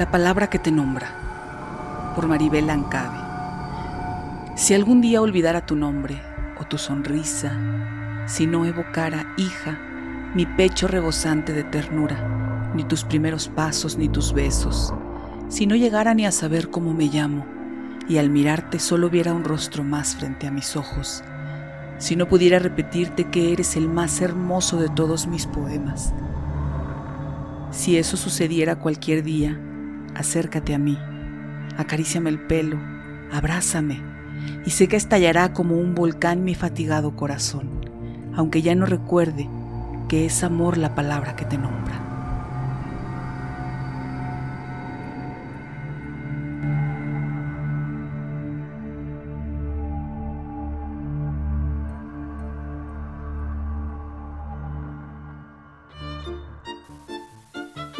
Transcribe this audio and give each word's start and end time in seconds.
La 0.00 0.10
palabra 0.10 0.48
que 0.48 0.58
te 0.58 0.70
nombra, 0.70 2.12
por 2.16 2.26
Maribel 2.26 2.70
Ancabe. 2.70 3.18
Si 4.56 4.72
algún 4.72 5.02
día 5.02 5.20
olvidara 5.20 5.66
tu 5.66 5.76
nombre 5.76 6.22
o 6.58 6.64
tu 6.64 6.78
sonrisa, 6.78 8.24
si 8.26 8.46
no 8.46 8.64
evocara, 8.64 9.34
hija, 9.36 9.78
mi 10.34 10.46
pecho 10.46 10.88
rebosante 10.88 11.52
de 11.52 11.64
ternura, 11.64 12.70
ni 12.74 12.82
tus 12.84 13.04
primeros 13.04 13.48
pasos 13.48 13.98
ni 13.98 14.08
tus 14.08 14.32
besos, 14.32 14.94
si 15.48 15.66
no 15.66 15.76
llegara 15.76 16.14
ni 16.14 16.24
a 16.24 16.32
saber 16.32 16.70
cómo 16.70 16.94
me 16.94 17.08
llamo, 17.08 17.44
y 18.08 18.16
al 18.16 18.30
mirarte 18.30 18.78
solo 18.78 19.10
viera 19.10 19.34
un 19.34 19.44
rostro 19.44 19.84
más 19.84 20.16
frente 20.16 20.46
a 20.46 20.50
mis 20.50 20.76
ojos, 20.76 21.22
si 21.98 22.16
no 22.16 22.26
pudiera 22.26 22.58
repetirte 22.58 23.24
que 23.24 23.52
eres 23.52 23.76
el 23.76 23.86
más 23.86 24.22
hermoso 24.22 24.78
de 24.78 24.88
todos 24.88 25.26
mis 25.26 25.46
poemas. 25.46 26.14
Si 27.70 27.98
eso 27.98 28.16
sucediera 28.16 28.76
cualquier 28.76 29.22
día, 29.22 29.60
acércate 30.14 30.74
a 30.74 30.78
mí, 30.78 30.98
acaríciame 31.76 32.30
el 32.30 32.40
pelo, 32.40 32.78
abrázame, 33.32 34.02
y 34.64 34.70
sé 34.70 34.88
que 34.88 34.96
estallará 34.96 35.52
como 35.52 35.76
un 35.76 35.94
volcán 35.94 36.44
mi 36.44 36.54
fatigado 36.54 37.16
corazón, 37.16 37.68
aunque 38.34 38.62
ya 38.62 38.74
no 38.74 38.86
recuerde 38.86 39.48
que 40.08 40.26
es 40.26 40.42
amor 40.42 40.76
la 40.76 40.94
palabra 40.94 41.36
que 41.36 41.44
te 41.44 41.58
nombra. 41.58 41.99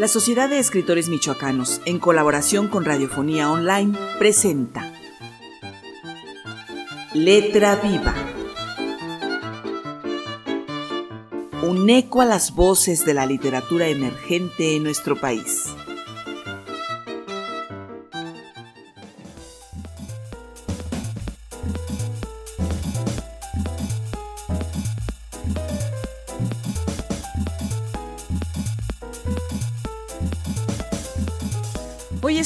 La 0.01 0.09
Sociedad 0.09 0.48
de 0.48 0.59
Escritores 0.59 1.11
Michoacanos, 1.11 1.83
en 1.84 1.98
colaboración 1.98 2.69
con 2.69 2.87
Radiofonía 2.87 3.51
Online, 3.51 3.95
presenta 4.19 4.91
Letra 7.12 7.77
Viva. 7.77 8.15
Un 11.62 11.91
eco 11.91 12.23
a 12.23 12.25
las 12.25 12.55
voces 12.55 13.05
de 13.05 13.12
la 13.12 13.27
literatura 13.27 13.89
emergente 13.89 14.75
en 14.75 14.84
nuestro 14.84 15.21
país. 15.21 15.67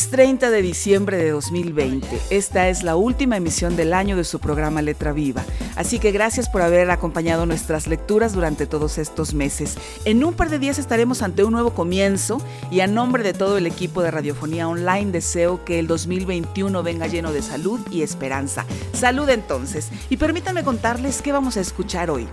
Hoy 0.05 0.09
es 0.09 0.11
30 0.11 0.51
de 0.51 0.61
diciembre 0.61 1.17
de 1.17 1.31
2020. 1.31 2.07
Esta 2.29 2.69
es 2.69 2.83
la 2.83 2.95
última 2.95 3.39
emisión 3.39 3.75
del 3.75 3.95
año 3.95 4.17
de 4.17 4.25
su 4.25 4.39
programa 4.39 4.83
Letra 4.83 5.13
Viva. 5.13 5.43
Así 5.77 5.99
que 5.99 6.13
gracias 6.13 6.51
por 6.51 6.61
haber 6.61 6.91
acompañado 6.91 7.47
nuestras 7.47 7.87
lecturas 7.87 8.35
durante 8.35 8.67
todos 8.67 8.99
estos 8.99 9.33
meses. 9.33 9.77
En 10.05 10.23
un 10.23 10.35
par 10.35 10.51
de 10.51 10.59
días 10.59 10.79
estaremos 10.79 11.23
ante 11.23 11.43
un 11.43 11.53
nuevo 11.53 11.71
comienzo 11.71 12.39
y 12.71 12.81
a 12.81 12.87
nombre 12.87 13.23
de 13.23 13.33
todo 13.33 13.57
el 13.57 13.67
equipo 13.67 14.03
de 14.03 14.11
Radiofonía 14.11 14.69
Online 14.69 15.11
deseo 15.11 15.65
que 15.65 15.79
el 15.79 15.87
2021 15.87 16.83
venga 16.83 17.07
lleno 17.07 17.33
de 17.33 17.41
salud 17.41 17.81
y 17.91 18.03
esperanza. 18.03 18.67
Salud 18.93 19.29
entonces. 19.31 19.89
Y 20.11 20.19
permítanme 20.19 20.65
contarles 20.65 21.23
qué 21.23 21.33
vamos 21.33 21.57
a 21.57 21.61
escuchar 21.61 22.11
hoy. 22.11 22.29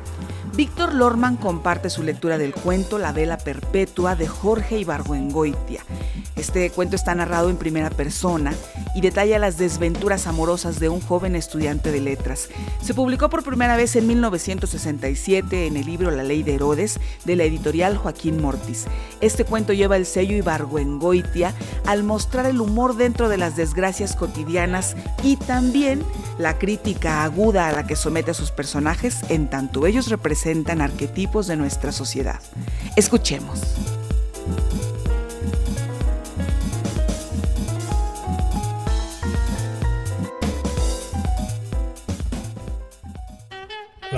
Víctor 0.55 0.93
Lorman 0.93 1.37
comparte 1.37 1.89
su 1.89 2.03
lectura 2.03 2.37
del 2.37 2.53
cuento 2.53 2.97
La 2.97 3.13
Vela 3.13 3.37
Perpetua 3.37 4.15
de 4.15 4.27
Jorge 4.27 4.77
Ibargüengoitia. 4.79 5.85
Este 6.41 6.71
cuento 6.71 6.95
está 6.95 7.13
narrado 7.13 7.51
en 7.51 7.55
primera 7.55 7.91
persona 7.91 8.55
y 8.95 9.01
detalla 9.01 9.37
las 9.37 9.59
desventuras 9.59 10.25
amorosas 10.25 10.79
de 10.79 10.89
un 10.89 10.99
joven 10.99 11.35
estudiante 11.35 11.91
de 11.91 12.01
letras. 12.01 12.49
Se 12.81 12.95
publicó 12.95 13.29
por 13.29 13.43
primera 13.43 13.77
vez 13.77 13.95
en 13.95 14.07
1967 14.07 15.67
en 15.67 15.77
el 15.77 15.85
libro 15.85 16.09
La 16.09 16.23
Ley 16.23 16.41
de 16.41 16.55
Herodes 16.55 16.99
de 17.25 17.35
la 17.35 17.43
editorial 17.43 17.95
Joaquín 17.95 18.41
Mortis. 18.41 18.87
Este 19.21 19.45
cuento 19.45 19.71
lleva 19.73 19.97
el 19.97 20.07
sello 20.07 20.35
Ibargüengoitia 20.35 21.53
al 21.85 22.01
mostrar 22.01 22.47
el 22.47 22.59
humor 22.59 22.95
dentro 22.95 23.29
de 23.29 23.37
las 23.37 23.55
desgracias 23.55 24.15
cotidianas 24.15 24.95
y 25.21 25.35
también 25.35 26.03
la 26.39 26.57
crítica 26.57 27.23
aguda 27.23 27.67
a 27.67 27.71
la 27.71 27.85
que 27.85 27.95
somete 27.95 28.31
a 28.31 28.33
sus 28.33 28.49
personajes 28.49 29.19
en 29.29 29.47
tanto 29.47 29.85
ellos 29.85 30.09
representan 30.09 30.81
arquetipos 30.81 31.45
de 31.45 31.55
nuestra 31.55 31.91
sociedad. 31.91 32.39
Escuchemos. 32.95 33.61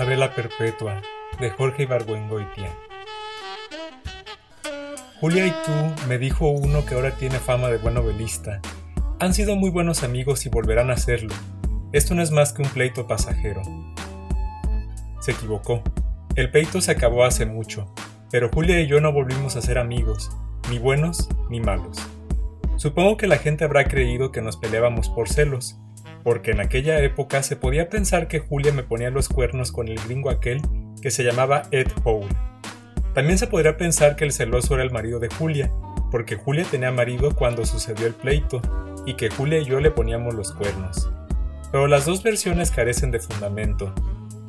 La 0.04 0.10
vela 0.10 0.36
perpetua 0.36 1.02
de 1.40 1.50
Jorge 1.50 1.84
Ibargüengoitia. 1.84 2.70
Julia 5.22 5.48
y 5.48 5.52
tú, 5.52 6.08
me 6.10 6.18
dijo 6.18 6.50
uno 6.50 6.86
que 6.86 6.96
ahora 6.96 7.12
tiene 7.12 7.40
fama 7.40 7.70
de 7.70 7.78
buen 7.78 7.94
novelista, 7.94 8.60
han 9.22 9.34
sido 9.34 9.56
muy 9.56 9.70
buenos 9.70 10.04
amigos 10.04 10.46
y 10.46 10.50
volverán 10.50 10.92
a 10.92 10.98
serlo. 10.98 11.34
Esto 11.94 12.16
no 12.16 12.22
es 12.22 12.32
más 12.32 12.52
que 12.52 12.64
un 12.64 12.68
pleito 12.68 13.08
pasajero. 13.08 13.62
Se 15.22 15.32
equivocó. 15.32 15.82
El 16.36 16.52
pleito 16.52 16.82
se 16.82 16.92
acabó 16.92 17.24
hace 17.24 17.46
mucho, 17.46 17.90
pero 18.30 18.50
Julia 18.54 18.82
y 18.82 18.88
yo 18.88 19.00
no 19.00 19.14
volvimos 19.14 19.56
a 19.56 19.62
ser 19.62 19.78
amigos, 19.78 20.36
ni 20.70 20.80
buenos 20.80 21.30
ni 21.50 21.62
malos. 21.62 21.98
Supongo 22.76 23.16
que 23.16 23.28
la 23.28 23.38
gente 23.38 23.64
habrá 23.64 23.86
creído 23.86 24.34
que 24.34 24.42
nos 24.42 24.58
peleábamos 24.58 25.08
por 25.08 25.30
celos, 25.30 25.80
porque 26.24 26.52
en 26.52 26.62
aquella 26.62 27.00
época 27.02 27.44
se 27.44 27.56
podía 27.56 27.90
pensar 27.90 28.28
que 28.28 28.40
Julia 28.40 28.72
me 28.72 28.84
ponía 28.84 29.10
los 29.10 29.30
cuernos 29.30 29.72
con 29.72 29.88
el 29.88 30.00
gringo 30.00 30.30
aquel 30.30 30.62
que 31.02 31.12
se 31.12 31.24
llamaba 31.24 31.64
Ed 31.72 31.88
Howe. 32.04 32.28
También 33.14 33.38
se 33.38 33.48
podría 33.48 33.78
pensar 33.78 34.16
que 34.16 34.24
el 34.24 34.32
celoso 34.32 34.74
era 34.74 34.84
el 34.84 34.92
marido 34.92 35.20
de 35.20 35.30
Julia, 35.30 35.72
porque 36.10 36.36
Julia 36.36 36.66
tenía 36.70 36.92
marido 36.92 37.36
cuando 37.36 37.66
sucedió 37.66 38.08
el 38.08 38.14
pleito, 38.14 38.62
y 39.06 39.16
que 39.16 39.30
Julia 39.30 39.60
y 39.60 39.66
yo 39.66 39.80
le 39.80 39.92
poníamos 39.92 40.34
los 40.34 40.54
cuernos. 40.54 41.10
Pero 41.72 41.88
las 41.88 42.06
dos 42.06 42.24
versiones 42.24 42.72
carecen 42.72 43.12
de 43.12 43.20
fundamento. 43.20 43.94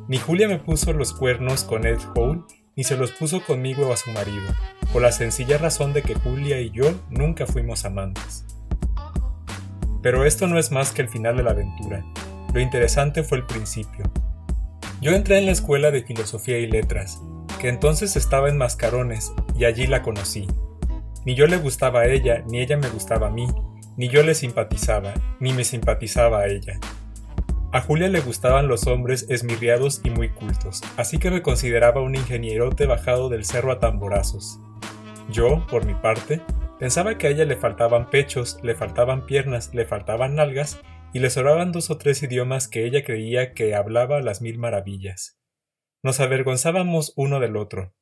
Ni 0.07 0.17
Julia 0.17 0.47
me 0.47 0.59
puso 0.59 0.93
los 0.93 1.13
cuernos 1.13 1.63
con 1.63 1.85
Ed 1.85 1.99
Howe, 2.15 2.45
ni 2.75 2.83
se 2.83 2.97
los 2.97 3.11
puso 3.11 3.41
conmigo 3.41 3.87
o 3.87 3.93
a 3.93 3.97
su 3.97 4.11
marido, 4.11 4.45
por 4.93 5.01
la 5.01 5.11
sencilla 5.11 5.57
razón 5.57 5.93
de 5.93 6.03
que 6.03 6.15
Julia 6.15 6.59
y 6.61 6.71
yo 6.71 6.93
nunca 7.09 7.45
fuimos 7.45 7.85
amantes. 7.85 8.44
Pero 10.05 10.23
esto 10.23 10.45
no 10.45 10.59
es 10.59 10.71
más 10.71 10.91
que 10.91 11.01
el 11.01 11.09
final 11.09 11.35
de 11.35 11.41
la 11.41 11.49
aventura. 11.49 12.05
Lo 12.53 12.59
interesante 12.59 13.23
fue 13.23 13.39
el 13.39 13.43
principio. 13.43 14.05
Yo 15.01 15.13
entré 15.13 15.39
en 15.39 15.47
la 15.47 15.51
escuela 15.51 15.89
de 15.89 16.03
filosofía 16.03 16.59
y 16.59 16.67
letras, 16.67 17.19
que 17.59 17.69
entonces 17.69 18.15
estaba 18.15 18.49
en 18.49 18.55
Mascarones, 18.55 19.33
y 19.57 19.65
allí 19.65 19.87
la 19.87 20.03
conocí. 20.03 20.45
Ni 21.25 21.33
yo 21.33 21.47
le 21.47 21.57
gustaba 21.57 22.01
a 22.01 22.05
ella, 22.05 22.43
ni 22.45 22.59
ella 22.59 22.77
me 22.77 22.87
gustaba 22.89 23.29
a 23.29 23.31
mí, 23.31 23.47
ni 23.97 24.07
yo 24.07 24.21
le 24.21 24.35
simpatizaba, 24.35 25.11
ni 25.39 25.53
me 25.53 25.63
simpatizaba 25.63 26.41
a 26.41 26.47
ella. 26.49 26.79
A 27.71 27.81
Julia 27.81 28.07
le 28.07 28.19
gustaban 28.19 28.67
los 28.67 28.85
hombres 28.85 29.25
esmirriados 29.29 30.01
y 30.03 30.11
muy 30.11 30.29
cultos, 30.29 30.83
así 30.97 31.17
que 31.17 31.31
me 31.31 31.41
consideraba 31.41 32.01
un 32.01 32.13
ingenierote 32.13 32.85
bajado 32.85 33.27
del 33.27 33.43
cerro 33.43 33.71
a 33.71 33.79
tamborazos. 33.79 34.59
Yo, 35.31 35.65
por 35.65 35.83
mi 35.83 35.95
parte, 35.95 36.41
Pensaba 36.79 37.17
que 37.17 37.27
a 37.27 37.29
ella 37.29 37.45
le 37.45 37.55
faltaban 37.55 38.09
pechos, 38.09 38.59
le 38.61 38.75
faltaban 38.75 39.25
piernas, 39.25 39.73
le 39.73 39.85
faltaban 39.85 40.35
nalgas 40.35 40.81
y 41.13 41.19
le 41.19 41.29
sobraban 41.29 41.71
dos 41.71 41.89
o 41.89 41.97
tres 41.97 42.21
idiomas 42.21 42.67
que 42.67 42.85
ella 42.85 43.05
creía 43.05 43.53
que 43.53 43.75
hablaba 43.75 44.21
las 44.21 44.41
mil 44.41 44.59
maravillas. 44.59 45.39
Nos 46.03 46.19
avergonzábamos 46.19 47.13
uno 47.15 47.39
del 47.39 47.55
otro. 47.55 47.95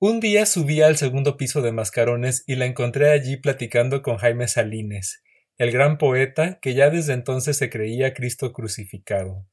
Un 0.00 0.20
día 0.20 0.46
subí 0.46 0.80
al 0.80 0.96
segundo 0.96 1.36
piso 1.36 1.60
de 1.60 1.72
Mascarones 1.72 2.44
y 2.46 2.54
la 2.54 2.64
encontré 2.64 3.10
allí 3.10 3.36
platicando 3.36 4.00
con 4.00 4.16
Jaime 4.16 4.48
Salines, 4.48 5.22
el 5.58 5.70
gran 5.70 5.98
poeta 5.98 6.60
que 6.62 6.72
ya 6.72 6.88
desde 6.88 7.12
entonces 7.12 7.58
se 7.58 7.68
creía 7.68 8.14
Cristo 8.14 8.54
crucificado. 8.54 9.46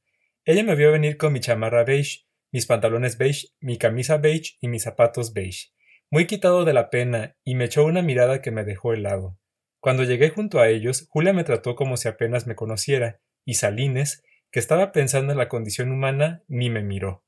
Ella 0.46 0.64
me 0.64 0.76
vio 0.76 0.92
venir 0.92 1.18
con 1.18 1.34
mi 1.34 1.40
chamarra 1.40 1.84
beige, 1.84 2.24
mis 2.52 2.64
pantalones 2.64 3.18
beige, 3.18 3.48
mi 3.60 3.76
camisa 3.76 4.16
beige 4.16 4.56
y 4.62 4.68
mis 4.68 4.84
zapatos 4.84 5.34
beige 5.34 5.75
muy 6.10 6.26
quitado 6.26 6.64
de 6.64 6.72
la 6.72 6.90
pena, 6.90 7.36
y 7.44 7.54
me 7.54 7.64
echó 7.64 7.84
una 7.84 8.02
mirada 8.02 8.40
que 8.40 8.50
me 8.50 8.64
dejó 8.64 8.92
helado. 8.92 9.38
Cuando 9.80 10.04
llegué 10.04 10.30
junto 10.30 10.60
a 10.60 10.68
ellos, 10.68 11.06
Julia 11.10 11.32
me 11.32 11.44
trató 11.44 11.74
como 11.74 11.96
si 11.96 12.08
apenas 12.08 12.46
me 12.46 12.54
conociera, 12.54 13.20
y 13.44 13.54
Salines, 13.54 14.22
que 14.50 14.60
estaba 14.60 14.92
pensando 14.92 15.32
en 15.32 15.38
la 15.38 15.48
condición 15.48 15.92
humana, 15.92 16.42
ni 16.48 16.70
me 16.70 16.82
miró. 16.82 17.24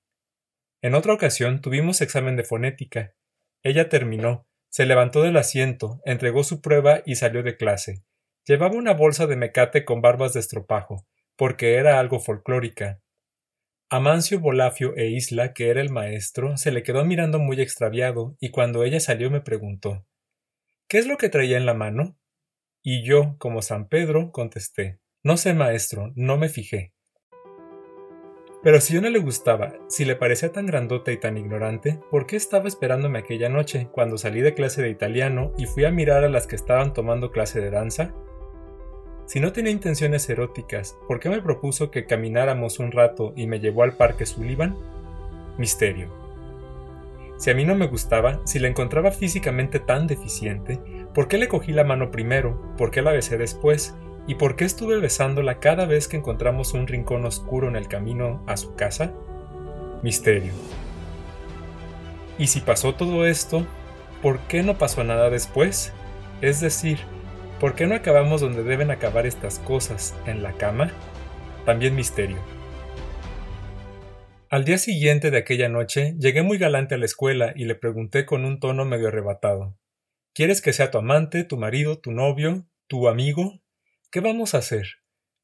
En 0.81 0.95
otra 0.95 1.13
ocasión 1.13 1.61
tuvimos 1.61 2.01
examen 2.01 2.37
de 2.37 2.45
fonética. 2.45 3.15
Ella 3.63 3.89
terminó, 3.89 4.47
se 4.71 4.87
levantó 4.87 5.23
del 5.23 5.37
asiento, 5.37 6.01
entregó 6.05 6.45
su 6.45 6.61
prueba 6.61 7.03
y 7.05 7.17
salió 7.17 7.43
de 7.43 7.57
clase. 7.57 8.05
Llevaba 8.45 8.77
una 8.77 8.95
bolsa 8.95 9.27
de 9.27 9.37
mecate 9.37 9.85
con 9.85 10.01
barbas 10.01 10.35
de 10.35 10.41
estropajo, 10.41 11.07
porque 11.37 11.75
era 11.75 11.99
algo 11.99 12.21
folclórica, 12.21 13.01
Amancio 13.91 14.39
Bolafio 14.39 14.95
e 14.97 15.07
Isla, 15.07 15.55
que 15.55 15.71
era 15.71 15.81
el 15.81 15.89
maestro, 15.89 16.59
se 16.59 16.71
le 16.73 16.83
quedó 16.83 17.07
mirando 17.07 17.39
muy 17.39 17.59
extraviado, 17.59 18.37
y 18.39 18.51
cuando 18.51 18.85
ella 18.85 19.01
salió 19.01 19.31
me 19.31 19.41
preguntó 19.41 20.05
¿Qué 20.89 20.99
es 20.99 21.07
lo 21.07 21.17
que 21.17 21.31
traía 21.31 21.57
en 21.57 21.65
la 21.65 21.73
mano? 21.73 22.19
Y 22.83 23.03
yo, 23.03 23.37
como 23.39 23.63
San 23.63 23.89
Pedro, 23.89 24.31
contesté 24.31 25.01
No 25.23 25.39
sé, 25.39 25.55
maestro, 25.55 26.13
no 26.17 26.37
me 26.37 26.51
fijé. 26.51 26.93
Pero 28.63 28.83
si 28.83 28.93
yo 28.93 29.01
no 29.01 29.09
le 29.09 29.21
gustaba, 29.21 29.73
si 29.89 30.05
le 30.05 30.17
parecía 30.17 30.53
tan 30.53 30.67
grandota 30.67 31.11
y 31.11 31.17
tan 31.17 31.39
ignorante, 31.39 31.99
¿por 32.11 32.27
qué 32.27 32.37
estaba 32.37 32.69
esperándome 32.69 33.21
aquella 33.21 33.49
noche, 33.49 33.89
cuando 33.91 34.19
salí 34.19 34.43
de 34.43 34.53
clase 34.53 34.83
de 34.83 34.91
italiano 34.91 35.55
y 35.57 35.65
fui 35.65 35.87
a 35.87 35.91
mirar 35.91 36.25
a 36.25 36.29
las 36.29 36.47
que 36.47 36.57
estaban 36.57 36.93
tomando 36.93 37.31
clase 37.31 37.63
de 37.63 37.71
danza? 37.71 38.15
Si 39.29 39.41
no 39.41 39.53
tenía 39.53 39.71
intenciones 39.71 40.27
eróticas, 40.31 40.97
¿por 41.07 41.21
qué 41.21 41.29
me 41.29 41.43
propuso 41.43 41.91
que 41.91 42.07
camináramos 42.07 42.79
un 42.79 42.93
rato 42.93 43.35
y 43.37 43.47
me 43.47 43.61
llevó 43.61 43.83
al 43.83 43.93
parque 43.93 44.25
Sullivan? 44.25 44.75
Misterio. 45.59 46.09
Si 47.37 47.51
a 47.51 47.55
mí 47.55 47.67
no 47.67 47.75
me 47.75 47.89
gustaba, 47.89 48.41
si 48.47 48.59
la 48.59 48.69
encontraba 48.69 49.11
físicamente 49.11 49.81
tan 49.81 50.07
deficiente, 50.07 50.81
¿por 51.13 51.29
qué 51.29 51.37
le 51.37 51.47
cogí 51.47 51.73
la 51.73 51.85
mano 51.85 52.11
primero? 52.11 52.75
¿Por 52.79 52.91
qué 52.91 53.03
la 53.03 53.13
besé 53.13 53.37
después? 53.37 53.95
¿Y 54.27 54.37
por 54.37 54.57
qué 54.57 54.65
estuve 54.65 54.99
besándola 54.99 55.61
cada 55.61 55.85
vez 55.85 56.09
que 56.09 56.17
encontramos 56.17 56.73
un 56.73 56.87
rincón 56.87 57.27
oscuro 57.27 57.69
en 57.69 57.77
el 57.77 57.87
camino 57.87 58.43
a 58.47 58.57
su 58.57 58.77
casa? 58.77 59.13
Misterio. 60.03 60.55
Y 62.39 62.47
si 62.47 62.61
pasó 62.61 62.95
todo 62.95 63.27
esto, 63.27 63.67
¿por 64.23 64.39
qué 64.49 64.63
no 64.63 64.79
pasó 64.79 65.05
nada 65.05 65.29
después? 65.29 65.93
Es 66.41 66.63
decir, 66.63 67.01
¿por 67.61 67.75
qué 67.75 67.87
no 67.87 67.95
acabamos 67.95 68.41
donde 68.41 68.63
deben 68.63 68.91
acabar 68.91 69.27
estas 69.27 69.59
cosas, 69.59 70.15
en 70.27 70.43
la 70.43 70.53
cama? 70.53 70.93
También 71.65 71.95
misterio. 71.95 72.39
Al 74.51 74.65
día 74.65 74.79
siguiente 74.79 75.31
de 75.31 75.39
aquella 75.39 75.69
noche 75.69 76.15
llegué 76.19 76.43
muy 76.43 76.57
galante 76.57 76.95
a 76.95 76.99
la 76.99 77.05
escuela 77.05 77.53
y 77.55 77.65
le 77.65 77.75
pregunté 77.75 78.25
con 78.25 78.45
un 78.45 78.61
tono 78.61 78.85
medio 78.85 79.09
arrebatado 79.09 79.77
¿Quieres 80.35 80.63
que 80.63 80.73
sea 80.73 80.91
tu 80.91 80.99
amante, 80.99 81.43
tu 81.43 81.57
marido, 81.57 81.99
tu 81.99 82.13
novio, 82.13 82.65
tu 82.87 83.09
amigo? 83.09 83.61
¿Qué 84.13 84.21
vamos 84.21 84.55
a 84.55 84.59
hacer? 84.59 84.87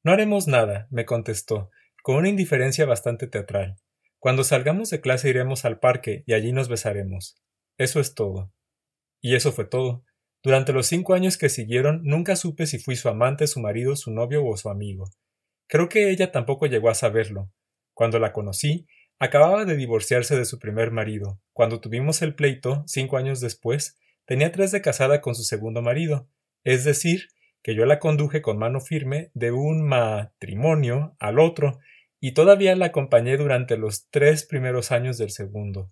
No 0.04 0.12
haremos 0.12 0.46
nada, 0.46 0.86
me 0.90 1.04
contestó, 1.04 1.70
con 2.04 2.16
una 2.16 2.28
indiferencia 2.28 2.86
bastante 2.86 3.26
teatral. 3.26 3.76
Cuando 4.20 4.44
salgamos 4.44 4.90
de 4.90 5.00
clase 5.00 5.28
iremos 5.28 5.64
al 5.64 5.80
parque 5.80 6.22
y 6.26 6.34
allí 6.34 6.52
nos 6.52 6.68
besaremos. 6.68 7.42
Eso 7.76 7.98
es 7.98 8.14
todo. 8.14 8.52
Y 9.20 9.34
eso 9.34 9.50
fue 9.50 9.64
todo. 9.64 10.03
Durante 10.44 10.74
los 10.74 10.86
cinco 10.86 11.14
años 11.14 11.38
que 11.38 11.48
siguieron 11.48 12.02
nunca 12.04 12.36
supe 12.36 12.66
si 12.66 12.78
fui 12.78 12.96
su 12.96 13.08
amante, 13.08 13.46
su 13.46 13.60
marido, 13.60 13.96
su 13.96 14.12
novio 14.12 14.44
o 14.44 14.58
su 14.58 14.68
amigo. 14.68 15.06
Creo 15.66 15.88
que 15.88 16.10
ella 16.10 16.32
tampoco 16.32 16.66
llegó 16.66 16.90
a 16.90 16.94
saberlo. 16.94 17.50
Cuando 17.94 18.18
la 18.18 18.34
conocí, 18.34 18.86
acababa 19.18 19.64
de 19.64 19.74
divorciarse 19.74 20.36
de 20.36 20.44
su 20.44 20.58
primer 20.58 20.90
marido. 20.90 21.40
Cuando 21.54 21.80
tuvimos 21.80 22.20
el 22.20 22.34
pleito, 22.34 22.84
cinco 22.86 23.16
años 23.16 23.40
después, 23.40 23.98
tenía 24.26 24.52
tres 24.52 24.70
de 24.70 24.82
casada 24.82 25.22
con 25.22 25.34
su 25.34 25.44
segundo 25.44 25.80
marido, 25.80 26.28
es 26.62 26.84
decir, 26.84 27.28
que 27.62 27.74
yo 27.74 27.86
la 27.86 27.98
conduje 27.98 28.42
con 28.42 28.58
mano 28.58 28.80
firme 28.80 29.30
de 29.32 29.50
un 29.50 29.82
matrimonio 29.82 31.16
al 31.20 31.38
otro, 31.38 31.78
y 32.20 32.32
todavía 32.32 32.76
la 32.76 32.86
acompañé 32.86 33.38
durante 33.38 33.78
los 33.78 34.08
tres 34.10 34.44
primeros 34.44 34.92
años 34.92 35.16
del 35.16 35.30
segundo. 35.30 35.90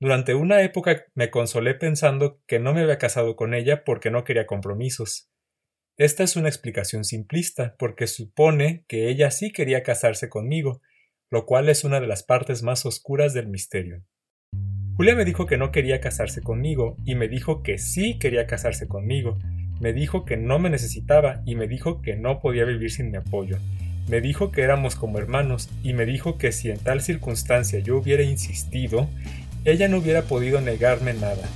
Durante 0.00 0.34
una 0.34 0.62
época 0.62 1.04
me 1.14 1.30
consolé 1.30 1.74
pensando 1.74 2.40
que 2.46 2.58
no 2.58 2.74
me 2.74 2.82
había 2.82 2.98
casado 2.98 3.36
con 3.36 3.54
ella 3.54 3.84
porque 3.84 4.10
no 4.10 4.24
quería 4.24 4.46
compromisos. 4.46 5.30
Esta 5.96 6.24
es 6.24 6.34
una 6.34 6.48
explicación 6.48 7.04
simplista, 7.04 7.76
porque 7.78 8.08
supone 8.08 8.84
que 8.88 9.08
ella 9.08 9.30
sí 9.30 9.52
quería 9.52 9.84
casarse 9.84 10.28
conmigo, 10.28 10.82
lo 11.30 11.46
cual 11.46 11.68
es 11.68 11.84
una 11.84 12.00
de 12.00 12.08
las 12.08 12.24
partes 12.24 12.64
más 12.64 12.84
oscuras 12.84 13.32
del 13.32 13.46
misterio. 13.46 14.02
Julia 14.96 15.14
me 15.14 15.24
dijo 15.24 15.46
que 15.46 15.56
no 15.56 15.70
quería 15.70 16.00
casarse 16.00 16.42
conmigo, 16.42 16.96
y 17.04 17.14
me 17.14 17.28
dijo 17.28 17.62
que 17.62 17.78
sí 17.78 18.18
quería 18.18 18.46
casarse 18.48 18.88
conmigo, 18.88 19.38
me 19.80 19.92
dijo 19.92 20.24
que 20.24 20.36
no 20.36 20.58
me 20.58 20.70
necesitaba 20.70 21.42
y 21.46 21.56
me 21.56 21.68
dijo 21.68 22.00
que 22.00 22.16
no 22.16 22.40
podía 22.40 22.64
vivir 22.64 22.90
sin 22.90 23.10
mi 23.10 23.16
apoyo. 23.16 23.58
Me 24.08 24.20
dijo 24.20 24.50
que 24.52 24.62
éramos 24.62 24.96
como 24.96 25.18
hermanos 25.18 25.70
y 25.82 25.94
me 25.94 26.04
dijo 26.06 26.36
que 26.38 26.52
si 26.52 26.70
en 26.70 26.78
tal 26.78 27.00
circunstancia 27.00 27.78
yo 27.78 27.96
hubiera 27.96 28.22
insistido, 28.22 29.08
ella 29.64 29.88
no 29.88 29.98
hubiera 29.98 30.22
podido 30.22 30.60
negarme 30.60 31.14
nada. 31.14 31.48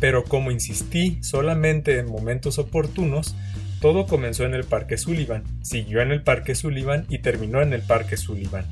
Pero 0.00 0.24
como 0.24 0.50
insistí 0.50 1.18
solamente 1.22 1.98
en 1.98 2.10
momentos 2.10 2.58
oportunos, 2.58 3.34
todo 3.80 4.06
comenzó 4.06 4.44
en 4.44 4.54
el 4.54 4.64
Parque 4.64 4.98
Sullivan, 4.98 5.44
siguió 5.62 6.00
en 6.00 6.10
el 6.10 6.22
Parque 6.22 6.54
Sullivan 6.54 7.06
y 7.08 7.18
terminó 7.18 7.62
en 7.62 7.72
el 7.72 7.82
Parque 7.82 8.16
Sullivan. 8.16 8.64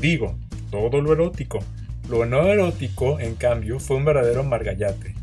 Digo, 0.00 0.38
todo 0.70 1.00
lo 1.00 1.12
erótico. 1.12 1.58
Lo 2.08 2.26
no 2.26 2.46
erótico, 2.46 3.20
en 3.20 3.34
cambio, 3.34 3.78
fue 3.80 3.96
un 3.96 4.04
verdadero 4.04 4.42
margallate. 4.42 5.14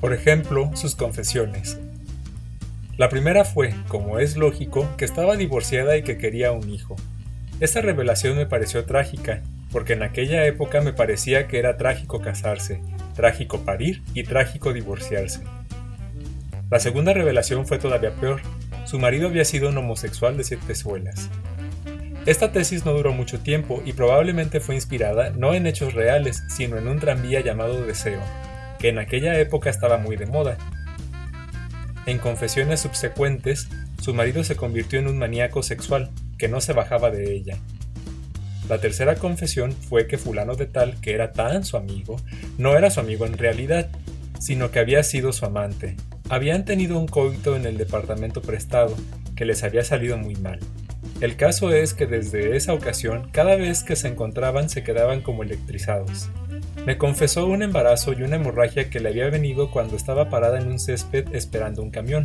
Por 0.00 0.12
ejemplo, 0.12 0.70
sus 0.74 0.94
confesiones. 0.94 1.78
La 2.96 3.08
primera 3.08 3.44
fue, 3.44 3.74
como 3.88 4.18
es 4.18 4.36
lógico, 4.36 4.88
que 4.96 5.04
estaba 5.04 5.36
divorciada 5.36 5.96
y 5.96 6.02
que 6.02 6.18
quería 6.18 6.52
un 6.52 6.70
hijo. 6.70 6.96
Esta 7.60 7.80
revelación 7.80 8.36
me 8.36 8.46
pareció 8.46 8.84
trágica, 8.84 9.42
porque 9.72 9.94
en 9.94 10.04
aquella 10.04 10.46
época 10.46 10.80
me 10.80 10.92
parecía 10.92 11.48
que 11.48 11.58
era 11.58 11.76
trágico 11.76 12.20
casarse, 12.20 12.80
trágico 13.16 13.64
parir 13.64 14.02
y 14.14 14.22
trágico 14.22 14.72
divorciarse. 14.72 15.40
La 16.70 16.78
segunda 16.78 17.12
revelación 17.12 17.66
fue 17.66 17.78
todavía 17.78 18.12
peor. 18.12 18.42
Su 18.84 19.00
marido 19.00 19.26
había 19.26 19.44
sido 19.44 19.70
un 19.70 19.78
homosexual 19.78 20.36
de 20.36 20.44
siete 20.44 20.76
suelas. 20.76 21.30
Esta 22.26 22.52
tesis 22.52 22.84
no 22.84 22.92
duró 22.92 23.12
mucho 23.12 23.40
tiempo 23.40 23.82
y 23.84 23.92
probablemente 23.92 24.60
fue 24.60 24.76
inspirada 24.76 25.30
no 25.30 25.52
en 25.54 25.66
hechos 25.66 25.94
reales, 25.94 26.44
sino 26.48 26.78
en 26.78 26.86
un 26.86 27.00
tranvía 27.00 27.40
llamado 27.40 27.84
Deseo, 27.84 28.20
que 28.78 28.90
en 28.90 28.98
aquella 28.98 29.36
época 29.40 29.68
estaba 29.68 29.98
muy 29.98 30.14
de 30.16 30.26
moda. 30.26 30.58
En 32.06 32.18
confesiones 32.18 32.80
subsecuentes, 32.80 33.68
su 34.00 34.14
marido 34.14 34.44
se 34.44 34.54
convirtió 34.54 35.00
en 35.00 35.08
un 35.08 35.18
maníaco 35.18 35.62
sexual, 35.62 36.10
que 36.38 36.48
no 36.48 36.60
se 36.60 36.72
bajaba 36.72 37.10
de 37.10 37.34
ella. 37.34 37.58
La 38.68 38.78
tercera 38.78 39.16
confesión 39.16 39.72
fue 39.72 40.06
que 40.06 40.18
fulano 40.18 40.54
de 40.54 40.66
tal, 40.66 41.00
que 41.00 41.14
era 41.14 41.32
tan 41.32 41.64
su 41.64 41.76
amigo, 41.76 42.16
no 42.58 42.76
era 42.76 42.90
su 42.90 43.00
amigo 43.00 43.26
en 43.26 43.38
realidad, 43.38 43.88
sino 44.38 44.70
que 44.70 44.78
había 44.78 45.02
sido 45.02 45.32
su 45.32 45.46
amante. 45.46 45.96
Habían 46.28 46.64
tenido 46.64 46.98
un 46.98 47.06
coito 47.06 47.56
en 47.56 47.64
el 47.64 47.78
departamento 47.78 48.42
prestado, 48.42 48.94
que 49.34 49.44
les 49.44 49.62
había 49.62 49.84
salido 49.84 50.18
muy 50.18 50.36
mal. 50.36 50.58
El 51.20 51.36
caso 51.36 51.72
es 51.72 51.94
que 51.94 52.06
desde 52.06 52.56
esa 52.56 52.74
ocasión, 52.74 53.30
cada 53.32 53.56
vez 53.56 53.82
que 53.82 53.96
se 53.96 54.08
encontraban 54.08 54.68
se 54.68 54.84
quedaban 54.84 55.20
como 55.20 55.42
electrizados. 55.42 56.28
Me 56.84 56.96
confesó 56.96 57.46
un 57.46 57.62
embarazo 57.62 58.12
y 58.12 58.22
una 58.22 58.36
hemorragia 58.36 58.88
que 58.88 59.00
le 59.00 59.08
había 59.08 59.28
venido 59.28 59.70
cuando 59.70 59.96
estaba 59.96 60.30
parada 60.30 60.60
en 60.60 60.68
un 60.68 60.78
césped 60.78 61.34
esperando 61.34 61.82
un 61.82 61.90
camión. 61.90 62.24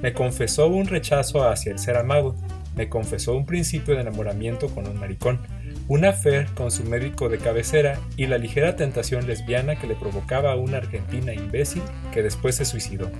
Me 0.00 0.12
confesó 0.12 0.68
un 0.68 0.86
rechazo 0.86 1.48
hacia 1.48 1.72
el 1.72 1.78
ser 1.78 1.96
amado. 1.96 2.34
Me 2.74 2.88
confesó 2.88 3.34
un 3.34 3.46
principio 3.46 3.94
de 3.94 4.00
enamoramiento 4.00 4.68
con 4.68 4.86
un 4.86 4.98
maricón, 4.98 5.40
una 5.88 6.10
affair 6.10 6.46
con 6.54 6.70
su 6.70 6.84
médico 6.84 7.28
de 7.28 7.38
cabecera 7.38 7.98
y 8.16 8.26
la 8.26 8.38
ligera 8.38 8.76
tentación 8.76 9.26
lesbiana 9.26 9.76
que 9.76 9.86
le 9.86 9.94
provocaba 9.94 10.52
a 10.52 10.56
una 10.56 10.78
argentina 10.78 11.34
imbécil 11.34 11.82
que 12.12 12.22
después 12.22 12.54
se 12.56 12.64
suicidó. 12.64 13.10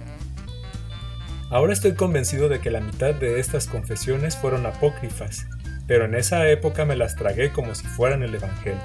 Ahora 1.50 1.75
estoy 1.75 1.92
convencido 1.92 2.49
de 2.49 2.61
que 2.61 2.71
la 2.71 2.80
mitad 2.80 3.14
de 3.14 3.38
estas 3.38 3.66
confesiones 3.66 4.37
fueron 4.37 4.64
apócrifas, 4.64 5.47
pero 5.87 6.06
en 6.06 6.14
esa 6.14 6.49
época 6.49 6.87
me 6.87 6.97
las 6.97 7.16
tragué 7.16 7.52
como 7.52 7.75
si 7.75 7.87
fueran 7.87 8.23
el 8.23 8.35
Evangelio. 8.35 8.80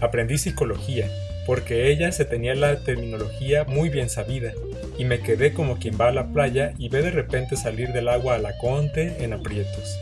Aprendí 0.00 0.38
psicología, 0.38 1.08
porque 1.44 1.90
ella 1.90 2.12
se 2.12 2.24
tenía 2.24 2.54
la 2.54 2.84
terminología 2.84 3.64
muy 3.64 3.88
bien 3.88 4.08
sabida, 4.10 4.52
y 4.98 5.04
me 5.04 5.20
quedé 5.20 5.52
como 5.52 5.78
quien 5.78 5.98
va 5.98 6.08
a 6.08 6.12
la 6.12 6.32
playa 6.32 6.74
y 6.76 6.88
ve 6.88 7.02
de 7.02 7.10
repente 7.10 7.56
salir 7.56 7.92
del 7.92 8.08
agua 8.08 8.34
a 8.34 8.38
la 8.38 8.58
conte 8.58 9.22
en 9.24 9.32
aprietos. 9.32 9.98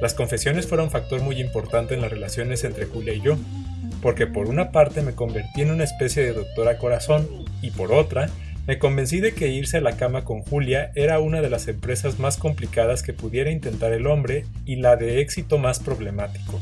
Las 0.00 0.14
confesiones 0.14 0.66
fueron 0.66 0.86
un 0.86 0.92
factor 0.92 1.20
muy 1.22 1.40
importante 1.40 1.94
en 1.94 2.00
las 2.00 2.10
relaciones 2.10 2.64
entre 2.64 2.86
Julia 2.86 3.14
y 3.14 3.20
yo, 3.20 3.36
porque 4.02 4.26
por 4.26 4.48
una 4.48 4.72
parte 4.72 5.02
me 5.02 5.14
convertí 5.14 5.62
en 5.62 5.70
una 5.70 5.84
especie 5.84 6.24
de 6.24 6.32
doctora 6.32 6.78
corazón 6.78 7.28
y 7.62 7.70
por 7.70 7.92
otra 7.92 8.28
me 8.66 8.78
convencí 8.78 9.20
de 9.20 9.34
que 9.34 9.48
irse 9.48 9.76
a 9.76 9.82
la 9.82 9.98
cama 9.98 10.24
con 10.24 10.40
Julia 10.40 10.90
era 10.94 11.20
una 11.20 11.42
de 11.42 11.50
las 11.50 11.68
empresas 11.68 12.18
más 12.18 12.38
complicadas 12.38 13.02
que 13.02 13.12
pudiera 13.12 13.50
intentar 13.50 13.92
el 13.92 14.06
hombre 14.06 14.46
y 14.64 14.76
la 14.76 14.96
de 14.96 15.20
éxito 15.20 15.58
más 15.58 15.80
problemático. 15.80 16.60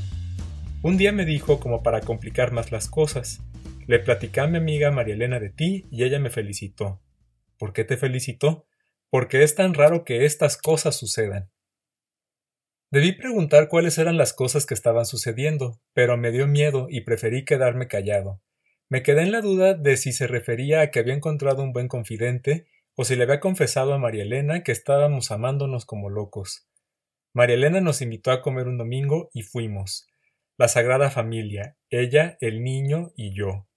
Un 0.82 0.96
día 0.96 1.12
me 1.12 1.24
dijo 1.24 1.60
como 1.60 1.84
para 1.84 2.00
complicar 2.00 2.50
más 2.50 2.72
las 2.72 2.88
cosas. 2.88 3.40
Le 3.86 4.00
platicé 4.00 4.40
a 4.40 4.48
mi 4.48 4.58
amiga 4.58 4.90
María 4.90 5.14
Elena 5.14 5.38
de 5.38 5.50
ti 5.50 5.86
y 5.92 6.02
ella 6.02 6.18
me 6.18 6.30
felicitó. 6.30 7.00
¿Por 7.62 7.72
qué 7.72 7.84
te 7.84 7.96
felicitó? 7.96 8.66
Porque 9.08 9.44
es 9.44 9.54
tan 9.54 9.72
raro 9.72 10.02
que 10.02 10.24
estas 10.24 10.56
cosas 10.56 10.96
sucedan. 10.96 11.52
Debí 12.90 13.12
preguntar 13.12 13.68
cuáles 13.68 13.98
eran 13.98 14.16
las 14.16 14.32
cosas 14.32 14.66
que 14.66 14.74
estaban 14.74 15.06
sucediendo, 15.06 15.80
pero 15.92 16.16
me 16.16 16.32
dio 16.32 16.48
miedo 16.48 16.88
y 16.90 17.02
preferí 17.02 17.44
quedarme 17.44 17.86
callado. 17.86 18.42
Me 18.88 19.04
quedé 19.04 19.22
en 19.22 19.30
la 19.30 19.42
duda 19.42 19.74
de 19.74 19.96
si 19.96 20.10
se 20.10 20.26
refería 20.26 20.80
a 20.80 20.90
que 20.90 20.98
había 20.98 21.14
encontrado 21.14 21.62
un 21.62 21.72
buen 21.72 21.86
confidente 21.86 22.66
o 22.96 23.04
si 23.04 23.14
le 23.14 23.22
había 23.22 23.38
confesado 23.38 23.94
a 23.94 23.98
María 23.98 24.24
Elena 24.24 24.64
que 24.64 24.72
estábamos 24.72 25.30
amándonos 25.30 25.86
como 25.86 26.10
locos. 26.10 26.66
María 27.32 27.54
Elena 27.54 27.80
nos 27.80 28.02
invitó 28.02 28.32
a 28.32 28.42
comer 28.42 28.66
un 28.66 28.76
domingo 28.76 29.30
y 29.32 29.42
fuimos 29.42 30.08
la 30.58 30.66
Sagrada 30.66 31.10
Familia, 31.10 31.76
ella, 31.90 32.36
el 32.40 32.64
niño 32.64 33.12
y 33.14 33.32
yo. 33.32 33.68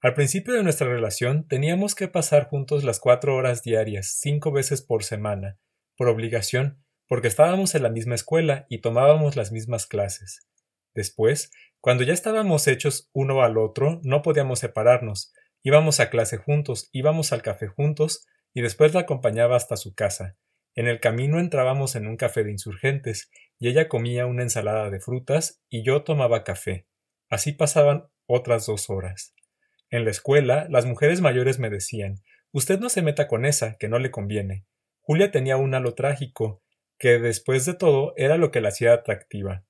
Al 0.00 0.14
principio 0.14 0.54
de 0.54 0.62
nuestra 0.62 0.86
relación 0.86 1.48
teníamos 1.48 1.96
que 1.96 2.06
pasar 2.06 2.48
juntos 2.48 2.84
las 2.84 3.00
cuatro 3.00 3.34
horas 3.34 3.64
diarias, 3.64 4.16
cinco 4.20 4.52
veces 4.52 4.80
por 4.80 5.02
semana, 5.02 5.58
por 5.96 6.08
obligación, 6.08 6.84
porque 7.08 7.26
estábamos 7.26 7.74
en 7.74 7.82
la 7.82 7.90
misma 7.90 8.14
escuela 8.14 8.64
y 8.68 8.80
tomábamos 8.80 9.34
las 9.34 9.50
mismas 9.50 9.86
clases. 9.86 10.46
Después, 10.94 11.50
cuando 11.80 12.04
ya 12.04 12.12
estábamos 12.12 12.68
hechos 12.68 13.10
uno 13.12 13.42
al 13.42 13.58
otro, 13.58 14.00
no 14.04 14.22
podíamos 14.22 14.60
separarnos, 14.60 15.32
íbamos 15.64 15.98
a 15.98 16.10
clase 16.10 16.36
juntos, 16.36 16.88
íbamos 16.92 17.32
al 17.32 17.42
café 17.42 17.66
juntos, 17.66 18.24
y 18.54 18.62
después 18.62 18.94
la 18.94 19.00
acompañaba 19.00 19.56
hasta 19.56 19.76
su 19.76 19.94
casa. 19.94 20.36
En 20.76 20.86
el 20.86 21.00
camino 21.00 21.40
entrábamos 21.40 21.96
en 21.96 22.06
un 22.06 22.16
café 22.16 22.44
de 22.44 22.52
insurgentes, 22.52 23.32
y 23.58 23.68
ella 23.68 23.88
comía 23.88 24.26
una 24.26 24.42
ensalada 24.42 24.90
de 24.90 25.00
frutas 25.00 25.60
y 25.68 25.82
yo 25.82 26.04
tomaba 26.04 26.44
café. 26.44 26.86
Así 27.28 27.50
pasaban 27.50 28.08
otras 28.26 28.66
dos 28.66 28.90
horas. 28.90 29.34
En 29.90 30.04
la 30.04 30.10
escuela, 30.10 30.66
las 30.68 30.84
mujeres 30.84 31.20
mayores 31.20 31.58
me 31.58 31.70
decían 31.70 32.16
Usted 32.52 32.78
no 32.78 32.88
se 32.88 33.02
meta 33.02 33.26
con 33.26 33.44
esa, 33.44 33.76
que 33.78 33.88
no 33.88 33.98
le 33.98 34.10
conviene. 34.10 34.64
Julia 35.00 35.30
tenía 35.30 35.56
un 35.56 35.74
halo 35.74 35.94
trágico, 35.94 36.62
que 36.98 37.18
después 37.18 37.64
de 37.64 37.74
todo 37.74 38.12
era 38.16 38.36
lo 38.36 38.50
que 38.50 38.60
la 38.60 38.68
hacía 38.68 38.92
atractiva. 38.92 39.64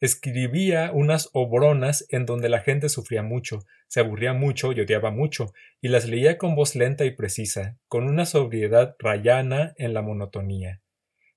Escribía 0.00 0.90
unas 0.92 1.28
obronas 1.34 2.06
en 2.08 2.24
donde 2.24 2.48
la 2.48 2.60
gente 2.60 2.88
sufría 2.88 3.22
mucho, 3.22 3.60
se 3.86 4.00
aburría 4.00 4.32
mucho 4.32 4.72
y 4.72 4.80
odiaba 4.80 5.10
mucho, 5.10 5.52
y 5.80 5.88
las 5.88 6.06
leía 6.06 6.38
con 6.38 6.54
voz 6.54 6.74
lenta 6.74 7.04
y 7.04 7.10
precisa, 7.10 7.78
con 7.86 8.08
una 8.08 8.24
sobriedad 8.24 8.96
rayana 8.98 9.74
en 9.76 9.92
la 9.92 10.00
monotonía. 10.00 10.80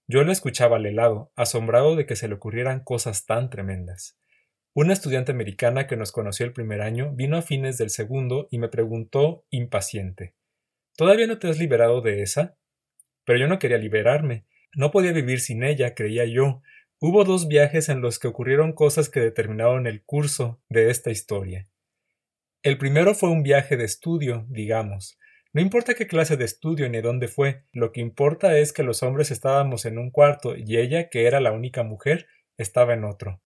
Yo 0.07 0.23
la 0.23 0.31
escuchaba 0.31 0.77
al 0.77 0.85
helado, 0.85 1.31
asombrado 1.35 1.95
de 1.95 2.05
que 2.05 2.15
se 2.15 2.27
le 2.27 2.35
ocurrieran 2.35 2.81
cosas 2.81 3.25
tan 3.25 3.49
tremendas. 3.49 4.17
Una 4.75 4.93
estudiante 4.93 5.31
americana 5.31 5.85
que 5.85 5.95
nos 5.95 6.11
conoció 6.11 6.47
el 6.47 6.51
primer 6.51 6.81
año 6.81 7.11
vino 7.13 7.37
a 7.37 7.43
fines 7.43 7.77
del 7.77 7.91
segundo 7.91 8.47
y 8.49 8.57
me 8.57 8.69
preguntó 8.69 9.45
impaciente 9.51 10.33
¿Todavía 10.97 11.27
no 11.27 11.37
te 11.37 11.47
has 11.47 11.59
liberado 11.59 12.01
de 12.01 12.23
esa? 12.23 12.57
Pero 13.23 13.37
yo 13.37 13.47
no 13.47 13.59
quería 13.59 13.77
liberarme. 13.77 14.45
No 14.75 14.89
podía 14.89 15.11
vivir 15.11 15.41
sin 15.41 15.63
ella, 15.63 15.93
creía 15.93 16.25
yo. 16.25 16.63
Hubo 16.99 17.23
dos 17.23 17.47
viajes 17.47 17.87
en 17.87 18.01
los 18.01 18.17
que 18.17 18.27
ocurrieron 18.27 18.73
cosas 18.73 19.09
que 19.09 19.19
determinaron 19.19 19.85
el 19.85 20.03
curso 20.03 20.59
de 20.69 20.89
esta 20.89 21.11
historia. 21.11 21.67
El 22.63 22.79
primero 22.79 23.13
fue 23.13 23.29
un 23.29 23.43
viaje 23.43 23.77
de 23.77 23.85
estudio, 23.85 24.47
digamos. 24.49 25.19
No 25.51 25.61
importa 25.61 25.93
qué 25.93 26.07
clase 26.07 26.35
de 26.35 26.45
estudio 26.45 26.89
ni 26.89 26.99
dónde 26.99 27.27
fue, 27.27 27.61
lo 27.73 27.91
que 27.91 28.01
importa 28.01 28.57
es 28.57 28.73
que 28.73 28.81
los 28.81 29.03
hombres 29.03 29.29
estábamos 29.29 29.85
en 29.85 29.99
un 29.99 30.09
cuarto 30.09 30.55
y 30.57 30.77
ella, 30.77 31.09
que 31.09 31.27
era 31.27 31.39
la 31.39 31.51
única 31.51 31.83
mujer, 31.83 32.25
estaba 32.57 32.95
en 32.95 33.03
otro. 33.03 33.39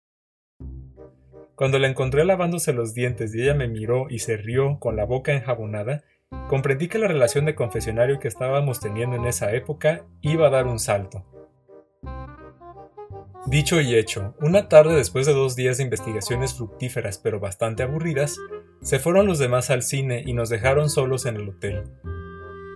Cuando 1.57 1.79
la 1.79 1.87
encontré 1.87 2.23
lavándose 2.23 2.71
los 2.71 2.93
dientes 2.93 3.33
y 3.33 3.41
ella 3.41 3.55
me 3.55 3.67
miró 3.67 4.05
y 4.11 4.19
se 4.19 4.37
rió 4.37 4.77
con 4.79 4.95
la 4.95 5.05
boca 5.05 5.33
enjabonada, 5.33 6.03
comprendí 6.47 6.87
que 6.87 6.99
la 6.99 7.07
relación 7.07 7.45
de 7.45 7.55
confesionario 7.55 8.19
que 8.19 8.27
estábamos 8.27 8.79
teniendo 8.79 9.15
en 9.15 9.25
esa 9.25 9.51
época 9.51 10.05
iba 10.21 10.45
a 10.45 10.49
dar 10.51 10.67
un 10.67 10.77
salto. 10.77 11.25
Dicho 13.47 13.81
y 13.81 13.95
hecho, 13.95 14.35
una 14.39 14.69
tarde 14.69 14.93
después 14.95 15.25
de 15.25 15.33
dos 15.33 15.55
días 15.55 15.77
de 15.77 15.85
investigaciones 15.85 16.53
fructíferas 16.53 17.17
pero 17.17 17.39
bastante 17.39 17.81
aburridas, 17.81 18.37
se 18.83 18.99
fueron 18.99 19.25
los 19.25 19.39
demás 19.39 19.71
al 19.71 19.81
cine 19.81 20.21
y 20.23 20.33
nos 20.33 20.49
dejaron 20.49 20.91
solos 20.91 21.25
en 21.25 21.37
el 21.37 21.49
hotel. 21.49 21.85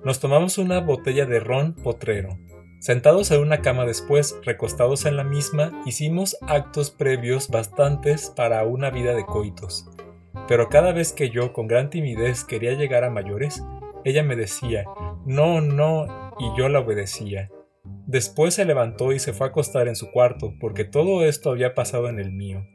Nos 0.03 0.19
tomamos 0.19 0.57
una 0.57 0.79
botella 0.79 1.27
de 1.27 1.39
ron 1.39 1.75
potrero. 1.75 2.35
Sentados 2.81 3.29
en 3.29 3.41
una 3.41 3.61
cama 3.61 3.85
después, 3.85 4.35
recostados 4.43 5.05
en 5.05 5.15
la 5.15 5.23
misma, 5.23 5.83
hicimos 5.85 6.35
actos 6.41 6.89
previos 6.89 7.47
bastantes 7.47 8.33
para 8.35 8.65
una 8.65 8.89
vida 8.89 9.13
de 9.13 9.23
coitos. 9.23 9.87
Pero 10.47 10.67
cada 10.67 10.91
vez 10.91 11.13
que 11.13 11.29
yo, 11.29 11.53
con 11.53 11.67
gran 11.67 11.91
timidez, 11.91 12.43
quería 12.43 12.73
llegar 12.73 13.03
a 13.03 13.11
mayores, 13.11 13.63
ella 14.03 14.23
me 14.23 14.35
decía, 14.35 14.85
no, 15.27 15.61
no, 15.61 16.33
y 16.39 16.57
yo 16.57 16.69
la 16.69 16.79
obedecía. 16.79 17.51
Después 18.07 18.55
se 18.55 18.65
levantó 18.65 19.11
y 19.11 19.19
se 19.19 19.31
fue 19.31 19.45
a 19.45 19.49
acostar 19.51 19.87
en 19.87 19.95
su 19.95 20.09
cuarto, 20.09 20.55
porque 20.59 20.83
todo 20.83 21.23
esto 21.23 21.51
había 21.51 21.75
pasado 21.75 22.09
en 22.09 22.19
el 22.19 22.31
mío. 22.31 22.65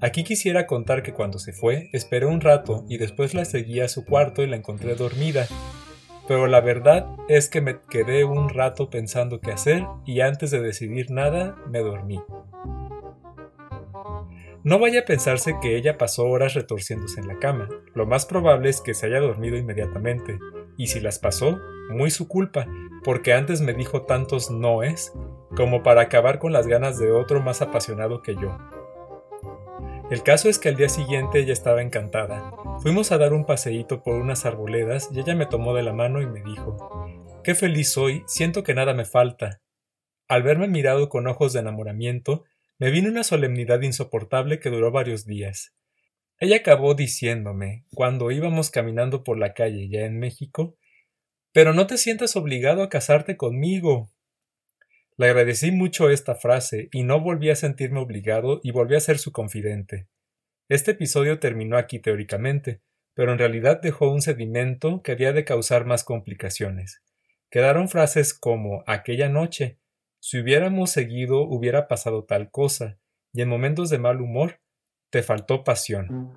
Aquí 0.00 0.24
quisiera 0.24 0.66
contar 0.66 1.02
que 1.02 1.12
cuando 1.12 1.38
se 1.38 1.52
fue, 1.52 1.90
esperé 1.92 2.24
un 2.24 2.40
rato 2.40 2.86
y 2.88 2.96
después 2.96 3.34
la 3.34 3.44
seguí 3.44 3.80
a 3.80 3.88
su 3.88 4.06
cuarto 4.06 4.42
y 4.42 4.46
la 4.46 4.56
encontré 4.56 4.94
dormida. 4.94 5.46
Pero 6.26 6.46
la 6.46 6.60
verdad 6.60 7.06
es 7.28 7.48
que 7.48 7.60
me 7.60 7.80
quedé 7.90 8.24
un 8.24 8.48
rato 8.48 8.88
pensando 8.90 9.40
qué 9.40 9.52
hacer 9.52 9.86
y 10.06 10.20
antes 10.20 10.50
de 10.50 10.60
decidir 10.60 11.10
nada 11.10 11.56
me 11.70 11.80
dormí. 11.80 12.20
No 14.62 14.78
vaya 14.78 15.00
a 15.00 15.04
pensarse 15.04 15.58
que 15.60 15.76
ella 15.76 15.98
pasó 15.98 16.24
horas 16.24 16.54
retorciéndose 16.54 17.20
en 17.20 17.28
la 17.28 17.38
cama. 17.38 17.68
Lo 17.92 18.06
más 18.06 18.24
probable 18.24 18.70
es 18.70 18.80
que 18.80 18.94
se 18.94 19.06
haya 19.06 19.20
dormido 19.20 19.58
inmediatamente. 19.58 20.38
Y 20.78 20.86
si 20.86 21.00
las 21.00 21.18
pasó, 21.18 21.58
muy 21.90 22.10
su 22.10 22.28
culpa, 22.28 22.66
porque 23.04 23.34
antes 23.34 23.60
me 23.60 23.74
dijo 23.74 24.02
tantos 24.02 24.50
noes 24.50 25.12
como 25.54 25.82
para 25.82 26.00
acabar 26.00 26.38
con 26.38 26.54
las 26.54 26.66
ganas 26.66 26.98
de 26.98 27.12
otro 27.12 27.42
más 27.42 27.60
apasionado 27.60 28.22
que 28.22 28.36
yo. 28.36 28.56
El 30.10 30.22
caso 30.22 30.50
es 30.50 30.58
que 30.58 30.68
al 30.68 30.76
día 30.76 30.90
siguiente 30.90 31.40
ella 31.40 31.54
estaba 31.54 31.80
encantada. 31.80 32.52
Fuimos 32.82 33.10
a 33.10 33.16
dar 33.16 33.32
un 33.32 33.46
paseíto 33.46 34.02
por 34.02 34.16
unas 34.16 34.44
arboledas 34.44 35.08
y 35.10 35.18
ella 35.18 35.34
me 35.34 35.46
tomó 35.46 35.74
de 35.74 35.82
la 35.82 35.94
mano 35.94 36.20
y 36.20 36.26
me 36.26 36.42
dijo 36.42 36.76
Qué 37.42 37.54
feliz 37.54 37.92
soy, 37.92 38.22
siento 38.26 38.62
que 38.62 38.74
nada 38.74 38.92
me 38.92 39.06
falta. 39.06 39.62
Al 40.28 40.42
verme 40.42 40.68
mirado 40.68 41.08
con 41.08 41.26
ojos 41.26 41.54
de 41.54 41.60
enamoramiento, 41.60 42.44
me 42.78 42.90
vino 42.90 43.08
una 43.08 43.24
solemnidad 43.24 43.80
insoportable 43.80 44.60
que 44.60 44.68
duró 44.68 44.90
varios 44.90 45.24
días. 45.24 45.74
Ella 46.38 46.56
acabó 46.56 46.94
diciéndome, 46.94 47.86
cuando 47.94 48.30
íbamos 48.30 48.70
caminando 48.70 49.24
por 49.24 49.38
la 49.38 49.54
calle 49.54 49.88
ya 49.88 50.00
en 50.00 50.18
México, 50.18 50.76
pero 51.52 51.72
no 51.72 51.86
te 51.86 51.96
sientas 51.96 52.36
obligado 52.36 52.82
a 52.82 52.90
casarte 52.90 53.38
conmigo. 53.38 54.10
Le 55.16 55.26
agradecí 55.26 55.70
mucho 55.70 56.10
esta 56.10 56.34
frase 56.34 56.88
y 56.90 57.04
no 57.04 57.20
volví 57.20 57.48
a 57.48 57.54
sentirme 57.54 58.00
obligado 58.00 58.60
y 58.64 58.72
volví 58.72 58.96
a 58.96 59.00
ser 59.00 59.18
su 59.18 59.30
confidente. 59.30 60.08
Este 60.68 60.92
episodio 60.92 61.38
terminó 61.38 61.76
aquí 61.76 62.00
teóricamente, 62.00 62.80
pero 63.14 63.32
en 63.32 63.38
realidad 63.38 63.80
dejó 63.80 64.10
un 64.10 64.22
sedimento 64.22 65.02
que 65.02 65.12
había 65.12 65.32
de 65.32 65.44
causar 65.44 65.84
más 65.84 66.02
complicaciones. 66.02 67.00
Quedaron 67.48 67.88
frases 67.88 68.34
como 68.34 68.82
aquella 68.88 69.28
noche, 69.28 69.78
si 70.18 70.40
hubiéramos 70.40 70.90
seguido 70.90 71.42
hubiera 71.42 71.86
pasado 71.86 72.24
tal 72.24 72.50
cosa, 72.50 72.98
y 73.32 73.42
en 73.42 73.48
momentos 73.48 73.90
de 73.90 73.98
mal 73.98 74.20
humor 74.20 74.60
te 75.10 75.22
faltó 75.22 75.62
pasión. 75.62 76.32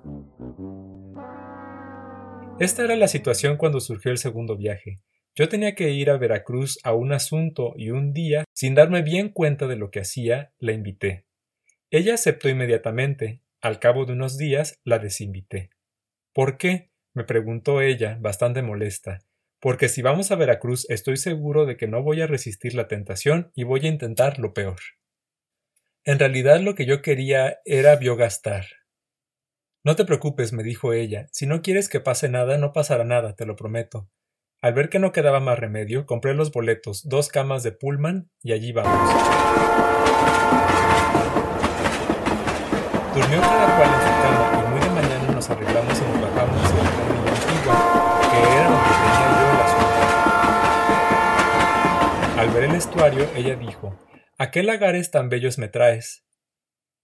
Esta 2.60 2.84
era 2.84 2.94
la 2.94 3.08
situación 3.08 3.56
cuando 3.56 3.80
surgió 3.80 4.12
el 4.12 4.18
segundo 4.18 4.56
viaje. 4.56 5.00
Yo 5.38 5.48
tenía 5.48 5.76
que 5.76 5.90
ir 5.90 6.10
a 6.10 6.16
Veracruz 6.16 6.80
a 6.82 6.94
un 6.94 7.12
asunto 7.12 7.74
y 7.76 7.90
un 7.90 8.12
día, 8.12 8.44
sin 8.52 8.74
darme 8.74 9.02
bien 9.02 9.28
cuenta 9.28 9.68
de 9.68 9.76
lo 9.76 9.92
que 9.92 10.00
hacía, 10.00 10.52
la 10.58 10.72
invité. 10.72 11.26
Ella 11.90 12.14
aceptó 12.14 12.48
inmediatamente. 12.48 13.40
Al 13.60 13.78
cabo 13.78 14.04
de 14.04 14.14
unos 14.14 14.36
días 14.36 14.80
la 14.82 14.98
desinvité. 14.98 15.70
¿Por 16.32 16.58
qué? 16.58 16.90
me 17.14 17.24
preguntó 17.24 17.80
ella, 17.80 18.18
bastante 18.20 18.62
molesta 18.62 19.20
porque 19.60 19.88
si 19.88 20.02
vamos 20.02 20.30
a 20.30 20.36
Veracruz 20.36 20.88
estoy 20.88 21.16
seguro 21.16 21.66
de 21.66 21.76
que 21.76 21.88
no 21.88 22.02
voy 22.02 22.22
a 22.22 22.26
resistir 22.26 22.74
la 22.74 22.88
tentación 22.88 23.50
y 23.54 23.64
voy 23.64 23.80
a 23.84 23.88
intentar 23.88 24.38
lo 24.38 24.54
peor. 24.54 24.78
En 26.04 26.18
realidad 26.18 26.60
lo 26.60 26.74
que 26.74 26.86
yo 26.86 27.02
quería 27.02 27.58
era 27.64 27.96
biogastar. 27.96 28.66
No 29.84 29.96
te 29.96 30.04
preocupes, 30.04 30.52
me 30.52 30.62
dijo 30.62 30.92
ella, 30.92 31.28
si 31.32 31.46
no 31.46 31.62
quieres 31.62 31.88
que 31.88 32.00
pase 32.00 32.28
nada, 32.28 32.58
no 32.58 32.72
pasará 32.72 33.04
nada, 33.04 33.34
te 33.34 33.46
lo 33.46 33.56
prometo. 33.56 34.08
Al 34.60 34.72
ver 34.72 34.88
que 34.88 34.98
no 34.98 35.12
quedaba 35.12 35.38
más 35.38 35.56
remedio, 35.56 36.04
compré 36.04 36.34
los 36.34 36.50
boletos, 36.50 37.08
dos 37.08 37.28
camas 37.28 37.62
de 37.62 37.70
Pullman 37.70 38.28
y 38.42 38.50
allí 38.50 38.72
vamos. 38.72 38.92
Durmió 43.14 43.40
cada 43.40 43.76
cual 43.76 43.88
en 43.88 44.00
su 44.00 44.08
cama 44.20 44.50
y 44.58 44.68
muy 44.68 44.80
de 44.80 44.90
mañana 44.90 45.32
nos 45.32 45.48
arreglamos 45.48 45.96
y 45.96 46.02
nos 46.02 46.20
bajamos 46.22 46.60
hacia 46.60 46.82
la 46.82 46.90
antigua, 46.90 47.76
que 48.32 48.38
era 48.58 48.68
donde 48.68 48.90
tenía 52.34 52.42
Al 52.42 52.50
ver 52.50 52.64
el 52.64 52.74
estuario, 52.74 53.30
ella 53.36 53.54
dijo 53.54 53.96
¿A 54.38 54.50
qué 54.50 54.64
lagares 54.64 55.12
tan 55.12 55.28
bellos 55.28 55.58
me 55.58 55.68
traes? 55.68 56.24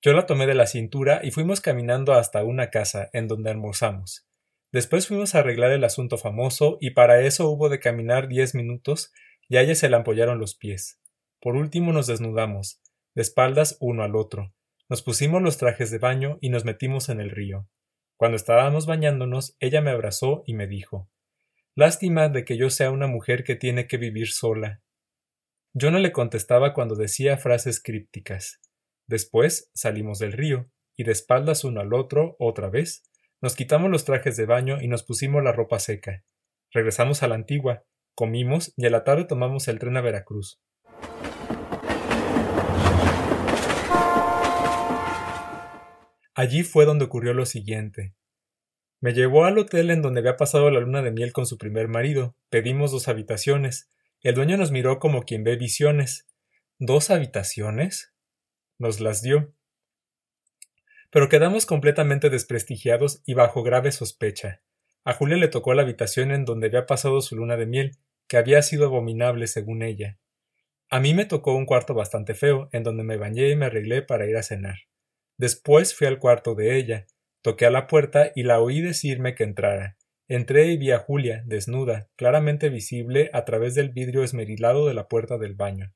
Yo 0.03 0.13
la 0.13 0.27
tomé 0.27 0.49
de 0.49 0.55
la 0.55 0.67
cintura 0.67 1.21
y 1.23 1.31
fuimos 1.31 1.61
caminando 1.61 2.15
hasta 2.15 2.43
una 2.43 2.71
casa, 2.71 3.11
en 3.13 3.29
donde 3.29 3.51
almorzamos. 3.51 4.27
Después 4.75 5.07
fuimos 5.07 5.37
a 5.37 5.39
arreglar 5.39 5.71
el 5.71 5.85
asunto 5.85 6.19
famoso, 6.19 6.79
y 6.81 6.91
para 6.91 7.21
eso 7.21 7.49
hubo 7.49 7.69
de 7.69 7.79
caminar 7.79 8.27
diez 8.27 8.57
minutos, 8.57 9.13
y 9.49 9.57
a 9.57 9.63
ella 9.63 9.77
se 9.77 9.89
le 9.89 9.95
ampollaron 9.95 10.41
los 10.41 10.57
pies. 10.57 11.01
Por 11.41 11.55
último 11.55 11.93
nos 11.93 12.09
desnudamos, 12.09 12.83
de 13.15 13.23
espaldas 13.23 13.77
uno 13.79 14.03
al 14.03 14.17
otro. 14.17 14.53
Nos 14.89 15.01
pusimos 15.03 15.41
los 15.43 15.59
trajes 15.59 15.93
de 15.93 15.99
baño 15.99 16.39
y 16.41 16.49
nos 16.49 16.65
metimos 16.65 17.09
en 17.09 17.21
el 17.21 17.31
río. 17.31 17.69
Cuando 18.17 18.35
estábamos 18.35 18.87
bañándonos, 18.87 19.57
ella 19.61 19.81
me 19.81 19.93
abrazó 19.93 20.43
y 20.45 20.55
me 20.55 20.67
dijo 20.67 21.09
Lástima 21.77 22.29
de 22.29 22.45
que 22.45 22.57
yo 22.57 22.69
sea 22.69 22.91
una 22.91 23.07
mujer 23.07 23.45
que 23.45 23.55
tiene 23.55 23.87
que 23.87 23.97
vivir 23.97 24.33
sola, 24.33 24.83
yo 25.73 25.93
no 25.93 26.01
le 26.01 26.11
contestaba 26.11 26.75
cuando 26.75 26.97
decía 26.97 27.37
frases 27.37 27.81
crípticas. 27.81 28.61
Después 29.07 29.71
salimos 29.73 30.19
del 30.19 30.33
río, 30.33 30.69
y 30.97 31.05
de 31.05 31.13
espaldas 31.13 31.63
uno 31.63 31.81
al 31.81 31.95
otro, 31.95 32.35
otra 32.41 32.71
vez, 32.71 33.05
Nos 33.45 33.57
quitamos 33.57 33.91
los 33.91 34.07
trajes 34.07 34.39
de 34.39 34.47
baño 34.47 34.81
y 34.81 34.89
nos 34.89 35.03
pusimos 35.03 35.45
la 35.45 35.53
ropa 35.53 35.79
seca. 35.79 36.25
Regresamos 36.73 37.23
a 37.23 37.29
la 37.29 37.35
antigua, 37.35 37.85
comimos 38.15 38.73
y 38.75 38.87
a 38.87 38.91
la 38.91 39.05
tarde 39.05 39.27
tomamos 39.27 39.69
el 39.69 39.79
tren 39.79 39.99
a 39.99 40.01
Veracruz. 40.01 40.63
Allí 46.35 46.63
fue 46.63 46.87
donde 46.87 47.05
ocurrió 47.05 47.35
lo 47.35 47.45
siguiente. 47.45 48.15
Me 49.03 49.13
llevó 49.13 49.45
al 49.45 49.59
hotel 49.59 49.91
en 49.91 50.01
donde 50.01 50.21
había 50.21 50.39
pasado 50.39 50.71
la 50.71 50.81
luna 50.81 51.03
de 51.03 51.11
miel 51.11 51.35
con 51.35 51.45
su 51.45 51.59
primer 51.59 51.87
marido. 51.89 52.39
Pedimos 52.49 52.93
dos 52.93 53.09
habitaciones. 53.09 53.91
El 54.23 54.37
dueño 54.37 54.57
nos 54.57 54.71
miró 54.71 54.99
como 54.99 55.25
quien 55.25 55.45
ve 55.45 55.57
visiones. 55.57 56.27
¿Dos 56.79 57.11
habitaciones? 57.11 58.15
Nos 58.79 59.01
las 59.01 59.21
dio. 59.21 59.53
Pero 61.15 61.29
quedamos 61.29 61.65
completamente 61.65 62.29
desprestigiados 62.29 63.23
y 63.25 63.35
bajo 63.35 63.63
grave 63.63 63.93
sospecha. 63.93 64.63
A 65.05 65.13
Julia 65.13 65.37
le 65.37 65.47
tocó 65.47 65.73
la 65.73 65.83
habitación 65.83 66.33
en 66.33 66.45
donde 66.45 66.67
había 66.67 66.87
pasado 66.87 67.21
su 67.21 67.37
luna 67.37 67.57
de 67.57 67.67
miel, 67.67 67.93
que 68.27 68.37
había 68.37 68.61
sido 68.63 68.87
abominable 68.87 69.47
según 69.47 69.85
ella. 69.85 70.19
A 70.91 70.99
mí 70.99 71.15
me 71.15 71.25
tocó 71.25 71.55
un 71.55 71.67
cuarto 71.67 71.95
bastante 71.95 72.35
feo, 72.35 72.69
en 72.73 72.83
donde 72.83 73.05
me 73.05 73.17
bañé 73.17 73.51
y 73.51 73.55
me 73.55 73.67
arreglé 73.67 74.03
para 74.03 74.27
ir 74.27 74.37
a 74.37 74.43
cenar. 74.43 74.75
Después 75.39 75.95
fui 75.95 76.09
al 76.09 76.19
cuarto 76.19 76.57
de 76.57 76.77
ella, 76.77 77.07
Toqué 77.43 77.67
a 77.67 77.71
la 77.71 77.87
puerta 77.87 78.33
y 78.35 78.43
la 78.43 78.59
oí 78.59 78.81
decirme 78.81 79.37
que 79.37 79.45
entrara. 79.45 79.97
Entré 80.27 80.73
y 80.73 80.79
vi 80.79 80.91
a 80.91 80.99
Julia, 80.99 81.45
desnuda, 81.47 82.09
claramente 82.17 82.71
visible 82.71 83.31
a 83.33 83.45
través 83.45 83.77
del 83.77 83.91
vidrio 83.91 84.25
esmerilado 84.25 84.89
de 84.89 84.95
la 84.95 85.07
puerta 85.07 85.39
del 85.39 85.55
baño. 85.55 85.93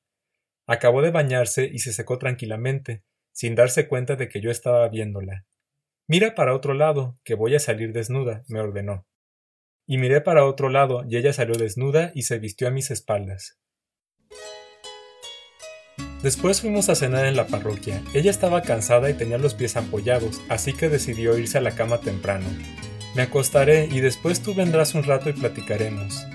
Acabó 0.68 1.02
de 1.02 1.10
bañarse 1.10 1.64
y 1.64 1.80
se 1.80 1.92
secó 1.92 2.18
tranquilamente, 2.18 3.02
sin 3.38 3.54
darse 3.54 3.86
cuenta 3.86 4.16
de 4.16 4.28
que 4.28 4.40
yo 4.40 4.50
estaba 4.50 4.88
viéndola. 4.88 5.44
Mira 6.08 6.34
para 6.34 6.56
otro 6.56 6.74
lado, 6.74 7.20
que 7.22 7.36
voy 7.36 7.54
a 7.54 7.60
salir 7.60 7.92
desnuda, 7.92 8.42
me 8.48 8.58
ordenó. 8.58 9.06
Y 9.86 9.96
miré 9.98 10.20
para 10.20 10.44
otro 10.44 10.70
lado, 10.70 11.04
y 11.08 11.18
ella 11.18 11.32
salió 11.32 11.54
desnuda 11.54 12.10
y 12.16 12.22
se 12.22 12.40
vistió 12.40 12.66
a 12.66 12.72
mis 12.72 12.90
espaldas. 12.90 13.56
Después 16.20 16.62
fuimos 16.62 16.88
a 16.88 16.96
cenar 16.96 17.26
en 17.26 17.36
la 17.36 17.46
parroquia. 17.46 18.02
Ella 18.12 18.32
estaba 18.32 18.62
cansada 18.62 19.08
y 19.08 19.14
tenía 19.14 19.38
los 19.38 19.54
pies 19.54 19.76
apoyados, 19.76 20.42
así 20.48 20.72
que 20.72 20.88
decidió 20.88 21.38
irse 21.38 21.58
a 21.58 21.60
la 21.60 21.76
cama 21.76 22.00
temprano. 22.00 22.48
Me 23.14 23.22
acostaré 23.22 23.84
y 23.84 24.00
después 24.00 24.42
tú 24.42 24.52
vendrás 24.52 24.96
un 24.96 25.04
rato 25.04 25.30
y 25.30 25.34
platicaremos. 25.34 26.26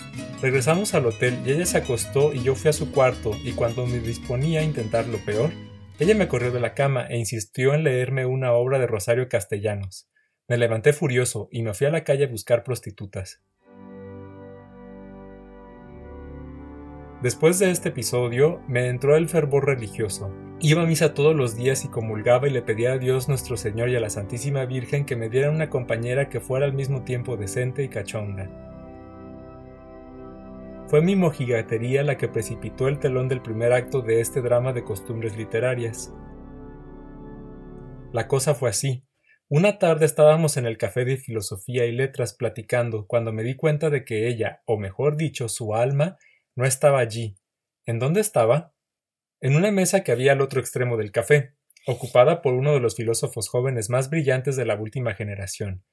Regresamos 0.42 0.94
al 0.94 1.08
hotel 1.08 1.38
y 1.46 1.52
ella 1.52 1.66
se 1.66 1.80
acostó 1.80 2.34
y 2.34 2.44
yo 2.44 2.56
fui 2.56 2.70
a 2.70 2.74
su 2.74 2.94
cuarto 2.94 3.36
y 3.44 3.52
cuando 3.52 3.86
me 3.86 4.00
disponía 4.00 4.62
a 4.62 4.64
intentar 4.64 5.06
lo 5.08 5.18
peor, 5.18 5.52
ella 6.00 6.16
me 6.16 6.28
corrió 6.28 6.52
de 6.52 6.60
la 6.60 6.74
cama 6.74 7.06
e 7.08 7.18
insistió 7.18 7.74
en 7.74 7.84
leerme 7.84 8.26
una 8.26 8.54
obra 8.54 8.80
de 8.80 8.88
Rosario 8.88 9.30
Castellanos. 9.30 10.10
Me 10.48 10.58
levanté 10.58 10.92
furioso 10.92 11.50
y 11.52 11.62
me 11.62 11.74
fui 11.74 11.88
a 11.88 11.92
la 11.92 12.04
calle 12.04 12.26
a 12.26 12.30
buscar 12.30 12.64
prostitutas. 12.64 13.42
Después 17.22 17.58
de 17.60 17.72
este 17.72 17.90
episodio, 17.90 18.60
me 18.68 18.90
entró 18.90 19.16
el 19.16 19.30
fervor 19.30 19.66
religioso. 19.66 20.34
Iba 20.60 20.82
a 20.82 20.86
misa 20.86 21.14
todos 21.14 21.36
los 21.36 21.56
días 21.56 21.86
y 21.86 21.88
comulgaba 21.88 22.48
y 22.48 22.52
le 22.52 22.62
pedía 22.62 22.94
a 22.94 22.98
Dios 22.98 23.30
nuestro 23.30 23.56
Señor 23.56 23.90
y 23.90 23.96
a 23.96 24.02
la 24.02 24.10
Santísima 24.10 24.66
Virgen 24.66 25.06
que 25.06 25.16
me 25.16 25.30
dieran 25.30 25.56
una 25.56 25.70
compañera 25.70 26.28
que 26.28 26.42
fuera 26.42 26.66
al 26.66 26.74
mismo 26.74 27.04
tiempo 27.04 27.38
decente 27.38 27.84
y 27.84 27.88
cachonda. 27.88 28.73
Fue 30.94 31.02
mi 31.02 31.16
mojigatería 31.16 32.04
la 32.04 32.20
que 32.20 32.28
precipitó 32.28 32.88
el 32.88 33.00
telón 33.00 33.28
del 33.28 33.42
primer 33.42 33.74
acto 33.74 34.04
de 34.04 34.22
este 34.22 34.44
drama 34.44 34.74
de 34.74 34.84
costumbres 34.84 35.36
literarias. 35.36 36.14
La 38.12 38.28
cosa 38.28 38.54
fue 38.54 38.70
así. 38.70 39.04
Una 39.50 39.80
tarde 39.80 40.06
estábamos 40.06 40.56
en 40.56 40.68
el 40.68 40.78
café 40.78 41.04
de 41.04 41.18
filosofía 41.18 41.88
y 41.88 41.94
letras 41.94 42.36
platicando 42.36 43.08
cuando 43.08 43.34
me 43.34 43.42
di 43.42 43.56
cuenta 43.56 43.90
de 43.90 44.06
que 44.06 44.28
ella, 44.28 44.62
o 44.68 44.78
mejor 44.78 45.18
dicho, 45.18 45.50
su 45.50 45.74
alma, 45.74 46.20
no 46.56 46.64
estaba 46.64 47.00
allí. 47.00 47.38
¿En 47.88 47.98
dónde 47.98 48.22
estaba? 48.22 48.76
En 49.42 49.56
una 49.56 49.72
mesa 49.72 50.04
que 50.04 50.12
había 50.12 50.34
al 50.34 50.42
otro 50.42 50.60
extremo 50.60 50.96
del 50.96 51.12
café, 51.12 51.56
ocupada 51.88 52.44
por 52.44 52.54
uno 52.54 52.72
de 52.72 52.82
los 52.82 52.96
filósofos 52.96 53.50
jóvenes 53.50 53.90
más 53.90 54.12
brillantes 54.12 54.56
de 54.58 54.66
la 54.66 54.76
última 54.76 55.16
generación. 55.16 55.84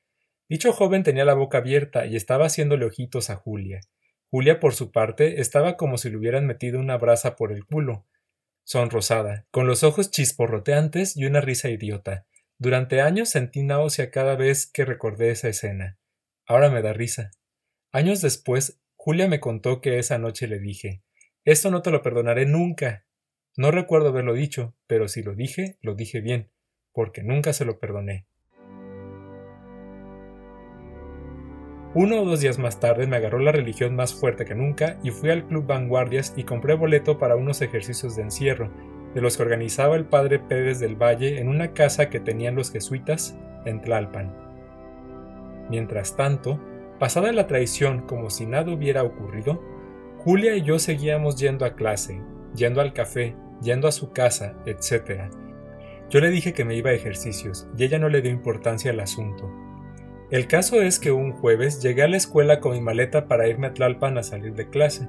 Dicho 0.46 0.74
joven 0.74 1.04
tenía 1.04 1.24
la 1.24 1.32
boca 1.32 1.56
abierta 1.56 2.04
y 2.04 2.16
estaba 2.16 2.44
haciéndole 2.44 2.84
ojitos 2.84 3.30
a 3.30 3.36
Julia. 3.36 3.80
Julia, 4.30 4.60
por 4.60 4.74
su 4.74 4.92
parte, 4.92 5.40
estaba 5.40 5.76
como 5.76 5.98
si 5.98 6.08
le 6.08 6.16
hubieran 6.16 6.46
metido 6.46 6.78
una 6.78 6.96
brasa 6.96 7.34
por 7.34 7.52
el 7.52 7.64
culo, 7.66 8.06
sonrosada, 8.64 9.46
con 9.50 9.66
los 9.66 9.82
ojos 9.82 10.12
chisporroteantes 10.12 11.16
y 11.16 11.24
una 11.24 11.40
risa 11.40 11.68
idiota. 11.68 12.26
Durante 12.56 13.00
años 13.00 13.28
sentí 13.28 13.64
náusea 13.64 14.10
cada 14.10 14.36
vez 14.36 14.70
que 14.70 14.84
recordé 14.84 15.30
esa 15.30 15.48
escena. 15.48 15.98
Ahora 16.46 16.70
me 16.70 16.80
da 16.80 16.92
risa. 16.92 17.32
Años 17.90 18.20
después 18.20 18.80
Julia 18.94 19.26
me 19.26 19.40
contó 19.40 19.80
que 19.80 19.98
esa 19.98 20.18
noche 20.18 20.46
le 20.46 20.60
dije 20.60 21.02
Esto 21.44 21.70
no 21.70 21.82
te 21.82 21.90
lo 21.90 22.02
perdonaré 22.02 22.46
nunca. 22.46 23.06
No 23.56 23.72
recuerdo 23.72 24.10
haberlo 24.10 24.34
dicho, 24.34 24.76
pero 24.86 25.08
si 25.08 25.22
lo 25.22 25.34
dije, 25.34 25.78
lo 25.80 25.94
dije 25.94 26.20
bien, 26.20 26.52
porque 26.92 27.22
nunca 27.24 27.52
se 27.52 27.64
lo 27.64 27.80
perdoné. 27.80 28.28
Uno 31.94 32.20
o 32.20 32.24
dos 32.24 32.40
días 32.40 32.58
más 32.58 32.78
tarde 32.78 33.06
me 33.06 33.16
agarró 33.16 33.38
la 33.40 33.52
religión 33.52 33.96
más 33.96 34.14
fuerte 34.14 34.44
que 34.44 34.54
nunca 34.54 34.98
y 35.02 35.10
fui 35.10 35.30
al 35.30 35.46
Club 35.46 35.66
Vanguardias 35.66 36.34
y 36.36 36.44
compré 36.44 36.74
boleto 36.74 37.18
para 37.18 37.36
unos 37.36 37.62
ejercicios 37.62 38.14
de 38.16 38.22
encierro, 38.22 38.70
de 39.14 39.20
los 39.20 39.36
que 39.36 39.42
organizaba 39.42 39.96
el 39.96 40.04
padre 40.04 40.38
Pérez 40.38 40.78
del 40.78 40.94
Valle 40.94 41.40
en 41.40 41.48
una 41.48 41.72
casa 41.72 42.08
que 42.08 42.20
tenían 42.20 42.54
los 42.54 42.70
jesuitas 42.70 43.36
en 43.64 43.80
Tlalpan. 43.80 44.32
Mientras 45.68 46.16
tanto, 46.16 46.60
Pasada 47.00 47.32
la 47.32 47.46
traición 47.46 48.02
como 48.02 48.28
si 48.28 48.44
nada 48.44 48.70
hubiera 48.70 49.02
ocurrido, 49.02 49.58
Julia 50.18 50.54
y 50.54 50.60
yo 50.60 50.78
seguíamos 50.78 51.36
yendo 51.40 51.64
a 51.64 51.74
clase, 51.74 52.20
yendo 52.54 52.82
al 52.82 52.92
café, 52.92 53.34
yendo 53.62 53.88
a 53.88 53.92
su 53.92 54.12
casa, 54.12 54.54
etc. 54.66 55.32
Yo 56.10 56.20
le 56.20 56.28
dije 56.28 56.52
que 56.52 56.66
me 56.66 56.74
iba 56.76 56.90
a 56.90 56.92
ejercicios 56.92 57.66
y 57.74 57.84
ella 57.84 57.98
no 57.98 58.10
le 58.10 58.20
dio 58.20 58.30
importancia 58.30 58.90
al 58.90 59.00
asunto. 59.00 59.50
El 60.30 60.46
caso 60.46 60.80
es 60.80 61.00
que 61.00 61.10
un 61.10 61.32
jueves 61.32 61.82
llegué 61.82 62.04
a 62.04 62.08
la 62.08 62.16
escuela 62.16 62.60
con 62.60 62.72
mi 62.72 62.80
maleta 62.80 63.26
para 63.26 63.48
irme 63.48 63.66
a 63.66 63.74
Tlalpan 63.74 64.16
a 64.16 64.22
salir 64.22 64.54
de 64.54 64.68
clase. 64.68 65.08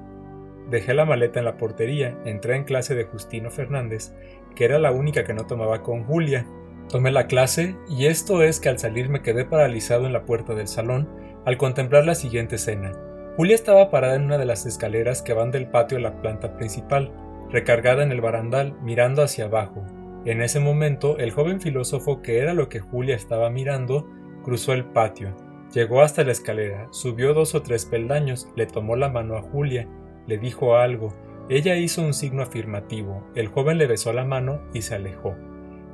Dejé 0.72 0.96
la 0.96 1.06
maleta 1.06 1.38
en 1.38 1.46
la 1.46 1.58
portería, 1.58 2.18
entré 2.26 2.56
en 2.56 2.64
clase 2.64 2.96
de 2.96 3.04
Justino 3.04 3.52
Fernández, 3.52 4.16
que 4.56 4.66
era 4.66 4.80
la 4.80 4.92
única 4.92 5.24
que 5.24 5.36
no 5.36 5.46
tomaba 5.46 5.84
con 5.84 6.06
Julia. 6.06 6.48
Tomé 6.90 7.12
la 7.12 7.28
clase 7.28 7.76
y 7.88 8.08
esto 8.08 8.42
es 8.42 8.60
que 8.60 8.70
al 8.70 8.80
salir 8.80 9.10
me 9.10 9.22
quedé 9.22 9.46
paralizado 9.46 10.08
en 10.08 10.14
la 10.14 10.26
puerta 10.26 10.56
del 10.56 10.68
salón 10.68 11.08
al 11.46 11.58
contemplar 11.58 12.04
la 12.04 12.16
siguiente 12.16 12.56
escena. 12.56 12.92
Julia 13.38 13.54
estaba 13.54 13.92
parada 13.92 14.16
en 14.16 14.24
una 14.24 14.40
de 14.40 14.46
las 14.46 14.66
escaleras 14.66 15.22
que 15.22 15.34
van 15.34 15.52
del 15.52 15.68
patio 15.68 16.00
a 16.00 16.02
la 16.02 16.20
planta 16.20 16.58
principal, 16.58 17.14
recargada 17.52 18.02
en 18.02 18.12
el 18.12 18.22
barandal, 18.22 18.76
mirando 18.82 19.22
hacia 19.22 19.46
abajo. 19.46 19.86
En 20.26 20.42
ese 20.42 20.60
momento, 20.60 21.20
el 21.20 21.30
joven 21.30 21.62
filósofo, 21.62 22.24
que 22.24 22.40
era 22.40 22.56
lo 22.56 22.70
que 22.70 22.80
Julia 22.80 23.16
estaba 23.16 23.52
mirando, 23.52 24.08
cruzó 24.44 24.74
el 24.74 24.86
patio, 24.86 25.36
llegó 25.74 26.02
hasta 26.02 26.24
la 26.24 26.32
escalera, 26.32 26.88
subió 26.92 27.34
dos 27.34 27.56
o 27.56 27.62
tres 27.62 27.86
peldaños, 27.86 28.48
le 28.56 28.66
tomó 28.66 28.96
la 28.96 29.10
mano 29.10 29.38
a 29.38 29.42
Julia, 29.42 29.88
le 30.28 30.38
dijo 30.38 30.76
algo, 30.76 31.14
ella 31.50 31.76
hizo 31.76 32.02
un 32.02 32.14
signo 32.14 32.44
afirmativo, 32.44 33.28
el 33.36 33.48
joven 33.48 33.78
le 33.78 33.88
besó 33.88 34.14
la 34.14 34.24
mano 34.24 34.62
y 34.74 34.84
se 34.84 34.96
alejó. 34.96 35.36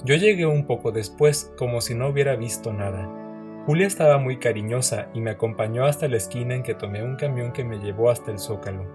Yo 0.03 0.15
llegué 0.15 0.45
un 0.45 0.65
poco 0.65 0.91
después, 0.91 1.51
como 1.57 1.81
si 1.81 1.95
no 1.95 2.07
hubiera 2.09 2.35
visto 2.35 2.71
nada. 2.71 3.09
Julia 3.65 3.87
estaba 3.87 4.17
muy 4.19 4.37
cariñosa 4.37 5.09
y 5.13 5.21
me 5.21 5.31
acompañó 5.31 5.85
hasta 5.85 6.07
la 6.07 6.17
esquina 6.17 6.53
en 6.55 6.63
que 6.63 6.75
tomé 6.75 7.03
un 7.03 7.15
camión 7.15 7.51
que 7.51 7.63
me 7.63 7.79
llevó 7.79 8.09
hasta 8.11 8.31
el 8.31 8.39
Zócalo. 8.39 8.85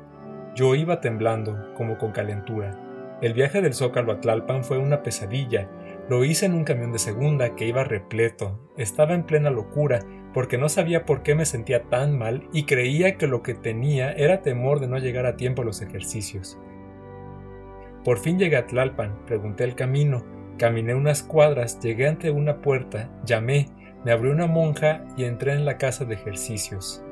Yo 0.55 0.75
iba 0.75 1.01
temblando, 1.01 1.75
como 1.75 1.99
con 1.99 2.13
calentura. 2.13 2.79
El 3.21 3.35
viaje 3.35 3.61
del 3.61 3.75
Zócalo 3.75 4.13
a 4.13 4.21
Tlalpan 4.21 4.65
fue 4.65 4.79
una 4.79 5.03
pesadilla. 5.03 5.69
Lo 6.13 6.27
hice 6.27 6.45
en 6.45 6.53
un 6.53 6.65
camión 6.65 6.93
de 6.93 6.99
segunda 6.99 7.57
que 7.57 7.67
iba 7.67 7.85
repleto. 7.85 8.61
Estaba 8.77 9.15
en 9.15 9.23
plena 9.23 9.49
locura, 9.49 10.01
porque 10.35 10.59
no 10.59 10.69
sabía 10.69 11.07
por 11.07 11.23
qué 11.23 11.35
me 11.35 11.47
sentía 11.47 11.85
tan 11.85 12.19
mal 12.19 12.51
y 12.53 12.65
creía 12.65 13.17
que 13.17 13.27
lo 13.27 13.43
que 13.43 13.55
tenía 13.55 14.13
era 14.13 14.43
temor 14.43 14.79
de 14.79 14.89
no 14.89 14.99
llegar 14.99 15.25
a 15.25 15.39
tiempo 15.39 15.63
a 15.63 15.65
los 15.65 15.81
ejercicios. 15.81 16.59
Por 18.05 18.19
fin 18.19 18.39
llegué 18.39 18.57
a 18.57 18.67
Tlalpan, 18.67 19.25
pregunté 19.25 19.65
el 19.65 19.75
camino, 19.75 20.23
caminé 20.59 20.95
unas 20.95 21.23
cuadras, 21.23 21.81
llegué 21.81 22.07
ante 22.07 22.31
una 22.31 22.61
puerta, 22.61 23.11
llamé, 23.25 23.71
me 24.05 24.13
abrió 24.13 24.33
una 24.33 24.47
monja 24.47 25.07
y 25.17 25.25
entré 25.25 25.55
en 25.55 25.65
la 25.65 25.79
casa 25.79 26.05
de 26.05 26.17
ejercicios. 26.17 27.03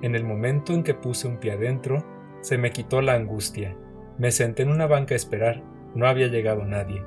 En 0.00 0.14
el 0.14 0.24
momento 0.24 0.72
en 0.72 0.82
que 0.82 0.94
puse 0.94 1.28
un 1.28 1.36
pie 1.36 1.52
adentro, 1.52 2.02
se 2.40 2.56
me 2.56 2.70
quitó 2.70 3.02
la 3.02 3.12
angustia. 3.12 3.76
Me 4.16 4.30
senté 4.30 4.62
en 4.62 4.70
una 4.70 4.86
banca 4.86 5.12
a 5.12 5.16
esperar. 5.16 5.62
No 5.94 6.06
había 6.06 6.28
llegado 6.28 6.64
nadie. 6.64 7.02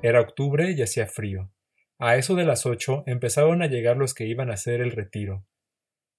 Era 0.00 0.20
octubre 0.20 0.70
y 0.70 0.80
hacía 0.80 1.08
frío. 1.08 1.50
A 1.98 2.16
eso 2.16 2.36
de 2.36 2.44
las 2.44 2.66
ocho 2.66 3.02
empezaron 3.06 3.62
a 3.62 3.66
llegar 3.66 3.96
los 3.96 4.14
que 4.14 4.26
iban 4.26 4.48
a 4.48 4.54
hacer 4.54 4.80
el 4.80 4.92
retiro. 4.92 5.44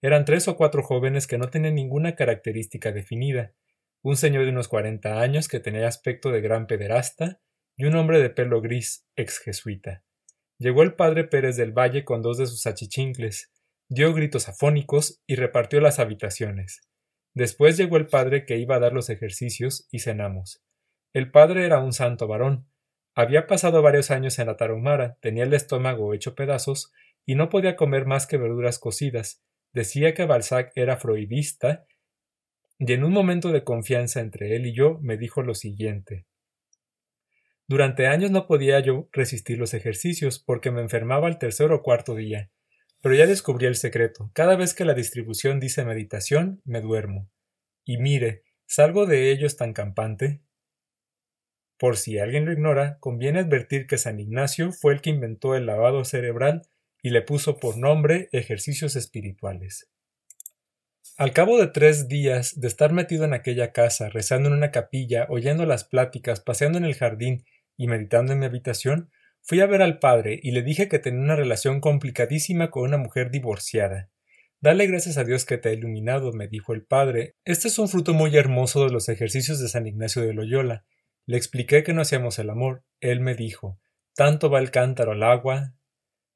Eran 0.02 0.26
tres 0.26 0.50
o 0.50 0.58
cuatro 0.58 0.84
jóvenes 0.84 1.28
que 1.28 1.38
no 1.38 1.50
tenían 1.50 1.76
ninguna 1.76 2.16
característica 2.16 2.92
definida, 2.92 3.54
un 4.02 4.18
señor 4.18 4.44
de 4.44 4.52
unos 4.52 4.68
cuarenta 4.68 5.22
años 5.22 5.48
que 5.48 5.62
tenía 5.62 5.88
aspecto 5.88 6.30
de 6.32 6.42
gran 6.42 6.68
pederasta, 6.68 7.40
y 7.78 7.86
un 7.86 7.96
hombre 7.96 8.20
de 8.20 8.30
pelo 8.30 8.60
gris, 8.60 9.08
ex 9.16 9.40
jesuita. 9.40 10.04
Llegó 10.58 10.84
el 10.84 10.96
padre 10.96 11.24
Pérez 11.24 11.56
del 11.56 11.72
Valle 11.72 12.04
con 12.04 12.22
dos 12.22 12.38
de 12.38 12.48
sus 12.48 12.68
achichincles, 12.68 13.54
dio 13.88 14.14
gritos 14.14 14.50
afónicos 14.50 15.22
y 15.26 15.36
repartió 15.36 15.80
las 15.80 16.00
habitaciones. 16.00 16.82
Después 17.34 17.78
llegó 17.78 17.96
el 17.96 18.08
padre 18.08 18.46
que 18.46 18.58
iba 18.58 18.76
a 18.76 18.80
dar 18.80 18.92
los 18.92 19.10
ejercicios 19.10 19.88
y 19.90 20.00
cenamos. 20.00 20.62
El 21.14 21.32
padre 21.32 21.66
era 21.66 21.80
un 21.80 21.94
santo 21.94 22.28
varón. 22.28 22.68
Había 23.16 23.48
pasado 23.48 23.82
varios 23.82 24.12
años 24.12 24.40
en 24.40 24.48
la 24.48 24.58
tarahumara, 24.58 25.18
tenía 25.22 25.44
el 25.44 25.54
estómago 25.54 26.14
hecho 26.14 26.36
pedazos 26.36 26.92
y 27.26 27.36
no 27.36 27.50
podía 27.50 27.76
comer 27.76 28.06
más 28.06 28.28
que 28.28 28.38
verduras 28.38 28.80
cocidas. 28.80 29.44
Decía 29.74 30.14
que 30.14 30.26
Balzac 30.26 30.72
era 30.76 30.98
freudista 30.98 31.86
y 32.80 32.94
en 32.94 33.04
un 33.04 33.12
momento 33.12 33.52
de 33.52 33.64
confianza 33.64 34.22
entre 34.22 34.56
él 34.56 34.66
y 34.66 34.74
yo 34.74 35.00
me 35.02 35.18
dijo 35.18 35.44
lo 35.44 35.54
siguiente. 35.54 36.26
Durante 37.68 38.08
años 38.08 38.32
no 38.32 38.48
podía 38.48 38.80
yo 38.80 39.10
resistir 39.12 39.60
los 39.60 39.76
ejercicios 39.76 40.40
porque 40.40 40.72
me 40.72 40.82
enfermaba 40.82 41.28
al 41.28 41.38
tercer 41.38 41.72
o 41.72 41.84
cuarto 41.84 42.16
día. 42.16 42.50
Pero 43.02 43.16
ya 43.16 43.28
descubrí 43.28 43.68
el 43.68 43.76
secreto. 43.76 44.32
Cada 44.34 44.56
vez 44.56 44.74
que 44.74 44.86
la 44.86 44.94
distribución 44.94 45.60
dice 45.60 45.86
meditación, 45.86 46.62
me 46.66 46.82
duermo. 46.82 47.30
Y 47.86 47.98
mire, 47.98 48.44
salgo 48.66 49.06
de 49.06 49.32
ellos 49.32 49.56
tan 49.56 49.74
campante. 49.74 50.42
Por 51.80 51.96
si 51.96 52.20
alguien 52.20 52.46
lo 52.46 52.52
ignora, 52.52 52.98
conviene 53.00 53.40
advertir 53.40 53.88
que 53.88 53.98
San 53.98 54.20
Ignacio 54.20 54.74
fue 54.74 54.94
el 54.94 55.02
que 55.02 55.12
inventó 55.12 55.56
el 55.56 55.66
lavado 55.66 56.04
cerebral 56.04 56.64
y 57.02 57.12
le 57.12 57.22
puso 57.22 57.58
por 57.58 57.78
nombre 57.78 58.28
ejercicios 58.34 58.98
espirituales. 58.98 59.90
Al 61.18 61.32
cabo 61.32 61.58
de 61.58 61.68
tres 61.68 62.10
días 62.10 62.60
de 62.60 62.68
estar 62.68 62.92
metido 62.92 63.24
en 63.24 63.34
aquella 63.34 63.72
casa, 63.72 64.10
rezando 64.10 64.50
en 64.50 64.56
una 64.56 64.72
capilla, 64.72 65.26
oyendo 65.30 65.66
las 65.66 65.86
pláticas, 65.86 66.42
paseando 66.42 66.78
en 66.78 66.84
el 66.84 66.96
jardín 66.96 67.46
y 67.78 67.88
meditando 67.88 68.34
en 68.34 68.40
mi 68.40 68.46
habitación, 68.46 69.10
fui 69.42 69.62
a 69.62 69.66
ver 69.66 69.82
al 69.82 70.00
padre 70.00 70.38
y 70.44 70.52
le 70.52 70.64
dije 70.64 70.90
que 70.90 71.00
tenía 71.00 71.22
una 71.22 71.38
relación 71.38 71.80
complicadísima 71.80 72.72
con 72.72 72.84
una 72.84 72.98
mujer 72.98 73.32
divorciada. 73.32 74.10
Dale 74.60 74.86
gracias 74.86 75.18
a 75.18 75.24
Dios 75.24 75.46
que 75.46 75.58
te 75.58 75.70
ha 75.70 75.74
iluminado, 75.74 76.34
me 76.34 76.50
dijo 76.50 76.74
el 76.74 76.84
padre. 76.84 77.38
Este 77.46 77.70
es 77.70 77.80
un 77.80 77.88
fruto 77.88 78.14
muy 78.14 78.36
hermoso 78.36 78.84
de 78.84 78.92
los 78.92 79.08
ejercicios 79.08 79.62
de 79.62 79.70
San 79.70 79.88
Ignacio 79.88 80.22
de 80.22 80.34
Loyola. 80.34 80.84
Le 81.30 81.38
expliqué 81.38 81.84
que 81.84 81.94
no 81.94 82.02
hacíamos 82.02 82.40
el 82.40 82.50
amor. 82.50 82.82
Él 83.02 83.20
me 83.20 83.36
dijo 83.36 83.80
Tanto 84.16 84.50
va 84.50 84.58
el 84.58 84.72
cántaro 84.72 85.12
al 85.12 85.22
agua. 85.22 85.76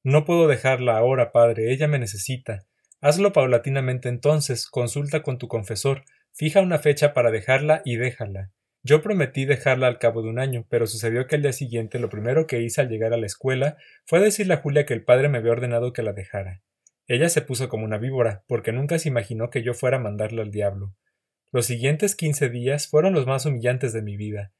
No 0.04 0.24
puedo 0.24 0.48
dejarla 0.48 0.98
ahora, 0.98 1.32
padre, 1.32 1.74
ella 1.74 1.88
me 1.88 1.98
necesita. 1.98 2.68
Hazlo 3.02 3.34
paulatinamente 3.34 4.08
entonces, 4.08 4.68
consulta 4.68 5.24
con 5.24 5.40
tu 5.40 5.48
confesor, 5.48 6.04
fija 6.32 6.62
una 6.62 6.78
fecha 6.78 7.16
para 7.16 7.32
dejarla 7.32 7.82
y 7.84 7.96
déjala. 7.96 8.52
Yo 8.84 9.02
prometí 9.02 9.46
dejarla 9.46 9.88
al 9.88 9.98
cabo 9.98 10.22
de 10.22 10.30
un 10.30 10.38
año, 10.38 10.68
pero 10.70 10.86
sucedió 10.86 11.26
que 11.26 11.38
al 11.38 11.42
día 11.42 11.54
siguiente 11.54 11.98
lo 11.98 12.10
primero 12.10 12.46
que 12.46 12.62
hice 12.62 12.82
al 12.82 12.90
llegar 12.90 13.14
a 13.14 13.18
la 13.18 13.26
escuela 13.26 13.78
fue 14.06 14.20
decirle 14.20 14.54
a 14.54 14.58
Julia 14.58 14.86
que 14.86 14.94
el 14.94 15.04
padre 15.04 15.28
me 15.28 15.40
había 15.40 15.54
ordenado 15.54 15.92
que 15.92 16.04
la 16.04 16.14
dejara. 16.14 16.62
Ella 17.08 17.30
se 17.30 17.42
puso 17.42 17.68
como 17.68 17.84
una 17.84 17.98
víbora, 17.98 18.44
porque 18.48 18.72
nunca 18.72 19.00
se 19.00 19.10
imaginó 19.10 19.50
que 19.50 19.64
yo 19.64 19.74
fuera 19.74 19.98
a 19.98 20.02
mandarla 20.02 20.44
al 20.44 20.52
diablo. 20.52 20.94
Los 21.52 21.66
siguientes 21.66 22.16
quince 22.16 22.50
días 22.50 22.88
fueron 22.88 23.14
los 23.14 23.26
más 23.26 23.48
humillantes 23.48 23.92
de 23.92 24.04
mi 24.04 24.18
vida. 24.18 24.54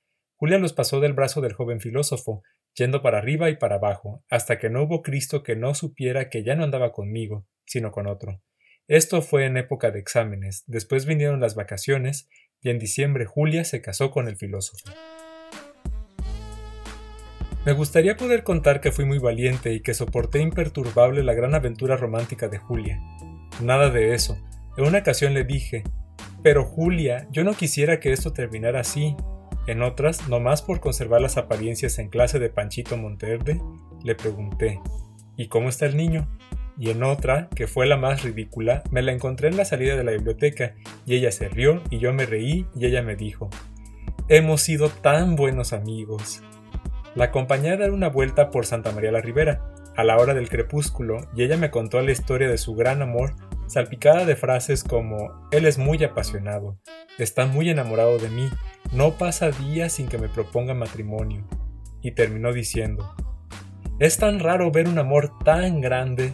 Julia 0.44 0.58
los 0.58 0.74
pasó 0.74 1.00
del 1.00 1.14
brazo 1.14 1.40
del 1.40 1.54
joven 1.54 1.80
filósofo, 1.80 2.44
yendo 2.76 3.02
para 3.02 3.20
arriba 3.20 3.50
y 3.50 3.56
para 3.56 3.76
abajo, 3.76 4.26
hasta 4.30 4.60
que 4.60 4.70
no 4.70 4.84
hubo 4.84 5.02
Cristo 5.02 5.42
que 5.42 5.56
no 5.56 5.74
supiera 5.74 6.30
que 6.30 6.44
ya 6.44 6.54
no 6.54 6.66
andaba 6.66 6.92
conmigo, 6.92 7.48
sino 7.66 7.94
con 7.94 8.08
otro. 8.08 8.42
Esto 8.90 9.22
fue 9.22 9.46
en 9.46 9.56
época 9.56 9.90
de 9.92 10.00
exámenes, 10.00 10.66
después 10.68 11.06
vinieron 11.06 11.40
las 11.40 11.56
vacaciones, 11.56 12.28
y 12.60 12.72
en 12.72 12.78
diciembre 12.78 13.24
Julia 13.24 13.64
se 13.64 13.82
casó 13.82 14.12
con 14.12 14.28
el 14.28 14.36
filósofo. 14.36 14.84
Me 17.66 17.72
gustaría 17.72 18.18
poder 18.18 18.44
contar 18.44 18.82
que 18.82 18.92
fui 18.92 19.06
muy 19.06 19.20
valiente 19.20 19.72
y 19.72 19.80
que 19.80 19.94
soporté 19.94 20.42
imperturbable 20.42 21.24
la 21.24 21.36
gran 21.36 21.56
aventura 21.56 21.96
romántica 21.96 22.50
de 22.50 22.58
Julia. 22.58 23.00
Nada 23.62 23.90
de 23.90 24.14
eso. 24.14 24.38
En 24.76 24.84
una 24.84 25.00
ocasión 25.00 25.34
le 25.34 25.46
dije, 25.46 25.84
pero 26.44 26.66
Julia, 26.66 27.30
yo 27.32 27.46
no 27.46 27.54
quisiera 27.54 28.02
que 28.02 28.12
esto 28.12 28.34
terminara 28.34 28.82
así. 28.82 29.16
En 29.68 29.82
otras, 29.82 30.28
nomás 30.28 30.62
por 30.62 30.80
conservar 30.80 31.22
las 31.22 31.38
apariencias 31.38 32.00
en 32.00 32.10
clase 32.10 32.40
de 32.40 32.50
Panchito 32.50 32.98
Monterde, 32.98 33.62
le 34.04 34.16
pregunté, 34.16 34.80
¿y 35.38 35.48
cómo 35.48 35.70
está 35.70 35.86
el 35.86 35.98
niño? 35.98 36.28
y 36.78 36.90
en 36.90 37.04
otra, 37.04 37.50
que 37.56 37.68
fue 37.68 37.86
la 37.86 37.98
más 37.98 38.24
ridícula, 38.24 38.84
me 38.92 39.02
la 39.02 39.12
encontré 39.12 39.48
en 39.48 39.58
la 39.58 39.66
salida 39.66 39.96
de 39.96 40.04
la 40.04 40.12
biblioteca, 40.12 40.76
y 41.06 41.16
ella 41.16 41.32
se 41.32 41.50
rió 41.50 41.82
y 41.90 42.00
yo 42.00 42.14
me 42.14 42.26
reí 42.26 42.66
y 42.76 42.86
ella 42.86 43.02
me 43.02 43.16
dijo, 43.16 43.50
Hemos 44.30 44.62
sido 44.62 44.90
tan 44.90 45.36
buenos 45.36 45.74
amigos. 45.74 46.42
La 47.16 47.26
acompañé 47.26 47.72
a 47.72 47.78
dar 47.78 47.92
una 47.92 48.10
vuelta 48.10 48.50
por 48.50 48.66
Santa 48.66 48.92
María 48.92 49.12
la 49.12 49.22
Ribera, 49.22 49.62
a 49.96 50.04
la 50.04 50.18
hora 50.18 50.34
del 50.34 50.50
crepúsculo, 50.50 51.28
y 51.36 51.44
ella 51.44 51.58
me 51.58 51.70
contó 51.70 52.02
la 52.02 52.12
historia 52.12 52.48
de 52.48 52.58
su 52.58 52.74
gran 52.74 53.02
amor, 53.02 53.36
salpicada 53.68 54.26
de 54.26 54.36
frases 54.36 54.84
como 54.84 55.48
Él 55.52 55.66
es 55.66 55.78
muy 55.78 56.04
apasionado, 56.04 56.78
está 57.18 57.46
muy 57.46 57.70
enamorado 57.70 58.18
de 58.18 58.30
mí, 58.30 58.50
no 58.92 59.18
pasa 59.18 59.52
día 59.52 59.90
sin 59.90 60.08
que 60.08 60.18
me 60.18 60.30
proponga 60.30 60.74
matrimonio, 60.74 61.46
y 62.02 62.12
terminó 62.12 62.54
diciendo, 62.54 63.16
es 64.00 64.18
tan 64.18 64.40
raro 64.40 64.72
ver 64.72 64.88
un 64.88 65.00
amor 65.00 65.32
tan 65.44 65.82
grande 65.82 66.34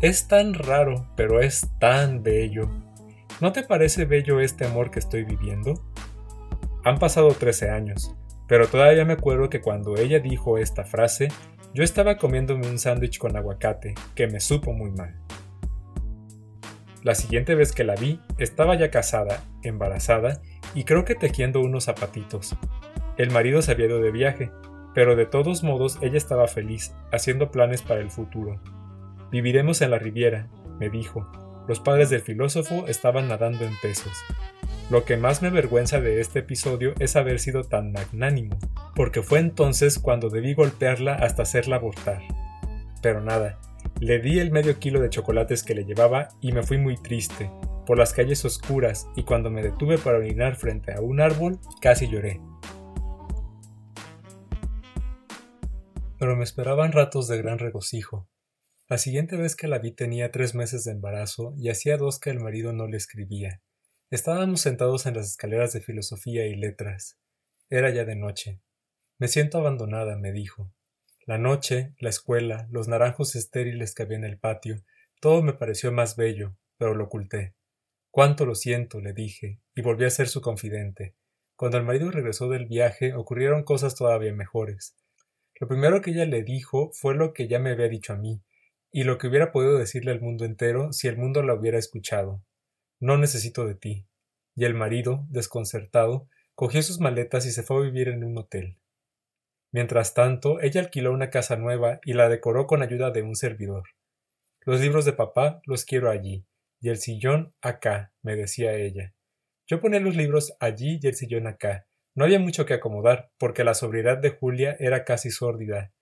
es 0.00 0.28
tan 0.28 0.52
raro, 0.52 1.06
pero 1.16 1.40
es 1.40 1.70
tan 1.78 2.22
bello. 2.22 2.68
¿No 3.40 3.52
te 3.52 3.62
parece 3.62 4.04
bello 4.04 4.38
este 4.38 4.66
amor 4.66 4.90
que 4.90 4.98
estoy 4.98 5.24
viviendo? 5.24 5.82
Han 6.84 6.98
pasado 6.98 7.28
13 7.28 7.70
años, 7.70 8.14
pero 8.46 8.68
todavía 8.68 9.06
me 9.06 9.14
acuerdo 9.14 9.48
que 9.48 9.62
cuando 9.62 9.96
ella 9.96 10.18
dijo 10.18 10.58
esta 10.58 10.84
frase, 10.84 11.28
yo 11.72 11.82
estaba 11.82 12.18
comiéndome 12.18 12.68
un 12.68 12.78
sándwich 12.78 13.18
con 13.18 13.34
aguacate, 13.34 13.94
que 14.14 14.26
me 14.26 14.40
supo 14.40 14.74
muy 14.74 14.90
mal. 14.90 15.23
La 17.04 17.14
siguiente 17.14 17.54
vez 17.54 17.72
que 17.72 17.84
la 17.84 17.96
vi, 17.96 18.18
estaba 18.38 18.76
ya 18.76 18.90
casada, 18.90 19.44
embarazada, 19.62 20.40
y 20.74 20.84
creo 20.84 21.04
que 21.04 21.14
tejiendo 21.14 21.60
unos 21.60 21.84
zapatitos. 21.84 22.56
El 23.18 23.30
marido 23.30 23.60
se 23.60 23.72
había 23.72 23.86
ido 23.86 24.00
de 24.00 24.10
viaje, 24.10 24.50
pero 24.94 25.14
de 25.14 25.26
todos 25.26 25.62
modos 25.62 25.98
ella 26.00 26.16
estaba 26.16 26.48
feliz, 26.48 26.94
haciendo 27.12 27.50
planes 27.50 27.82
para 27.82 28.00
el 28.00 28.10
futuro. 28.10 28.58
Viviremos 29.30 29.82
en 29.82 29.90
la 29.90 29.98
Riviera, 29.98 30.48
me 30.80 30.88
dijo. 30.88 31.30
Los 31.68 31.78
padres 31.78 32.08
del 32.08 32.22
filósofo 32.22 32.86
estaban 32.88 33.28
nadando 33.28 33.66
en 33.66 33.76
pesos. 33.82 34.24
Lo 34.88 35.04
que 35.04 35.18
más 35.18 35.42
me 35.42 35.48
avergüenza 35.48 36.00
de 36.00 36.22
este 36.22 36.38
episodio 36.38 36.94
es 37.00 37.16
haber 37.16 37.38
sido 37.38 37.64
tan 37.64 37.92
magnánimo, 37.92 38.56
porque 38.94 39.22
fue 39.22 39.40
entonces 39.40 39.98
cuando 39.98 40.30
debí 40.30 40.54
golpearla 40.54 41.16
hasta 41.16 41.42
hacerla 41.42 41.76
abortar. 41.76 42.22
Pero 43.02 43.20
nada, 43.20 43.58
le 44.04 44.18
di 44.18 44.38
el 44.38 44.50
medio 44.50 44.78
kilo 44.78 45.00
de 45.00 45.08
chocolates 45.08 45.62
que 45.62 45.74
le 45.74 45.86
llevaba 45.86 46.28
y 46.42 46.52
me 46.52 46.62
fui 46.62 46.76
muy 46.76 46.98
triste, 46.98 47.50
por 47.86 47.96
las 47.96 48.12
calles 48.12 48.44
oscuras, 48.44 49.08
y 49.16 49.22
cuando 49.22 49.50
me 49.50 49.62
detuve 49.62 49.96
para 49.96 50.18
orinar 50.18 50.56
frente 50.56 50.92
a 50.92 51.00
un 51.00 51.22
árbol, 51.22 51.58
casi 51.80 52.06
lloré. 52.06 52.38
Pero 56.18 56.36
me 56.36 56.44
esperaban 56.44 56.92
ratos 56.92 57.28
de 57.28 57.38
gran 57.38 57.58
regocijo, 57.58 58.28
la 58.90 58.98
siguiente 58.98 59.38
vez 59.38 59.56
que 59.56 59.68
la 59.68 59.78
vi 59.78 59.92
tenía 59.92 60.30
tres 60.30 60.54
meses 60.54 60.84
de 60.84 60.92
embarazo 60.92 61.54
y 61.56 61.70
hacía 61.70 61.96
dos 61.96 62.20
que 62.20 62.28
el 62.28 62.40
marido 62.40 62.74
no 62.74 62.86
le 62.86 62.98
escribía. 62.98 63.62
Estábamos 64.10 64.60
sentados 64.60 65.06
en 65.06 65.14
las 65.14 65.30
escaleras 65.30 65.72
de 65.72 65.80
filosofía 65.80 66.46
y 66.46 66.56
letras. 66.56 67.18
Era 67.70 67.88
ya 67.88 68.04
de 68.04 68.16
noche. 68.16 68.60
Me 69.18 69.28
siento 69.28 69.56
abandonada, 69.56 70.18
me 70.18 70.30
dijo. 70.30 70.73
La 71.26 71.38
noche, 71.38 71.94
la 72.00 72.10
escuela, 72.10 72.68
los 72.70 72.86
naranjos 72.86 73.34
estériles 73.34 73.94
que 73.94 74.02
había 74.02 74.18
en 74.18 74.24
el 74.24 74.38
patio, 74.38 74.84
todo 75.20 75.42
me 75.42 75.54
pareció 75.54 75.90
más 75.90 76.16
bello, 76.16 76.54
pero 76.76 76.94
lo 76.94 77.04
oculté. 77.04 77.54
Cuánto 78.10 78.44
lo 78.44 78.54
siento, 78.54 79.00
le 79.00 79.14
dije, 79.14 79.58
y 79.74 79.80
volví 79.80 80.04
a 80.04 80.10
ser 80.10 80.28
su 80.28 80.42
confidente. 80.42 81.16
Cuando 81.56 81.78
el 81.78 81.84
marido 81.84 82.10
regresó 82.10 82.50
del 82.50 82.66
viaje 82.66 83.14
ocurrieron 83.14 83.64
cosas 83.64 83.94
todavía 83.94 84.34
mejores. 84.34 84.96
Lo 85.58 85.66
primero 85.66 86.02
que 86.02 86.10
ella 86.10 86.26
le 86.26 86.42
dijo 86.42 86.90
fue 86.92 87.14
lo 87.14 87.32
que 87.32 87.48
ya 87.48 87.58
me 87.58 87.70
había 87.70 87.88
dicho 87.88 88.12
a 88.12 88.16
mí, 88.16 88.42
y 88.92 89.04
lo 89.04 89.16
que 89.16 89.28
hubiera 89.28 89.50
podido 89.50 89.78
decirle 89.78 90.10
al 90.10 90.20
mundo 90.20 90.44
entero 90.44 90.92
si 90.92 91.08
el 91.08 91.16
mundo 91.16 91.42
la 91.42 91.54
hubiera 91.54 91.78
escuchado. 91.78 92.44
No 93.00 93.16
necesito 93.16 93.66
de 93.66 93.76
ti. 93.76 94.06
Y 94.54 94.66
el 94.66 94.74
marido, 94.74 95.24
desconcertado, 95.30 96.28
cogió 96.54 96.82
sus 96.82 97.00
maletas 97.00 97.46
y 97.46 97.50
se 97.50 97.62
fue 97.62 97.78
a 97.78 97.80
vivir 97.80 98.08
en 98.08 98.24
un 98.24 98.36
hotel. 98.36 98.76
Mientras 99.74 100.14
tanto, 100.14 100.60
ella 100.60 100.82
alquiló 100.82 101.10
una 101.10 101.30
casa 101.30 101.56
nueva 101.56 101.98
y 102.04 102.12
la 102.12 102.28
decoró 102.28 102.68
con 102.68 102.80
ayuda 102.80 103.10
de 103.10 103.22
un 103.22 103.34
servidor. 103.34 103.82
Los 104.60 104.80
libros 104.80 105.04
de 105.04 105.14
papá 105.14 105.62
los 105.64 105.84
quiero 105.84 106.10
allí, 106.10 106.46
y 106.80 106.90
el 106.90 106.98
sillón 106.98 107.56
acá, 107.60 108.12
me 108.22 108.36
decía 108.36 108.74
ella. 108.74 109.14
Yo 109.66 109.80
ponía 109.80 109.98
los 109.98 110.14
libros 110.14 110.56
allí 110.60 111.00
y 111.02 111.06
el 111.08 111.16
sillón 111.16 111.48
acá. 111.48 111.88
No 112.14 112.24
había 112.24 112.38
mucho 112.38 112.66
que 112.66 112.74
acomodar, 112.74 113.32
porque 113.36 113.64
la 113.64 113.74
sobriedad 113.74 114.16
de 114.16 114.30
Julia 114.30 114.76
era 114.78 115.04
casi 115.04 115.32
sórdida. 115.32 115.92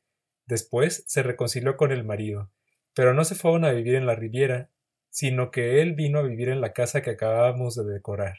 Después 0.45 1.05
se 1.07 1.23
reconcilió 1.23 1.79
con 1.79 1.93
el 1.93 2.05
marido, 2.05 2.53
pero 2.95 3.15
no 3.15 3.25
se 3.25 3.37
fueron 3.37 3.65
a 3.65 3.73
vivir 3.73 3.95
en 3.95 4.05
la 4.05 4.15
Riviera, 4.15 4.69
sino 5.09 5.51
que 5.51 5.81
él 5.81 5.95
vino 5.95 6.19
a 6.19 6.23
vivir 6.25 6.51
en 6.51 6.61
la 6.61 6.75
casa 6.75 7.01
que 7.01 7.13
acabábamos 7.13 7.75
de 7.75 7.91
decorar. 7.91 8.37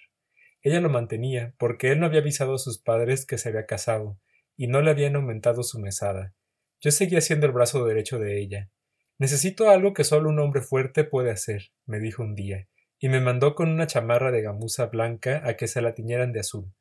Ella 0.61 0.79
lo 0.79 0.89
mantenía, 0.89 1.55
porque 1.57 1.91
él 1.91 1.99
no 1.99 2.05
había 2.05 2.19
avisado 2.19 2.53
a 2.53 2.59
sus 2.59 2.77
padres 2.77 3.25
que 3.25 3.39
se 3.39 3.49
había 3.49 3.65
casado, 3.65 4.19
y 4.57 4.67
no 4.67 4.81
le 4.81 4.91
habían 4.91 5.15
aumentado 5.15 5.63
su 5.63 5.79
mesada. 5.79 6.33
Yo 6.79 6.91
seguía 6.91 7.21
siendo 7.21 7.45
el 7.45 7.51
brazo 7.51 7.85
derecho 7.85 8.19
de 8.19 8.39
ella. 8.39 8.69
Necesito 9.17 9.69
algo 9.69 9.93
que 9.93 10.03
solo 10.03 10.29
un 10.29 10.39
hombre 10.39 10.61
fuerte 10.61 11.03
puede 11.03 11.31
hacer, 11.31 11.71
me 11.85 11.99
dijo 11.99 12.23
un 12.23 12.35
día, 12.35 12.67
y 12.99 13.09
me 13.09 13.21
mandó 13.21 13.55
con 13.55 13.69
una 13.69 13.87
chamarra 13.87 14.31
de 14.31 14.41
gamuza 14.41 14.87
blanca 14.87 15.41
a 15.45 15.55
que 15.55 15.67
se 15.67 15.81
la 15.81 15.93
tiñeran 15.93 16.33
de 16.33 16.41
azul. 16.41 16.73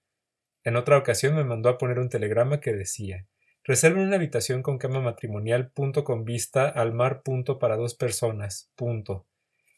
En 0.65 0.77
otra 0.77 0.97
ocasión 0.99 1.35
me 1.35 1.45
mandó 1.45 1.69
a 1.69 1.79
poner 1.79 1.99
un 1.99 2.09
telegrama 2.09 2.61
que 2.61 2.73
decía 2.73 3.27
Reserven 3.65 4.03
una 4.03 4.17
habitación 4.17 4.63
con 4.63 4.79
cama 4.79 5.01
matrimonial 5.01 5.71
punto 5.71 6.03
con 6.03 6.25
vista 6.25 6.69
al 6.69 6.93
mar 6.93 7.23
punto 7.23 7.61
para 7.61 7.77
dos 7.77 7.95
personas 7.95 8.73
punto. 8.75 9.27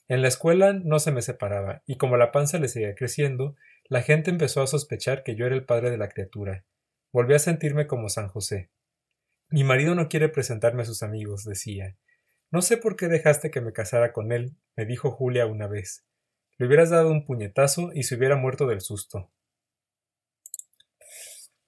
En 0.09 0.23
la 0.23 0.29
escuela 0.29 0.73
no 0.73 0.99
se 1.01 1.13
me 1.13 1.21
separaba, 1.21 1.83
y 1.87 1.97
como 1.97 2.17
la 2.17 2.33
panza 2.33 2.59
le 2.59 2.69
seguía 2.69 2.95
creciendo, 2.95 3.57
la 3.89 4.01
gente 4.01 4.31
empezó 4.31 4.63
a 4.63 4.67
sospechar 4.67 5.23
que 5.23 5.35
yo 5.35 5.45
era 5.45 5.55
el 5.55 5.65
padre 5.65 5.91
de 5.91 5.99
la 5.99 6.09
criatura. 6.09 6.65
Volví 7.15 7.33
a 7.33 7.39
sentirme 7.39 7.87
como 7.87 8.09
San 8.09 8.27
José. 8.27 8.71
Mi 9.49 9.63
marido 9.63 9.95
no 9.95 10.09
quiere 10.09 10.29
presentarme 10.29 10.83
a 10.83 10.85
sus 10.85 11.05
amigos, 11.05 11.45
decía. 11.45 11.97
No 12.51 12.61
sé 12.61 12.77
por 12.77 12.97
qué 12.97 13.07
dejaste 13.07 13.53
que 13.53 13.61
me 13.61 13.73
casara 13.73 14.13
con 14.13 14.33
él, 14.33 14.57
me 14.75 14.85
dijo 14.85 15.13
Julia 15.13 15.47
una 15.47 15.69
vez. 15.69 16.05
Le 16.59 16.67
hubieras 16.67 16.91
dado 16.91 17.13
un 17.13 17.25
puñetazo 17.25 17.93
y 17.95 18.03
se 18.03 18.17
hubiera 18.17 18.35
muerto 18.35 18.67
del 18.67 18.81
susto. 18.81 19.31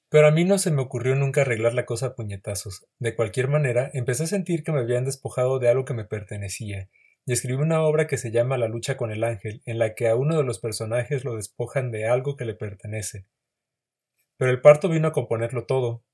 Pero 0.08 0.26
a 0.26 0.32
mí 0.32 0.44
no 0.44 0.58
se 0.58 0.72
me 0.72 0.82
ocurrió 0.82 1.14
nunca 1.14 1.42
arreglar 1.42 1.74
la 1.74 1.86
cosa 1.86 2.06
a 2.06 2.14
puñetazos. 2.16 2.84
De 2.98 3.14
cualquier 3.14 3.46
manera, 3.46 3.88
empecé 3.94 4.24
a 4.24 4.26
sentir 4.26 4.64
que 4.64 4.72
me 4.72 4.80
habían 4.80 5.04
despojado 5.04 5.60
de 5.60 5.68
algo 5.68 5.84
que 5.84 5.94
me 5.94 6.06
pertenecía, 6.06 6.90
y 7.24 7.32
escribí 7.32 7.62
una 7.62 7.82
obra 7.82 8.08
que 8.08 8.18
se 8.18 8.32
llama 8.32 8.58
La 8.58 8.66
lucha 8.66 8.96
con 8.96 9.12
el 9.12 9.22
ángel, 9.22 9.62
en 9.64 9.78
la 9.78 9.94
que 9.94 10.08
a 10.08 10.16
uno 10.16 10.36
de 10.36 10.42
los 10.42 10.58
personajes 10.58 11.24
lo 11.24 11.36
despojan 11.36 11.92
de 11.92 12.08
algo 12.08 12.34
que 12.34 12.46
le 12.46 12.54
pertenece. 12.54 13.26
Pero 14.36 14.50
el 14.50 14.60
parto 14.60 14.88
vino 14.88 15.08
a 15.08 15.12
componerlo 15.12 15.66
todo, 15.66 16.04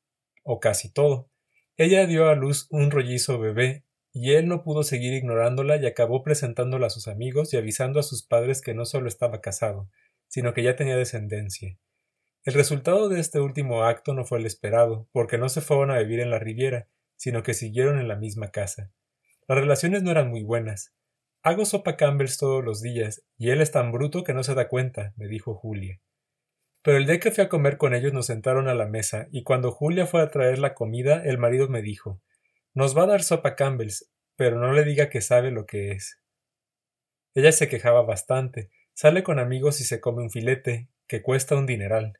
o 0.44 0.60
casi 0.60 0.92
todo. 0.92 1.30
Ella 1.76 2.06
dio 2.06 2.28
a 2.28 2.34
luz 2.34 2.66
un 2.70 2.90
rollizo 2.90 3.38
bebé, 3.38 3.84
y 4.12 4.32
él 4.32 4.46
no 4.46 4.62
pudo 4.62 4.82
seguir 4.82 5.14
ignorándola 5.14 5.76
y 5.76 5.86
acabó 5.86 6.22
presentándola 6.22 6.88
a 6.88 6.90
sus 6.90 7.08
amigos 7.08 7.52
y 7.52 7.56
avisando 7.56 7.98
a 7.98 8.02
sus 8.02 8.26
padres 8.26 8.60
que 8.60 8.74
no 8.74 8.84
solo 8.84 9.08
estaba 9.08 9.40
casado, 9.40 9.88
sino 10.28 10.52
que 10.52 10.62
ya 10.62 10.76
tenía 10.76 10.96
descendencia. 10.96 11.78
El 12.44 12.54
resultado 12.54 13.08
de 13.08 13.20
este 13.20 13.40
último 13.40 13.84
acto 13.84 14.14
no 14.14 14.24
fue 14.24 14.38
el 14.38 14.46
esperado, 14.46 15.08
porque 15.12 15.38
no 15.38 15.48
se 15.48 15.60
fueron 15.60 15.90
a 15.90 15.98
vivir 15.98 16.20
en 16.20 16.30
la 16.30 16.38
Riviera, 16.38 16.88
sino 17.16 17.42
que 17.42 17.54
siguieron 17.54 17.98
en 17.98 18.08
la 18.08 18.16
misma 18.16 18.50
casa. 18.50 18.92
Las 19.46 19.58
relaciones 19.58 20.02
no 20.02 20.10
eran 20.10 20.28
muy 20.28 20.42
buenas. 20.42 20.92
Hago 21.42 21.64
sopa 21.64 21.96
Campbells 21.96 22.38
todos 22.38 22.64
los 22.64 22.82
días, 22.82 23.24
y 23.38 23.50
él 23.50 23.60
es 23.60 23.70
tan 23.70 23.92
bruto 23.92 24.24
que 24.24 24.34
no 24.34 24.42
se 24.42 24.54
da 24.54 24.68
cuenta, 24.68 25.14
me 25.16 25.28
dijo 25.28 25.54
Julia. 25.54 26.00
Pero 26.82 26.96
el 26.96 27.06
día 27.06 27.20
que 27.20 27.30
fui 27.30 27.44
a 27.44 27.48
comer 27.48 27.76
con 27.76 27.94
ellos 27.94 28.12
nos 28.12 28.26
sentaron 28.26 28.68
a 28.68 28.74
la 28.74 28.86
mesa, 28.86 29.28
y 29.30 29.44
cuando 29.44 29.70
Julia 29.70 30.06
fue 30.06 30.20
a 30.20 30.30
traer 30.30 30.58
la 30.58 30.74
comida, 30.74 31.22
el 31.24 31.38
marido 31.38 31.68
me 31.68 31.80
dijo 31.80 32.20
Nos 32.74 32.96
va 32.96 33.04
a 33.04 33.06
dar 33.06 33.22
sopa 33.22 33.54
Campbells, 33.54 34.10
pero 34.36 34.58
no 34.58 34.72
le 34.72 34.84
diga 34.84 35.08
que 35.08 35.20
sabe 35.20 35.52
lo 35.52 35.64
que 35.64 35.92
es. 35.92 36.18
Ella 37.34 37.52
se 37.52 37.68
quejaba 37.68 38.02
bastante, 38.02 38.70
sale 38.94 39.22
con 39.22 39.38
amigos 39.38 39.80
y 39.80 39.84
se 39.84 40.00
come 40.00 40.22
un 40.22 40.30
filete, 40.30 40.88
que 41.06 41.22
cuesta 41.22 41.56
un 41.56 41.66
dineral. 41.66 42.18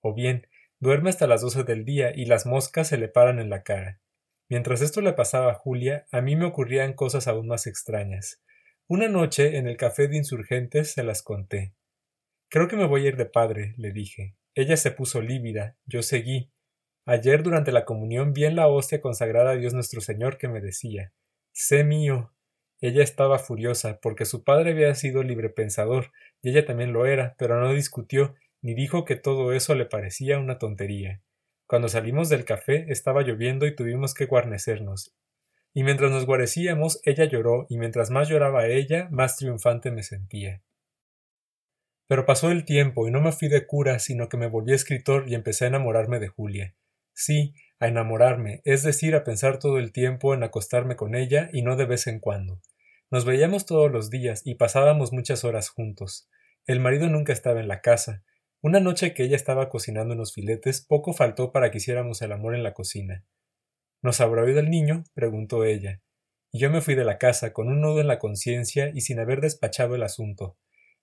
O 0.00 0.14
bien, 0.14 0.46
duerme 0.78 1.10
hasta 1.10 1.26
las 1.26 1.40
doce 1.40 1.64
del 1.64 1.84
día 1.84 2.12
y 2.14 2.26
las 2.26 2.46
moscas 2.46 2.88
se 2.88 2.98
le 2.98 3.08
paran 3.08 3.40
en 3.40 3.50
la 3.50 3.62
cara. 3.62 4.00
Mientras 4.48 4.80
esto 4.80 5.00
le 5.00 5.14
pasaba 5.14 5.50
a 5.50 5.54
Julia, 5.54 6.06
a 6.12 6.20
mí 6.20 6.36
me 6.36 6.44
ocurrían 6.44 6.92
cosas 6.92 7.26
aún 7.26 7.48
más 7.48 7.66
extrañas. 7.66 8.40
Una 8.86 9.08
noche, 9.08 9.56
en 9.56 9.66
el 9.66 9.76
café 9.76 10.08
de 10.08 10.18
insurgentes, 10.18 10.92
se 10.92 11.02
las 11.02 11.22
conté. 11.22 11.74
Creo 12.54 12.68
que 12.68 12.76
me 12.76 12.86
voy 12.86 13.04
a 13.04 13.08
ir 13.08 13.16
de 13.16 13.26
padre, 13.26 13.74
le 13.78 13.90
dije. 13.90 14.36
Ella 14.54 14.76
se 14.76 14.92
puso 14.92 15.20
lívida, 15.20 15.76
yo 15.86 16.04
seguí. 16.04 16.52
Ayer 17.04 17.42
durante 17.42 17.72
la 17.72 17.84
comunión 17.84 18.32
vi 18.32 18.44
en 18.44 18.54
la 18.54 18.68
hostia 18.68 19.00
consagrada 19.00 19.50
a 19.50 19.56
Dios 19.56 19.74
nuestro 19.74 20.00
Señor 20.00 20.38
que 20.38 20.46
me 20.46 20.60
decía 20.60 21.12
Sé 21.50 21.82
mío. 21.82 22.32
Ella 22.80 23.02
estaba 23.02 23.40
furiosa, 23.40 23.98
porque 24.00 24.24
su 24.24 24.44
padre 24.44 24.70
había 24.70 24.94
sido 24.94 25.24
librepensador, 25.24 26.12
y 26.42 26.50
ella 26.50 26.64
también 26.64 26.92
lo 26.92 27.06
era, 27.06 27.34
pero 27.38 27.60
no 27.60 27.74
discutió, 27.74 28.36
ni 28.62 28.76
dijo 28.76 29.04
que 29.04 29.16
todo 29.16 29.52
eso 29.52 29.74
le 29.74 29.86
parecía 29.86 30.38
una 30.38 30.56
tontería. 30.56 31.22
Cuando 31.66 31.88
salimos 31.88 32.28
del 32.28 32.44
café 32.44 32.86
estaba 32.88 33.22
lloviendo 33.22 33.66
y 33.66 33.74
tuvimos 33.74 34.14
que 34.14 34.26
guarnecernos. 34.26 35.12
Y 35.72 35.82
mientras 35.82 36.12
nos 36.12 36.24
guarecíamos, 36.24 37.00
ella 37.02 37.24
lloró, 37.24 37.66
y 37.68 37.78
mientras 37.78 38.10
más 38.10 38.28
lloraba 38.28 38.68
ella, 38.68 39.08
más 39.10 39.38
triunfante 39.38 39.90
me 39.90 40.04
sentía. 40.04 40.62
Pero 42.06 42.26
pasó 42.26 42.50
el 42.50 42.64
tiempo 42.64 43.08
y 43.08 43.10
no 43.10 43.20
me 43.20 43.32
fui 43.32 43.48
de 43.48 43.66
cura, 43.66 43.98
sino 43.98 44.28
que 44.28 44.36
me 44.36 44.46
volví 44.46 44.72
escritor 44.72 45.28
y 45.28 45.34
empecé 45.34 45.64
a 45.64 45.68
enamorarme 45.68 46.18
de 46.18 46.28
Julia. 46.28 46.74
Sí, 47.14 47.54
a 47.78 47.88
enamorarme, 47.88 48.60
es 48.64 48.82
decir, 48.82 49.14
a 49.14 49.24
pensar 49.24 49.58
todo 49.58 49.78
el 49.78 49.92
tiempo 49.92 50.34
en 50.34 50.42
acostarme 50.42 50.96
con 50.96 51.14
ella 51.14 51.48
y 51.52 51.62
no 51.62 51.76
de 51.76 51.86
vez 51.86 52.06
en 52.06 52.20
cuando. 52.20 52.60
Nos 53.10 53.24
veíamos 53.24 53.66
todos 53.66 53.90
los 53.90 54.10
días 54.10 54.42
y 54.44 54.56
pasábamos 54.56 55.12
muchas 55.12 55.44
horas 55.44 55.68
juntos. 55.68 56.28
El 56.66 56.80
marido 56.80 57.08
nunca 57.08 57.32
estaba 57.32 57.60
en 57.60 57.68
la 57.68 57.80
casa. 57.80 58.24
Una 58.60 58.80
noche 58.80 59.14
que 59.14 59.24
ella 59.24 59.36
estaba 59.36 59.68
cocinando 59.68 60.14
unos 60.14 60.32
filetes, 60.32 60.80
poco 60.80 61.12
faltó 61.12 61.52
para 61.52 61.70
que 61.70 61.78
hiciéramos 61.78 62.22
el 62.22 62.32
amor 62.32 62.54
en 62.54 62.62
la 62.62 62.72
cocina. 62.74 63.24
¿Nos 64.02 64.20
habrá 64.20 64.42
oído 64.42 64.60
el 64.60 64.70
niño? 64.70 65.04
preguntó 65.14 65.64
ella. 65.64 66.00
Y 66.50 66.60
yo 66.60 66.70
me 66.70 66.80
fui 66.80 66.94
de 66.94 67.04
la 67.04 67.18
casa 67.18 67.52
con 67.52 67.68
un 67.68 67.80
nudo 67.80 68.00
en 68.00 68.06
la 68.06 68.18
conciencia 68.18 68.90
y 68.94 69.02
sin 69.02 69.18
haber 69.18 69.40
despachado 69.40 69.94
el 69.94 70.02
asunto. 70.02 70.56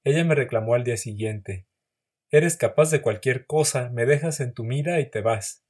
Ella 0.04 0.24
me 0.24 0.36
reclamó 0.36 0.74
al 0.74 0.84
día 0.84 0.98
siguiente. 0.98 1.68
Eres 2.32 2.58
capaz 2.58 2.90
de 2.90 3.02
cualquier 3.02 3.46
cosa, 3.46 3.90
me 3.90 4.06
dejas 4.06 4.40
en 4.40 4.54
tu 4.54 4.64
mira 4.64 5.00
y 5.00 5.10
te 5.10 5.22
vas. 5.22 5.64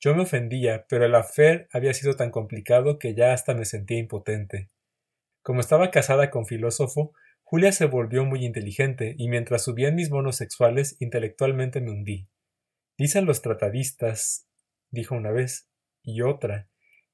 Yo 0.00 0.14
me 0.14 0.22
ofendía, 0.22 0.84
pero 0.88 1.06
el 1.06 1.14
afer 1.14 1.68
había 1.72 1.94
sido 1.94 2.14
tan 2.14 2.30
complicado 2.30 2.98
que 2.98 3.14
ya 3.14 3.32
hasta 3.32 3.54
me 3.54 3.64
sentía 3.64 3.98
impotente. 3.98 4.70
Como 5.42 5.60
estaba 5.60 5.90
casada 5.90 6.30
con 6.30 6.44
filósofo, 6.44 7.12
Julia 7.42 7.72
se 7.72 7.86
volvió 7.86 8.26
muy 8.26 8.44
inteligente, 8.44 9.14
y 9.16 9.28
mientras 9.28 9.64
subían 9.64 9.94
mis 9.94 10.10
monos 10.10 10.36
sexuales, 10.36 10.96
intelectualmente 11.00 11.80
me 11.80 11.90
hundí. 11.90 12.28
Dicen 12.98 13.24
los 13.24 13.40
tratadistas, 13.40 14.46
dijo 14.90 15.14
una 15.14 15.30
vez, 15.30 15.68
y 16.02 16.20
otra, 16.20 16.68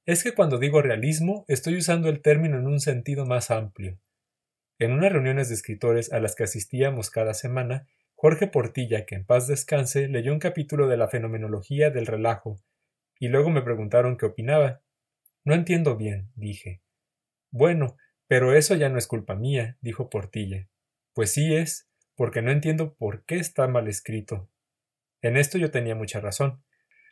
es 0.07 0.25
que 0.25 0.35
cuando 0.35 0.59
digo 0.59 0.83
realismo 0.83 1.45
estoy 1.47 1.77
usando 1.77 2.09
el 2.09 2.21
término 2.21 2.59
en 2.59 2.67
un 2.67 2.81
sentido 2.81 3.27
más 3.27 3.51
amplio. 3.51 4.01
En 4.85 4.93
unas 4.93 5.11
reuniones 5.11 5.49
de 5.49 5.55
escritores 5.55 6.13
a 6.13 6.21
las 6.21 6.35
que 6.35 6.45
asistíamos 6.45 7.09
cada 7.09 7.33
semana, 7.33 7.89
Jorge 8.17 8.49
Portilla, 8.49 9.07
que 9.07 9.15
en 9.15 9.25
paz 9.25 9.49
descanse, 9.49 10.09
leyó 10.09 10.31
un 10.31 10.39
capítulo 10.39 10.89
de 10.89 10.99
la 10.99 11.09
fenomenología 11.09 11.89
del 11.89 12.05
relajo, 12.05 12.61
y 13.19 13.29
luego 13.29 13.49
me 13.49 13.63
preguntaron 13.63 14.19
qué 14.19 14.27
opinaba. 14.27 14.83
No 15.43 15.55
entiendo 15.55 15.97
bien, 15.97 16.31
dije. 16.35 16.83
Bueno, 17.51 17.97
pero 18.27 18.55
eso 18.55 18.75
ya 18.75 18.91
no 18.91 18.99
es 18.99 19.07
culpa 19.07 19.35
mía, 19.35 19.79
dijo 19.81 20.11
Portilla. 20.11 20.69
Pues 21.15 21.33
sí 21.33 21.55
es, 21.55 21.89
porque 22.15 22.43
no 22.43 22.51
entiendo 22.51 22.93
por 22.93 23.25
qué 23.25 23.37
está 23.37 23.67
mal 23.67 23.89
escrito. 23.89 24.51
En 25.23 25.39
esto 25.39 25.57
yo 25.57 25.71
tenía 25.71 25.95
mucha 25.95 26.21
razón. 26.21 26.63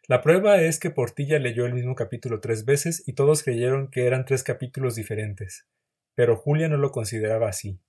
La 0.08 0.20
prueba 0.20 0.60
es 0.60 0.78
que 0.78 0.90
Portilla 0.90 1.38
leyó 1.38 1.64
el 1.64 1.72
mismo 1.72 1.94
capítulo 1.94 2.38
tres 2.40 2.66
veces 2.66 3.02
y 3.08 3.14
todos 3.14 3.42
creyeron 3.42 3.90
que 3.90 4.06
eran 4.06 4.26
tres 4.26 4.44
capítulos 4.44 4.94
diferentes 4.94 5.66
pero 6.14 6.36
Julia 6.36 6.68
no 6.68 6.76
lo 6.76 6.90
consideraba 6.90 7.48
así. 7.48 7.80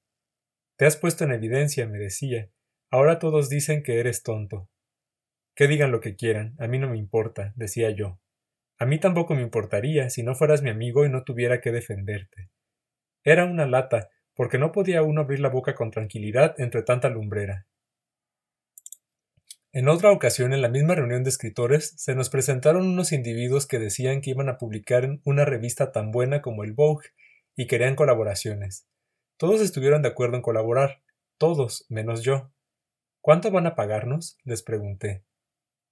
Te 0.78 0.86
has 0.86 0.98
puesto 0.98 1.24
en 1.24 1.32
evidencia, 1.32 1.88
me 1.88 1.98
decía. 1.98 2.50
Ahora 2.90 3.20
todos 3.20 3.50
dicen 3.50 3.84
que 3.84 4.00
eres 4.00 4.24
tonto. 4.24 4.70
Que 5.56 5.68
digan 5.68 5.92
lo 5.92 6.00
que 6.00 6.16
quieran, 6.16 6.56
a 6.60 6.68
mí 6.68 6.80
no 6.80 6.90
me 6.90 6.98
importa, 6.98 7.54
decía 7.56 7.92
yo. 7.92 8.20
A 8.80 8.86
mí 8.86 9.00
tampoco 9.00 9.36
me 9.36 9.44
importaría 9.44 10.10
si 10.10 10.24
no 10.24 10.36
fueras 10.36 10.62
mi 10.62 10.70
amigo 10.70 11.06
y 11.06 11.10
no 11.10 11.24
tuviera 11.24 11.62
que 11.62 11.72
defenderte. 11.72 12.50
Era 13.24 13.46
una 13.46 13.68
lata, 13.68 14.10
porque 14.34 14.58
no 14.58 14.72
podía 14.72 15.04
uno 15.04 15.22
abrir 15.22 15.40
la 15.40 15.50
boca 15.50 15.76
con 15.76 15.92
tranquilidad 15.92 16.56
entre 16.58 16.82
tanta 16.82 17.10
lumbrera. 17.10 17.68
En 19.72 19.88
otra 19.88 20.12
ocasión, 20.12 20.54
en 20.54 20.62
la 20.62 20.70
misma 20.70 20.96
reunión 20.96 21.24
de 21.24 21.30
escritores, 21.30 21.94
se 21.98 22.14
nos 22.14 22.30
presentaron 22.30 22.86
unos 22.86 23.12
individuos 23.12 23.66
que 23.66 23.80
decían 23.80 24.22
que 24.22 24.32
iban 24.32 24.50
a 24.50 24.58
publicar 24.58 25.04
en 25.04 25.22
una 25.24 25.46
revista 25.46 25.92
tan 25.92 26.12
buena 26.12 26.42
como 26.42 26.64
el 26.64 26.74
Vogue 26.74 27.08
y 27.56 27.68
querían 27.68 27.96
colaboraciones. 27.96 28.88
Todos 29.38 29.62
estuvieron 29.62 30.02
de 30.02 30.10
acuerdo 30.10 30.36
en 30.36 30.42
colaborar, 30.42 31.04
todos, 31.38 31.86
menos 31.90 32.24
yo. 32.24 32.52
¿Cuánto 33.22 33.52
van 33.52 33.68
a 33.68 33.76
pagarnos? 33.76 34.38
les 34.44 34.64
pregunté. 34.64 35.24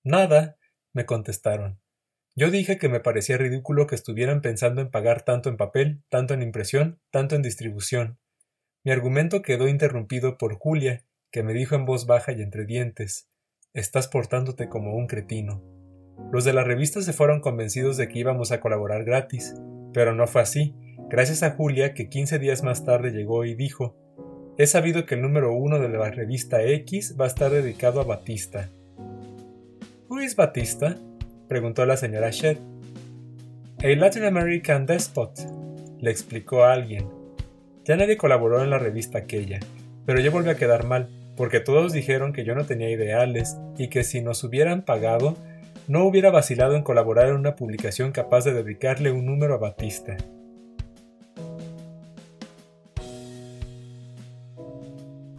Nada, 0.03 0.57
me 0.93 1.05
contestaron. 1.05 1.81
Yo 2.35 2.49
dije 2.49 2.77
que 2.77 2.89
me 2.89 3.01
parecía 3.01 3.37
ridículo 3.37 3.87
que 3.87 3.95
estuvieran 3.95 4.41
pensando 4.41 4.81
en 4.81 4.89
pagar 4.89 5.23
tanto 5.23 5.49
en 5.49 5.57
papel, 5.57 6.03
tanto 6.09 6.33
en 6.33 6.41
impresión, 6.41 7.01
tanto 7.11 7.35
en 7.35 7.41
distribución. 7.41 8.19
Mi 8.83 8.91
argumento 8.91 9.41
quedó 9.41 9.67
interrumpido 9.67 10.37
por 10.37 10.55
Julia, 10.55 11.05
que 11.31 11.43
me 11.43 11.53
dijo 11.53 11.75
en 11.75 11.85
voz 11.85 12.05
baja 12.05 12.31
y 12.31 12.41
entre 12.41 12.65
dientes 12.65 13.29
Estás 13.73 14.09
portándote 14.09 14.67
como 14.67 14.95
un 14.95 15.07
cretino. 15.07 15.63
Los 16.31 16.43
de 16.43 16.51
la 16.51 16.63
revista 16.63 17.01
se 17.01 17.13
fueron 17.13 17.39
convencidos 17.39 17.95
de 17.95 18.09
que 18.09 18.19
íbamos 18.19 18.51
a 18.51 18.59
colaborar 18.59 19.05
gratis, 19.05 19.53
pero 19.93 20.13
no 20.13 20.27
fue 20.27 20.41
así, 20.41 20.75
gracias 21.11 21.43
a 21.43 21.51
Julia 21.51 21.93
que 21.93 22.07
15 22.07 22.39
días 22.39 22.63
más 22.63 22.85
tarde 22.85 23.11
llegó 23.11 23.43
y 23.43 23.53
dijo, 23.53 23.97
He 24.57 24.65
sabido 24.65 25.05
que 25.05 25.15
el 25.15 25.21
número 25.21 25.53
uno 25.53 25.77
de 25.77 25.89
la 25.89 26.09
revista 26.09 26.63
X 26.63 27.17
va 27.19 27.25
a 27.25 27.27
estar 27.27 27.51
dedicado 27.51 27.99
a 27.99 28.05
Batista. 28.05 28.69
¿Who 30.07 30.19
es 30.19 30.37
Batista? 30.37 30.95
preguntó 31.49 31.85
la 31.85 31.97
señora 31.97 32.29
Shed. 32.31 32.57
A 33.83 33.87
Latin 33.87 34.23
American 34.23 34.85
Despot, 34.85 35.33
le 35.99 36.11
explicó 36.11 36.63
alguien. 36.63 37.09
Ya 37.83 37.97
nadie 37.97 38.15
colaboró 38.15 38.63
en 38.63 38.69
la 38.69 38.79
revista 38.79 39.17
aquella, 39.17 39.59
pero 40.05 40.21
yo 40.21 40.31
volví 40.31 40.49
a 40.49 40.55
quedar 40.55 40.85
mal, 40.85 41.09
porque 41.35 41.59
todos 41.59 41.91
dijeron 41.91 42.31
que 42.31 42.45
yo 42.45 42.55
no 42.55 42.65
tenía 42.65 42.89
ideales 42.89 43.57
y 43.77 43.89
que 43.89 44.05
si 44.05 44.21
nos 44.21 44.43
hubieran 44.45 44.83
pagado, 44.83 45.35
no 45.87 46.05
hubiera 46.05 46.31
vacilado 46.31 46.75
en 46.75 46.83
colaborar 46.83 47.29
en 47.29 47.35
una 47.35 47.55
publicación 47.55 48.13
capaz 48.13 48.45
de 48.45 48.53
dedicarle 48.53 49.11
un 49.11 49.25
número 49.25 49.55
a 49.55 49.57
Batista. 49.57 50.15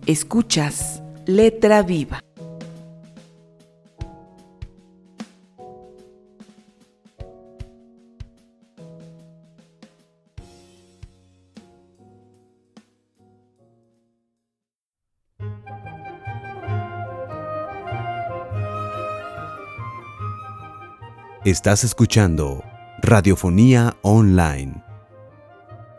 Escuchas 0.07 1.01
Letra 1.27 1.85
Viva. 1.85 2.19
Estás 21.45 21.85
escuchando 21.85 22.65
Radiofonía 23.01 23.97
Online. 24.03 24.83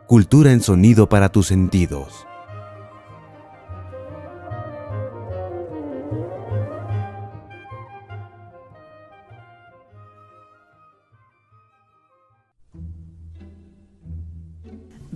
Cultura 0.07 0.51
en 0.51 0.59
sonido 0.59 1.07
para 1.07 1.29
tus 1.29 1.47
sentidos. 1.47 2.27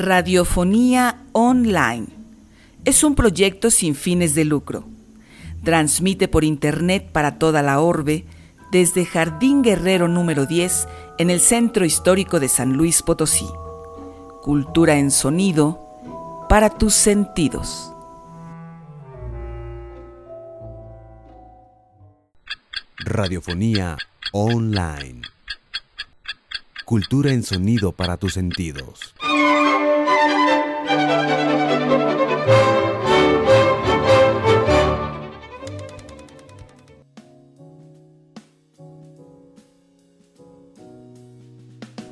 Radiofonía 0.08 1.26
Online. 1.34 2.08
Es 2.86 3.04
un 3.04 3.14
proyecto 3.14 3.70
sin 3.70 3.94
fines 3.94 4.36
de 4.36 4.46
lucro. 4.46 4.86
Transmite 5.66 6.30
por 6.30 6.46
Internet 6.46 7.10
para 7.12 7.38
toda 7.38 7.62
la 7.62 7.82
orbe 7.82 8.26
desde 8.72 9.06
Jardín 9.06 9.64
Guerrero 9.64 10.08
número 10.08 10.46
10 10.46 10.88
en 11.18 11.30
el 11.30 11.42
Centro 11.42 11.84
Histórico 11.84 12.40
de 12.40 12.48
San 12.48 12.78
Luis 12.78 13.02
Potosí. 13.02 13.48
Cultura 14.42 14.98
en 14.98 15.12
sonido 15.12 16.46
para 16.48 16.70
tus 16.70 16.94
sentidos. 16.94 17.92
Radiofonía 23.00 23.98
online. 24.32 25.24
Cultura 26.86 27.34
en 27.34 27.44
sonido 27.44 27.92
para 27.92 28.16
tus 28.16 28.36
sentidos. 28.36 29.14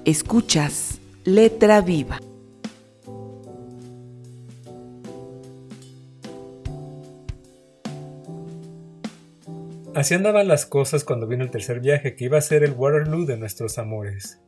Escuchas 0.05 1.01
Letra 1.23 1.81
Viva. 1.81 2.19
Así 9.95 10.13
andaban 10.13 10.47
las 10.47 10.67
cosas 10.67 11.03
cuando 11.03 11.25
vino 11.25 11.43
el 11.43 11.49
tercer 11.49 11.79
viaje, 11.79 12.15
que 12.15 12.25
iba 12.25 12.37
a 12.37 12.41
ser 12.41 12.63
el 12.63 12.73
Waterloo 12.73 13.25
de 13.25 13.37
nuestros 13.37 13.79
amores. 13.79 14.39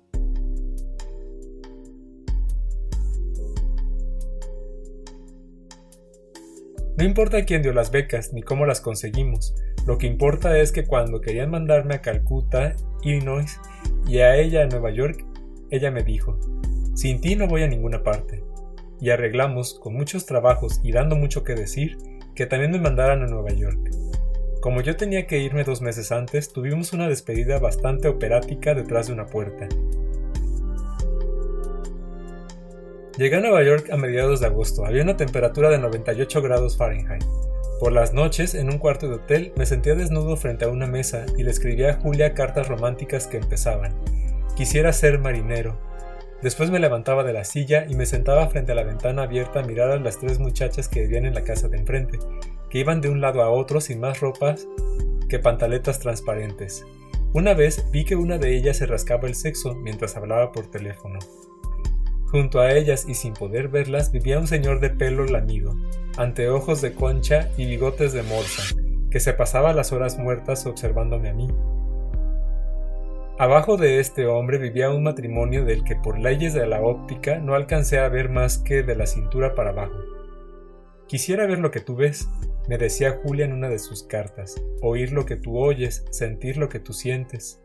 No 6.97 7.03
importa 7.03 7.45
quién 7.45 7.63
dio 7.63 7.73
las 7.73 7.89
becas 7.89 8.31
ni 8.31 8.43
cómo 8.43 8.67
las 8.67 8.79
conseguimos, 8.79 9.55
lo 9.87 9.97
que 9.97 10.05
importa 10.05 10.59
es 10.59 10.73
que 10.73 10.85
cuando 10.85 11.21
querían 11.21 11.49
mandarme 11.49 11.95
a 11.95 12.01
Calcuta, 12.01 12.75
Illinois, 13.03 13.57
y 14.05 14.19
a 14.19 14.35
ella 14.35 14.63
a 14.63 14.65
Nueva 14.65 14.91
York, 14.91 15.23
ella 15.69 15.91
me 15.91 16.03
dijo, 16.03 16.39
sin 16.95 17.21
ti 17.21 17.36
no 17.36 17.47
voy 17.47 17.63
a 17.63 17.67
ninguna 17.67 18.03
parte. 18.03 18.43
Y 18.99 19.12
arreglamos, 19.12 19.80
con 19.80 19.93
muchos 19.93 20.25
trabajos 20.25 20.80
y 20.84 20.91
dando 20.91 21.15
mucho 21.15 21.43
que 21.43 21.53
decir, 21.53 21.97
que 22.36 22.45
también 22.45 22.71
me 22.71 22.80
mandaran 22.80 23.21
a 23.21 23.27
Nueva 23.27 23.51
York. 23.51 23.91
Como 24.62 24.82
yo 24.82 24.95
tenía 24.95 25.27
que 25.27 25.39
irme 25.39 25.63
dos 25.63 25.82
meses 25.82 26.12
antes, 26.12 26.51
tuvimos 26.51 26.93
una 26.93 27.08
despedida 27.08 27.60
bastante 27.60 28.08
operática 28.08 28.73
detrás 28.73 29.08
de 29.08 29.13
una 29.13 29.27
puerta. 29.27 29.67
Llegué 33.17 33.36
a 33.36 33.39
Nueva 33.39 33.63
York 33.63 33.89
a 33.91 33.97
mediados 33.97 34.39
de 34.39 34.47
agosto. 34.47 34.86
Había 34.86 35.03
una 35.03 35.17
temperatura 35.17 35.69
de 35.69 35.80
98 35.80 36.41
grados 36.41 36.77
Fahrenheit. 36.77 37.23
Por 37.80 37.91
las 37.91 38.13
noches, 38.13 38.56
en 38.56 38.71
un 38.71 38.80
cuarto 38.80 39.08
de 39.08 39.15
hotel, 39.15 39.53
me 39.56 39.65
sentía 39.65 39.95
desnudo 39.95 40.36
frente 40.38 40.65
a 40.65 40.69
una 40.69 40.88
mesa 40.88 41.25
y 41.38 41.43
le 41.43 41.51
escribía 41.51 41.91
a 41.91 42.01
Julia 42.01 42.34
cartas 42.34 42.67
románticas 42.67 43.27
que 43.27 43.38
empezaban. 43.38 43.95
Quisiera 44.57 44.91
ser 44.91 45.19
marinero. 45.19 45.77
Después 46.41 46.71
me 46.71 46.79
levantaba 46.79 47.23
de 47.23 47.31
la 47.31 47.43
silla 47.43 47.85
y 47.87 47.93
me 47.93 48.07
sentaba 48.07 48.47
frente 48.47 48.71
a 48.71 48.75
la 48.75 48.83
ventana 48.83 49.21
abierta 49.21 49.59
a 49.59 49.63
mirar 49.63 49.91
a 49.91 49.99
las 49.99 50.19
tres 50.19 50.39
muchachas 50.39 50.87
que 50.87 51.01
vivían 51.01 51.27
en 51.27 51.35
la 51.35 51.43
casa 51.43 51.67
de 51.67 51.77
enfrente, 51.77 52.17
que 52.71 52.79
iban 52.79 52.99
de 52.99 53.09
un 53.09 53.21
lado 53.21 53.43
a 53.43 53.51
otro 53.51 53.79
sin 53.81 53.99
más 53.99 54.19
ropas 54.19 54.67
que 55.29 55.37
pantaletas 55.37 55.99
transparentes. 55.99 56.87
Una 57.33 57.53
vez 57.53 57.85
vi 57.91 58.03
que 58.03 58.15
una 58.15 58.39
de 58.39 58.57
ellas 58.57 58.77
se 58.77 58.87
rascaba 58.87 59.27
el 59.27 59.35
sexo 59.35 59.75
mientras 59.75 60.17
hablaba 60.17 60.51
por 60.51 60.71
teléfono. 60.71 61.19
Junto 62.25 62.59
a 62.59 62.71
ellas 62.71 63.05
y 63.07 63.13
sin 63.13 63.35
poder 63.35 63.67
verlas 63.67 64.11
vivía 64.11 64.39
un 64.39 64.47
señor 64.47 64.79
de 64.79 64.89
pelo 64.89 65.23
lamido, 65.25 65.75
anteojos 66.17 66.81
de 66.81 66.95
concha 66.95 67.51
y 67.57 67.67
bigotes 67.67 68.11
de 68.11 68.23
morsa, 68.23 68.75
que 69.11 69.19
se 69.19 69.33
pasaba 69.33 69.71
las 69.73 69.91
horas 69.91 70.17
muertas 70.17 70.65
observándome 70.65 71.29
a 71.29 71.33
mí. 71.35 71.47
Abajo 73.39 73.78
de 73.78 74.00
este 74.00 74.26
hombre 74.26 74.58
vivía 74.58 74.89
un 74.89 75.04
matrimonio 75.04 75.63
del 75.63 75.84
que 75.84 75.95
por 75.95 76.17
leyes 76.17 76.56
de 76.56 76.65
la 76.65 76.82
óptica 76.82 77.38
no 77.38 77.54
alcancé 77.54 78.00
a 78.00 78.10
ver 78.10 78.30
más 78.30 78.58
que 78.58 78.82
de 78.82 78.95
la 78.95 79.06
cintura 79.06 79.54
para 79.54 79.69
abajo. 79.69 79.93
Quisiera 81.08 81.45
ver 81.45 81.60
lo 81.60 81.69
que 81.69 81.80
tú 81.80 81.95
ves, 81.95 82.28
me 82.67 82.80
decía 82.80 83.19
Julia 83.21 83.45
en 83.45 83.54
una 83.54 83.69
de 83.69 83.78
sus 83.78 84.02
cartas, 84.02 84.60
oír 84.82 85.12
lo 85.12 85.28
que 85.28 85.36
tú 85.36 85.56
oyes, 85.60 86.04
sentir 86.10 86.58
lo 86.58 86.67
que 86.67 86.80
tú 86.80 86.93
sientes. 86.93 87.62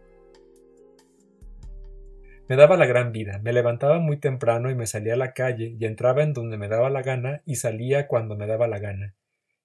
Me 2.50 2.56
daba 2.56 2.76
la 2.76 2.84
gran 2.84 3.10
vida, 3.10 3.40
me 3.42 3.54
levantaba 3.54 3.98
muy 3.98 4.18
temprano 4.18 4.70
y 4.70 4.74
me 4.74 4.86
salía 4.86 5.14
a 5.14 5.16
la 5.16 5.32
calle 5.32 5.74
y 5.80 5.86
entraba 5.86 6.22
en 6.22 6.34
donde 6.34 6.58
me 6.58 6.68
daba 6.68 6.90
la 6.90 7.00
gana 7.00 7.40
y 7.46 7.54
salía 7.54 8.08
cuando 8.08 8.36
me 8.36 8.46
daba 8.46 8.68
la 8.68 8.78
gana. 8.78 9.14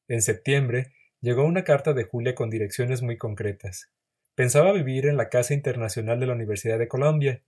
En 0.08 0.22
septiembre 0.22 0.94
llegó 1.20 1.44
una 1.44 1.66
carta 1.66 1.92
de 1.92 2.06
Julia 2.06 2.34
con 2.34 2.50
direcciones 2.50 3.02
muy 3.02 3.18
concretas. 3.18 3.92
Pensaba 4.38 4.72
vivir 4.72 5.08
en 5.08 5.18
la 5.18 5.30
Casa 5.30 5.56
Internacional 5.56 6.20
de 6.20 6.28
la 6.28 6.34
Universidad 6.34 6.78
de 6.78 6.88
Colombia, 6.88 7.42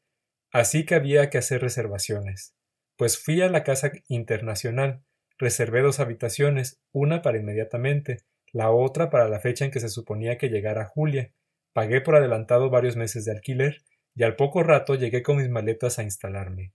así 0.51 0.87
que 0.87 0.95
había 0.95 1.29
que 1.29 1.37
hacer 1.37 1.61
reservaciones. 1.61 2.55
Pues 2.97 3.23
fui 3.23 3.43
a 3.43 3.47
la 3.47 3.63
Casa 3.63 3.91
Internacional, 4.07 5.03
reservé 5.37 5.83
dos 5.83 5.99
habitaciones, 5.99 6.81
una 6.91 7.21
para 7.21 7.37
inmediatamente, 7.37 8.23
la 8.51 8.71
otra 8.71 9.11
para 9.11 9.29
la 9.29 9.39
fecha 9.39 9.65
en 9.65 9.71
que 9.71 9.79
se 9.79 9.89
suponía 9.89 10.39
que 10.39 10.49
llegara 10.49 10.85
Julia, 10.85 11.31
pagué 11.73 12.01
por 12.01 12.15
adelantado 12.15 12.71
varios 12.71 12.95
meses 12.95 13.23
de 13.23 13.33
alquiler, 13.33 13.83
y 14.15 14.23
al 14.23 14.35
poco 14.35 14.63
rato 14.63 14.95
llegué 14.95 15.21
con 15.21 15.37
mis 15.37 15.47
maletas 15.47 15.99
a 15.99 16.03
instalarme. 16.03 16.73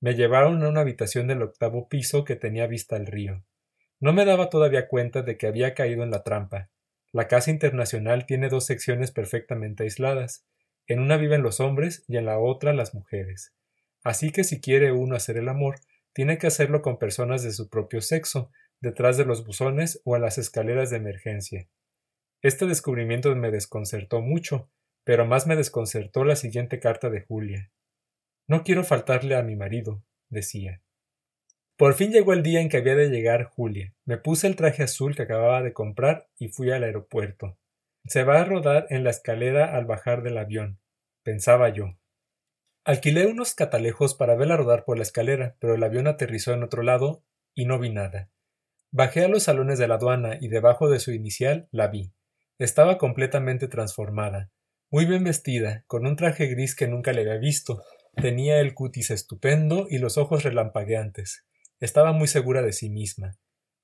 Me 0.00 0.14
llevaron 0.14 0.62
a 0.62 0.68
una 0.70 0.80
habitación 0.80 1.26
del 1.26 1.42
octavo 1.42 1.90
piso 1.90 2.24
que 2.24 2.36
tenía 2.36 2.66
vista 2.66 2.96
al 2.96 3.04
río. 3.04 3.44
No 4.00 4.14
me 4.14 4.24
daba 4.24 4.48
todavía 4.48 4.88
cuenta 4.88 5.20
de 5.20 5.36
que 5.36 5.46
había 5.46 5.74
caído 5.74 6.04
en 6.04 6.10
la 6.10 6.22
trampa, 6.22 6.70
la 7.12 7.28
Casa 7.28 7.50
Internacional 7.50 8.24
tiene 8.24 8.48
dos 8.48 8.64
secciones 8.64 9.10
perfectamente 9.10 9.82
aisladas. 9.84 10.46
En 10.86 10.98
una 10.98 11.18
viven 11.18 11.42
los 11.42 11.60
hombres 11.60 12.04
y 12.08 12.16
en 12.16 12.24
la 12.24 12.38
otra 12.38 12.72
las 12.72 12.94
mujeres. 12.94 13.52
Así 14.02 14.32
que 14.32 14.44
si 14.44 14.60
quiere 14.60 14.92
uno 14.92 15.14
hacer 15.14 15.36
el 15.36 15.48
amor, 15.48 15.76
tiene 16.14 16.38
que 16.38 16.46
hacerlo 16.46 16.80
con 16.80 16.98
personas 16.98 17.42
de 17.42 17.52
su 17.52 17.68
propio 17.68 18.00
sexo, 18.00 18.50
detrás 18.80 19.16
de 19.16 19.26
los 19.26 19.44
buzones 19.44 20.00
o 20.04 20.16
en 20.16 20.22
las 20.22 20.38
escaleras 20.38 20.90
de 20.90 20.96
emergencia. 20.96 21.68
Este 22.40 22.66
descubrimiento 22.66 23.34
me 23.36 23.50
desconcertó 23.50 24.20
mucho, 24.20 24.70
pero 25.04 25.26
más 25.26 25.46
me 25.46 25.54
desconcertó 25.54 26.24
la 26.24 26.34
siguiente 26.34 26.80
carta 26.80 27.10
de 27.10 27.22
Julia. 27.22 27.70
No 28.48 28.64
quiero 28.64 28.84
faltarle 28.84 29.36
a 29.36 29.42
mi 29.42 29.54
marido, 29.54 30.02
decía. 30.28 30.82
Por 31.82 31.94
fin 31.94 32.12
llegó 32.12 32.32
el 32.32 32.44
día 32.44 32.60
en 32.60 32.68
que 32.68 32.76
había 32.76 32.94
de 32.94 33.08
llegar 33.08 33.42
Julia. 33.42 33.92
Me 34.04 34.16
puse 34.16 34.46
el 34.46 34.54
traje 34.54 34.84
azul 34.84 35.16
que 35.16 35.22
acababa 35.22 35.62
de 35.62 35.72
comprar 35.72 36.28
y 36.38 36.46
fui 36.46 36.70
al 36.70 36.84
aeropuerto. 36.84 37.58
Se 38.06 38.22
va 38.22 38.40
a 38.40 38.44
rodar 38.44 38.86
en 38.90 39.02
la 39.02 39.10
escalera 39.10 39.76
al 39.76 39.84
bajar 39.84 40.22
del 40.22 40.38
avión, 40.38 40.78
pensaba 41.24 41.70
yo. 41.70 41.96
Alquilé 42.84 43.26
unos 43.26 43.56
catalejos 43.56 44.14
para 44.14 44.36
verla 44.36 44.56
rodar 44.56 44.84
por 44.84 44.96
la 44.96 45.02
escalera, 45.02 45.56
pero 45.58 45.74
el 45.74 45.82
avión 45.82 46.06
aterrizó 46.06 46.52
en 46.52 46.62
otro 46.62 46.84
lado 46.84 47.24
y 47.52 47.64
no 47.64 47.80
vi 47.80 47.90
nada. 47.90 48.30
Bajé 48.92 49.24
a 49.24 49.28
los 49.28 49.42
salones 49.42 49.80
de 49.80 49.88
la 49.88 49.96
aduana 49.96 50.38
y 50.40 50.46
debajo 50.46 50.88
de 50.88 51.00
su 51.00 51.10
inicial 51.10 51.66
la 51.72 51.88
vi. 51.88 52.12
Estaba 52.60 52.96
completamente 52.96 53.66
transformada, 53.66 54.52
muy 54.88 55.04
bien 55.04 55.24
vestida, 55.24 55.82
con 55.88 56.06
un 56.06 56.14
traje 56.14 56.46
gris 56.46 56.76
que 56.76 56.86
nunca 56.86 57.12
le 57.12 57.22
había 57.22 57.38
visto, 57.38 57.82
tenía 58.14 58.60
el 58.60 58.72
cutis 58.72 59.10
estupendo 59.10 59.88
y 59.90 59.98
los 59.98 60.16
ojos 60.16 60.44
relampagueantes. 60.44 61.44
Estaba 61.82 62.12
muy 62.12 62.28
segura 62.28 62.62
de 62.62 62.72
sí 62.72 62.90
misma. 62.90 63.36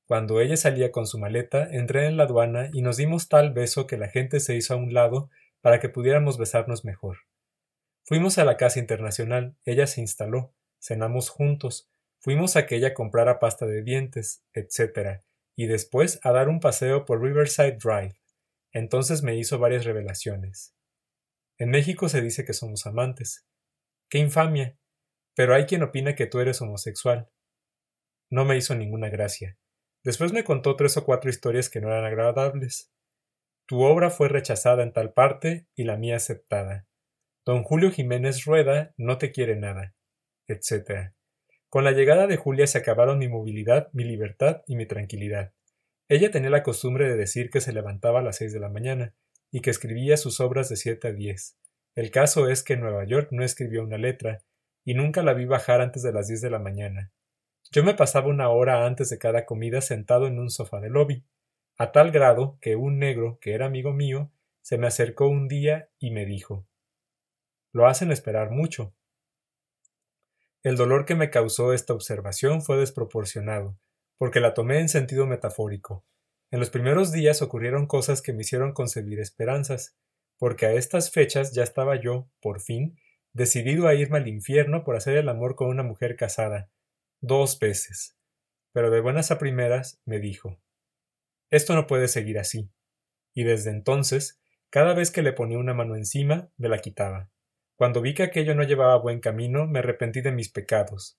Cuando 0.06 0.40
ella 0.40 0.56
salía 0.56 0.92
con 0.92 1.08
su 1.08 1.18
maleta, 1.18 1.68
entré 1.68 2.06
en 2.06 2.16
la 2.16 2.22
aduana 2.22 2.70
y 2.72 2.80
nos 2.80 2.96
dimos 2.96 3.28
tal 3.28 3.52
beso 3.52 3.88
que 3.88 3.96
la 3.96 4.08
gente 4.08 4.38
se 4.38 4.54
hizo 4.54 4.74
a 4.74 4.76
un 4.76 4.94
lado 4.94 5.30
para 5.62 5.80
que 5.80 5.88
pudiéramos 5.88 6.38
besarnos 6.38 6.84
mejor. 6.84 7.16
Fuimos 8.04 8.38
a 8.38 8.44
la 8.44 8.56
casa 8.56 8.78
internacional, 8.78 9.56
ella 9.64 9.88
se 9.88 10.00
instaló, 10.00 10.54
cenamos 10.80 11.28
juntos, 11.28 11.90
fuimos 12.20 12.54
a 12.54 12.66
que 12.66 12.76
ella 12.76 12.94
comprara 12.94 13.40
pasta 13.40 13.66
de 13.66 13.82
dientes, 13.82 14.44
etc., 14.52 15.24
y 15.56 15.66
después 15.66 16.20
a 16.22 16.30
dar 16.30 16.48
un 16.48 16.60
paseo 16.60 17.04
por 17.04 17.20
Riverside 17.20 17.78
Drive. 17.82 18.14
Entonces 18.70 19.24
me 19.24 19.36
hizo 19.36 19.58
varias 19.58 19.84
revelaciones. 19.84 20.72
En 21.58 21.70
México 21.70 22.08
se 22.08 22.22
dice 22.22 22.44
que 22.44 22.52
somos 22.52 22.86
amantes. 22.86 23.44
¡Qué 24.08 24.18
infamia! 24.18 24.78
Pero 25.34 25.52
hay 25.52 25.66
quien 25.66 25.82
opina 25.82 26.14
que 26.14 26.28
tú 26.28 26.38
eres 26.38 26.62
homosexual. 26.62 27.28
No 28.30 28.44
me 28.44 28.56
hizo 28.56 28.74
ninguna 28.74 29.08
gracia. 29.08 29.56
Después 30.04 30.32
me 30.32 30.44
contó 30.44 30.76
tres 30.76 30.96
o 30.96 31.04
cuatro 31.04 31.30
historias 31.30 31.68
que 31.68 31.80
no 31.80 31.88
eran 31.88 32.04
agradables. 32.04 32.92
Tu 33.66 33.82
obra 33.82 34.10
fue 34.10 34.28
rechazada 34.28 34.82
en 34.82 34.92
tal 34.92 35.12
parte 35.12 35.66
y 35.74 35.84
la 35.84 35.96
mía 35.96 36.16
aceptada. 36.16 36.86
Don 37.44 37.62
Julio 37.62 37.90
Jiménez 37.90 38.44
Rueda 38.44 38.92
no 38.96 39.18
te 39.18 39.32
quiere 39.32 39.56
nada, 39.56 39.94
etc. 40.46 41.12
Con 41.68 41.84
la 41.84 41.92
llegada 41.92 42.26
de 42.26 42.36
Julia 42.36 42.66
se 42.66 42.78
acabaron 42.78 43.18
mi 43.18 43.28
movilidad, 43.28 43.90
mi 43.92 44.04
libertad 44.04 44.62
y 44.66 44.76
mi 44.76 44.86
tranquilidad. 44.86 45.52
Ella 46.08 46.30
tenía 46.30 46.50
la 46.50 46.62
costumbre 46.62 47.08
de 47.08 47.16
decir 47.16 47.50
que 47.50 47.60
se 47.60 47.72
levantaba 47.72 48.20
a 48.20 48.22
las 48.22 48.36
seis 48.36 48.52
de 48.52 48.60
la 48.60 48.70
mañana 48.70 49.14
y 49.50 49.60
que 49.60 49.70
escribía 49.70 50.16
sus 50.16 50.40
obras 50.40 50.68
de 50.68 50.76
siete 50.76 51.08
a 51.08 51.12
diez. 51.12 51.58
El 51.94 52.10
caso 52.10 52.48
es 52.48 52.62
que 52.62 52.74
en 52.74 52.80
Nueva 52.80 53.04
York 53.04 53.28
no 53.32 53.44
escribió 53.44 53.82
una 53.82 53.98
letra 53.98 54.42
y 54.84 54.94
nunca 54.94 55.22
la 55.22 55.34
vi 55.34 55.44
bajar 55.44 55.80
antes 55.82 56.02
de 56.02 56.12
las 56.12 56.28
diez 56.28 56.40
de 56.40 56.50
la 56.50 56.58
mañana. 56.58 57.12
Yo 57.70 57.84
me 57.84 57.94
pasaba 57.94 58.28
una 58.28 58.48
hora 58.48 58.86
antes 58.86 59.10
de 59.10 59.18
cada 59.18 59.44
comida 59.44 59.82
sentado 59.82 60.26
en 60.26 60.38
un 60.38 60.50
sofá 60.50 60.80
de 60.80 60.88
lobby, 60.88 61.24
a 61.76 61.92
tal 61.92 62.10
grado 62.10 62.58
que 62.60 62.76
un 62.76 62.98
negro, 62.98 63.38
que 63.40 63.52
era 63.52 63.66
amigo 63.66 63.92
mío, 63.92 64.32
se 64.62 64.78
me 64.78 64.86
acercó 64.86 65.28
un 65.28 65.48
día 65.48 65.90
y 65.98 66.10
me 66.10 66.24
dijo 66.24 66.66
Lo 67.72 67.86
hacen 67.86 68.10
esperar 68.10 68.50
mucho. 68.50 68.94
El 70.62 70.76
dolor 70.76 71.04
que 71.04 71.14
me 71.14 71.30
causó 71.30 71.72
esta 71.72 71.92
observación 71.92 72.62
fue 72.62 72.78
desproporcionado, 72.78 73.78
porque 74.16 74.40
la 74.40 74.54
tomé 74.54 74.80
en 74.80 74.88
sentido 74.88 75.26
metafórico. 75.26 76.04
En 76.50 76.60
los 76.60 76.70
primeros 76.70 77.12
días 77.12 77.42
ocurrieron 77.42 77.86
cosas 77.86 78.22
que 78.22 78.32
me 78.32 78.40
hicieron 78.40 78.72
concebir 78.72 79.20
esperanzas, 79.20 79.96
porque 80.38 80.66
a 80.66 80.72
estas 80.72 81.10
fechas 81.10 81.52
ya 81.52 81.62
estaba 81.62 82.00
yo, 82.00 82.28
por 82.40 82.60
fin, 82.60 82.98
decidido 83.34 83.86
a 83.86 83.94
irme 83.94 84.18
al 84.18 84.28
infierno 84.28 84.84
por 84.84 84.96
hacer 84.96 85.18
el 85.18 85.28
amor 85.28 85.54
con 85.54 85.68
una 85.68 85.82
mujer 85.82 86.16
casada, 86.16 86.70
dos 87.20 87.58
veces. 87.58 88.16
Pero 88.72 88.90
de 88.90 89.00
buenas 89.00 89.30
a 89.30 89.38
primeras 89.38 90.00
me 90.04 90.18
dijo 90.18 90.60
Esto 91.50 91.74
no 91.74 91.86
puede 91.86 92.08
seguir 92.08 92.38
así. 92.38 92.70
Y 93.34 93.44
desde 93.44 93.70
entonces, 93.70 94.40
cada 94.70 94.94
vez 94.94 95.10
que 95.10 95.22
le 95.22 95.32
ponía 95.32 95.58
una 95.58 95.74
mano 95.74 95.96
encima, 95.96 96.50
me 96.56 96.68
la 96.68 96.78
quitaba. 96.78 97.30
Cuando 97.76 98.02
vi 98.02 98.14
que 98.14 98.24
aquello 98.24 98.54
no 98.54 98.64
llevaba 98.64 98.96
buen 98.96 99.20
camino, 99.20 99.66
me 99.66 99.78
arrepentí 99.78 100.20
de 100.20 100.32
mis 100.32 100.50
pecados. 100.50 101.18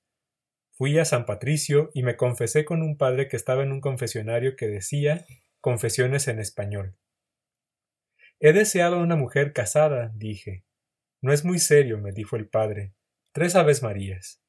Fui 0.72 0.98
a 1.00 1.06
San 1.06 1.26
Patricio 1.26 1.90
y 1.94 2.04
me 2.04 2.16
confesé 2.16 2.66
con 2.66 2.82
un 2.82 2.98
padre 2.98 3.28
que 3.28 3.36
estaba 3.36 3.64
en 3.64 3.72
un 3.72 3.82
confesionario 3.82 4.56
que 4.56 4.68
decía 4.68 5.26
confesiones 5.62 6.28
en 6.28 6.40
español. 6.40 6.96
He 8.40 8.54
deseado 8.54 8.96
a 8.96 9.04
una 9.04 9.16
mujer 9.16 9.52
casada, 9.52 10.12
dije. 10.16 10.64
No 11.22 11.34
es 11.34 11.44
muy 11.44 11.60
serio, 11.60 11.98
me 11.98 12.14
dijo 12.14 12.38
el 12.38 12.48
padre. 12.48 12.94
Tres 13.34 13.56
aves 13.56 13.84
Marías. 13.84 14.42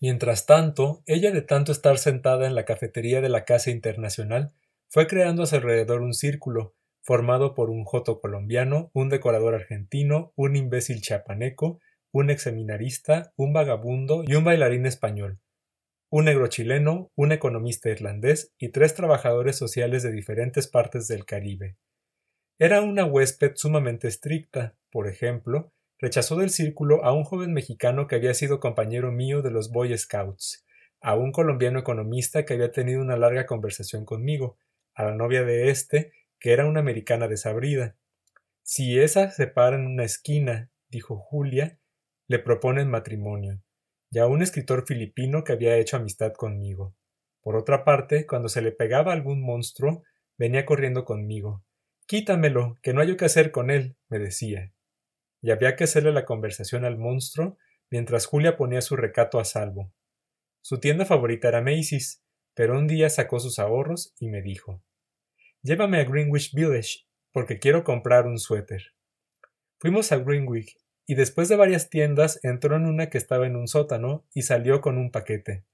Mientras 0.00 0.46
tanto, 0.46 1.02
ella 1.06 1.32
de 1.32 1.42
tanto 1.42 1.72
estar 1.72 1.98
sentada 1.98 2.46
en 2.46 2.54
la 2.54 2.64
cafetería 2.64 3.20
de 3.20 3.28
la 3.28 3.44
Casa 3.44 3.70
Internacional, 3.70 4.52
fue 4.88 5.06
creando 5.06 5.42
a 5.42 5.46
su 5.46 5.56
alrededor 5.56 6.02
un 6.02 6.14
círculo, 6.14 6.74
formado 7.02 7.54
por 7.54 7.68
un 7.70 7.84
joto 7.84 8.20
colombiano, 8.20 8.90
un 8.92 9.08
decorador 9.08 9.54
argentino, 9.54 10.32
un 10.36 10.56
imbécil 10.56 11.00
chapaneco, 11.00 11.80
un 12.12 12.30
examinarista, 12.30 13.32
un 13.36 13.52
vagabundo 13.52 14.22
y 14.26 14.34
un 14.34 14.44
bailarín 14.44 14.86
español, 14.86 15.40
un 16.10 16.26
negro 16.26 16.46
chileno, 16.46 17.10
un 17.14 17.32
economista 17.32 17.90
irlandés 17.90 18.54
y 18.58 18.70
tres 18.70 18.94
trabajadores 18.94 19.56
sociales 19.56 20.02
de 20.02 20.12
diferentes 20.12 20.68
partes 20.68 21.08
del 21.08 21.24
Caribe. 21.24 21.76
Era 22.58 22.80
una 22.80 23.04
huésped 23.04 23.52
sumamente 23.56 24.08
estricta, 24.08 24.76
por 24.90 25.06
ejemplo, 25.06 25.72
Rechazó 26.00 26.36
del 26.36 26.50
círculo 26.50 27.04
a 27.04 27.12
un 27.12 27.24
joven 27.24 27.52
mexicano 27.52 28.06
que 28.06 28.14
había 28.14 28.32
sido 28.32 28.60
compañero 28.60 29.10
mío 29.10 29.42
de 29.42 29.50
los 29.50 29.72
Boy 29.72 29.96
Scouts, 29.98 30.64
a 31.00 31.16
un 31.16 31.32
colombiano 31.32 31.80
economista 31.80 32.44
que 32.44 32.54
había 32.54 32.70
tenido 32.70 33.00
una 33.00 33.16
larga 33.16 33.46
conversación 33.46 34.04
conmigo, 34.04 34.58
a 34.94 35.04
la 35.04 35.14
novia 35.16 35.42
de 35.42 35.70
éste, 35.70 36.12
que 36.38 36.52
era 36.52 36.66
una 36.66 36.80
americana 36.80 37.26
desabrida. 37.26 37.96
Si 38.62 38.96
esa 39.00 39.32
se 39.32 39.48
para 39.48 39.74
en 39.74 39.86
una 39.86 40.04
esquina, 40.04 40.70
dijo 40.88 41.16
Julia, 41.16 41.80
le 42.28 42.38
proponen 42.38 42.88
matrimonio, 42.88 43.60
y 44.10 44.20
a 44.20 44.26
un 44.26 44.40
escritor 44.40 44.86
filipino 44.86 45.42
que 45.42 45.52
había 45.52 45.78
hecho 45.78 45.96
amistad 45.96 46.32
conmigo. 46.32 46.94
Por 47.40 47.56
otra 47.56 47.84
parte, 47.84 48.24
cuando 48.24 48.48
se 48.48 48.62
le 48.62 48.70
pegaba 48.70 49.12
algún 49.12 49.42
monstruo, 49.42 50.04
venía 50.36 50.64
corriendo 50.64 51.04
conmigo. 51.04 51.64
Quítamelo, 52.06 52.78
que 52.82 52.92
no 52.92 53.00
hay 53.00 53.16
que 53.16 53.24
hacer 53.24 53.50
con 53.50 53.70
él, 53.70 53.96
me 54.08 54.20
decía 54.20 54.72
y 55.40 55.50
había 55.50 55.76
que 55.76 55.84
hacerle 55.84 56.12
la 56.12 56.24
conversación 56.24 56.84
al 56.84 56.98
monstruo 56.98 57.58
mientras 57.90 58.26
Julia 58.26 58.56
ponía 58.56 58.80
su 58.80 58.96
recato 58.96 59.38
a 59.38 59.44
salvo. 59.44 59.92
Su 60.62 60.78
tienda 60.80 61.04
favorita 61.04 61.48
era 61.48 61.62
Macy's, 61.62 62.22
pero 62.54 62.78
un 62.78 62.86
día 62.86 63.08
sacó 63.08 63.40
sus 63.40 63.58
ahorros 63.58 64.14
y 64.18 64.28
me 64.28 64.42
dijo 64.42 64.82
Llévame 65.62 66.00
a 66.00 66.04
Greenwich 66.04 66.52
Village, 66.54 67.06
porque 67.32 67.58
quiero 67.58 67.84
comprar 67.84 68.26
un 68.26 68.38
suéter. 68.38 68.94
Fuimos 69.78 70.12
a 70.12 70.18
Greenwich, 70.18 70.76
y 71.06 71.14
después 71.14 71.48
de 71.48 71.56
varias 71.56 71.88
tiendas 71.88 72.38
entró 72.42 72.76
en 72.76 72.84
una 72.84 73.10
que 73.10 73.18
estaba 73.18 73.46
en 73.46 73.56
un 73.56 73.66
sótano 73.66 74.26
y 74.34 74.42
salió 74.42 74.80
con 74.80 74.98
un 74.98 75.10
paquete. 75.10 75.64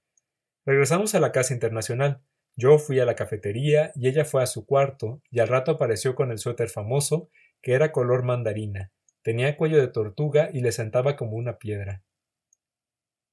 Regresamos 0.65 1.13
a 1.13 1.19
la 1.19 1.31
casa 1.31 1.53
internacional. 1.53 2.23
Yo 2.55 2.79
fui 2.79 2.99
a 2.99 3.05
la 3.05 3.15
cafetería 3.15 3.91
y 3.95 4.07
ella 4.07 4.23
fue 4.23 4.41
a 4.41 4.47
su 4.47 4.65
cuarto, 4.65 5.21
y 5.29 5.39
al 5.39 5.49
rato 5.49 5.71
apareció 5.71 6.15
con 6.15 6.31
el 6.31 6.39
suéter 6.39 6.69
famoso, 6.69 7.29
que 7.61 7.73
era 7.73 7.91
color 7.91 8.23
mandarina, 8.23 8.91
Tenía 9.25 9.57
cuello 9.57 9.81
de 9.81 9.87
tortuga 9.87 10.51
y 10.53 10.61
le 10.61 10.71
sentaba 10.71 11.15
como 11.15 11.35
una 11.35 11.57
piedra. 11.57 12.03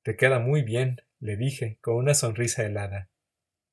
Te 0.02 0.16
queda 0.16 0.38
muy 0.38 0.62
bien, 0.62 1.02
le 1.20 1.36
dije, 1.36 1.76
con 1.82 1.96
una 1.96 2.14
sonrisa 2.14 2.64
helada. 2.64 3.10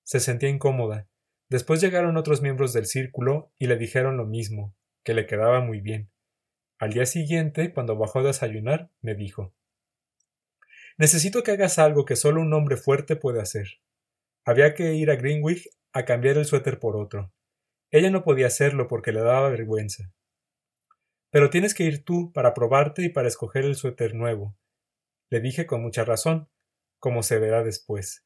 Se 0.04 0.20
sentía 0.20 0.50
incómoda. 0.50 1.08
Después 1.48 1.80
llegaron 1.80 2.18
otros 2.18 2.42
miembros 2.42 2.74
del 2.74 2.88
círculo 2.88 3.54
y 3.58 3.68
le 3.68 3.78
dijeron 3.78 4.18
lo 4.18 4.26
mismo, 4.26 4.76
que 5.06 5.14
le 5.14 5.28
quedaba 5.28 5.62
muy 5.62 5.80
bien. 5.80 6.12
Al 6.78 6.92
día 6.92 7.06
siguiente, 7.06 7.72
cuando 7.72 7.96
bajó 7.96 8.20
a 8.20 8.24
desayunar, 8.24 8.92
me 9.00 9.16
dijo 9.16 9.54
Necesito 10.98 11.42
que 11.42 11.52
hagas 11.52 11.80
algo 11.80 12.04
que 12.04 12.18
solo 12.18 12.42
un 12.42 12.54
hombre 12.54 12.76
fuerte 12.76 13.16
puede 13.16 13.40
hacer. 13.40 13.80
Había 14.44 14.74
que 14.74 14.94
ir 14.94 15.10
a 15.10 15.16
Greenwich 15.16 15.70
a 15.94 16.04
cambiar 16.04 16.38
el 16.38 16.44
suéter 16.44 16.80
por 16.80 16.98
otro. 16.98 17.32
Ella 17.92 18.10
no 18.10 18.26
podía 18.26 18.48
hacerlo 18.48 18.90
porque 18.90 19.14
le 19.14 19.22
daba 19.22 19.48
vergüenza. 19.48 20.12
Pero 21.32 21.50
tienes 21.50 21.74
que 21.74 21.84
ir 21.84 22.04
tú 22.04 22.32
para 22.34 22.54
probarte 22.54 23.04
y 23.04 23.10
para 23.10 23.28
escoger 23.28 23.66
el 23.66 23.76
suéter 23.76 24.16
nuevo. 24.16 24.58
Le 25.30 25.42
dije 25.42 25.66
con 25.66 25.82
mucha 25.82 26.04
razón, 26.04 26.50
como 26.98 27.24
se 27.24 27.38
verá 27.38 27.64
después. 27.64 28.26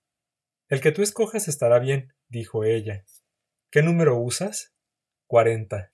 El 0.69 0.81
que 0.81 0.91
tú 0.91 1.01
escojas 1.01 1.47
estará 1.47 1.79
bien, 1.79 2.13
dijo 2.29 2.63
ella. 2.63 3.05
¿Qué 3.69 3.83
número 3.83 4.17
usas? 4.17 4.73
Cuarenta. 5.27 5.91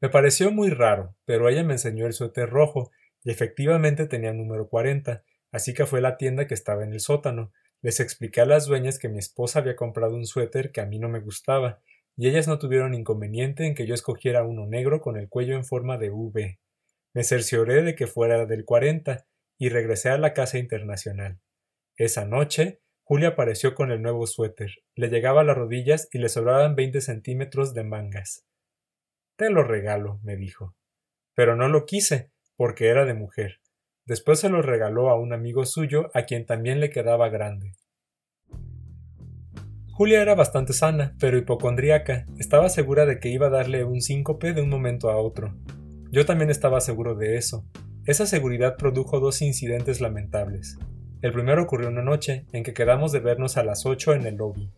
Me 0.00 0.08
pareció 0.08 0.52
muy 0.52 0.70
raro, 0.70 1.16
pero 1.24 1.48
ella 1.48 1.64
me 1.64 1.72
enseñó 1.74 2.06
el 2.06 2.12
suéter 2.12 2.48
rojo, 2.48 2.90
y 3.24 3.30
efectivamente 3.30 4.06
tenía 4.06 4.32
número 4.32 4.68
cuarenta, 4.68 5.24
así 5.50 5.74
que 5.74 5.86
fue 5.86 5.98
a 5.98 6.02
la 6.02 6.16
tienda 6.16 6.46
que 6.46 6.54
estaba 6.54 6.84
en 6.84 6.92
el 6.92 7.00
sótano. 7.00 7.52
Les 7.82 7.98
expliqué 7.98 8.40
a 8.40 8.46
las 8.46 8.66
dueñas 8.66 8.98
que 8.98 9.08
mi 9.08 9.18
esposa 9.18 9.58
había 9.58 9.74
comprado 9.74 10.14
un 10.14 10.26
suéter 10.26 10.70
que 10.70 10.80
a 10.80 10.86
mí 10.86 10.98
no 11.00 11.08
me 11.08 11.20
gustaba, 11.20 11.82
y 12.18 12.28
ellas 12.28 12.48
no 12.48 12.58
tuvieron 12.58 12.94
inconveniente 12.94 13.64
en 13.64 13.76
que 13.76 13.86
yo 13.86 13.94
escogiera 13.94 14.42
uno 14.42 14.66
negro 14.66 15.00
con 15.00 15.16
el 15.16 15.28
cuello 15.28 15.54
en 15.54 15.64
forma 15.64 15.98
de 15.98 16.10
V. 16.10 16.58
Me 17.14 17.22
cercioré 17.22 17.84
de 17.84 17.94
que 17.94 18.08
fuera 18.08 18.44
del 18.44 18.64
40 18.64 19.24
y 19.56 19.68
regresé 19.68 20.10
a 20.10 20.18
la 20.18 20.34
casa 20.34 20.58
internacional. 20.58 21.38
Esa 21.96 22.24
noche, 22.24 22.80
Julia 23.04 23.28
apareció 23.28 23.76
con 23.76 23.92
el 23.92 24.02
nuevo 24.02 24.26
suéter. 24.26 24.72
Le 24.96 25.10
llegaba 25.10 25.42
a 25.42 25.44
las 25.44 25.56
rodillas 25.56 26.08
y 26.10 26.18
le 26.18 26.28
sobraban 26.28 26.74
veinte 26.74 27.00
centímetros 27.00 27.72
de 27.72 27.84
mangas. 27.84 28.44
Te 29.36 29.48
lo 29.48 29.62
regalo, 29.62 30.18
me 30.24 30.34
dijo. 30.34 30.74
Pero 31.36 31.54
no 31.54 31.68
lo 31.68 31.86
quise, 31.86 32.32
porque 32.56 32.88
era 32.88 33.04
de 33.04 33.14
mujer. 33.14 33.60
Después 34.06 34.40
se 34.40 34.48
lo 34.48 34.60
regaló 34.60 35.10
a 35.10 35.20
un 35.20 35.32
amigo 35.32 35.64
suyo 35.66 36.10
a 36.14 36.22
quien 36.24 36.46
también 36.46 36.80
le 36.80 36.90
quedaba 36.90 37.28
grande. 37.28 37.74
Julia 39.98 40.22
era 40.22 40.36
bastante 40.36 40.74
sana, 40.74 41.16
pero 41.18 41.38
hipocondríaca. 41.38 42.24
Estaba 42.38 42.68
segura 42.68 43.04
de 43.04 43.18
que 43.18 43.30
iba 43.30 43.48
a 43.48 43.50
darle 43.50 43.82
un 43.82 44.00
síncope 44.00 44.52
de 44.52 44.62
un 44.62 44.68
momento 44.68 45.10
a 45.10 45.16
otro. 45.16 45.56
Yo 46.12 46.24
también 46.24 46.50
estaba 46.50 46.80
seguro 46.80 47.16
de 47.16 47.36
eso. 47.36 47.64
Esa 48.06 48.24
seguridad 48.24 48.76
produjo 48.76 49.18
dos 49.18 49.42
incidentes 49.42 50.00
lamentables. 50.00 50.78
El 51.20 51.32
primero 51.32 51.64
ocurrió 51.64 51.88
una 51.88 52.04
noche 52.04 52.46
en 52.52 52.62
que 52.62 52.74
quedamos 52.74 53.10
de 53.10 53.18
vernos 53.18 53.56
a 53.56 53.64
las 53.64 53.86
8 53.86 54.12
en 54.12 54.26
el 54.26 54.36
lobby. 54.36 54.70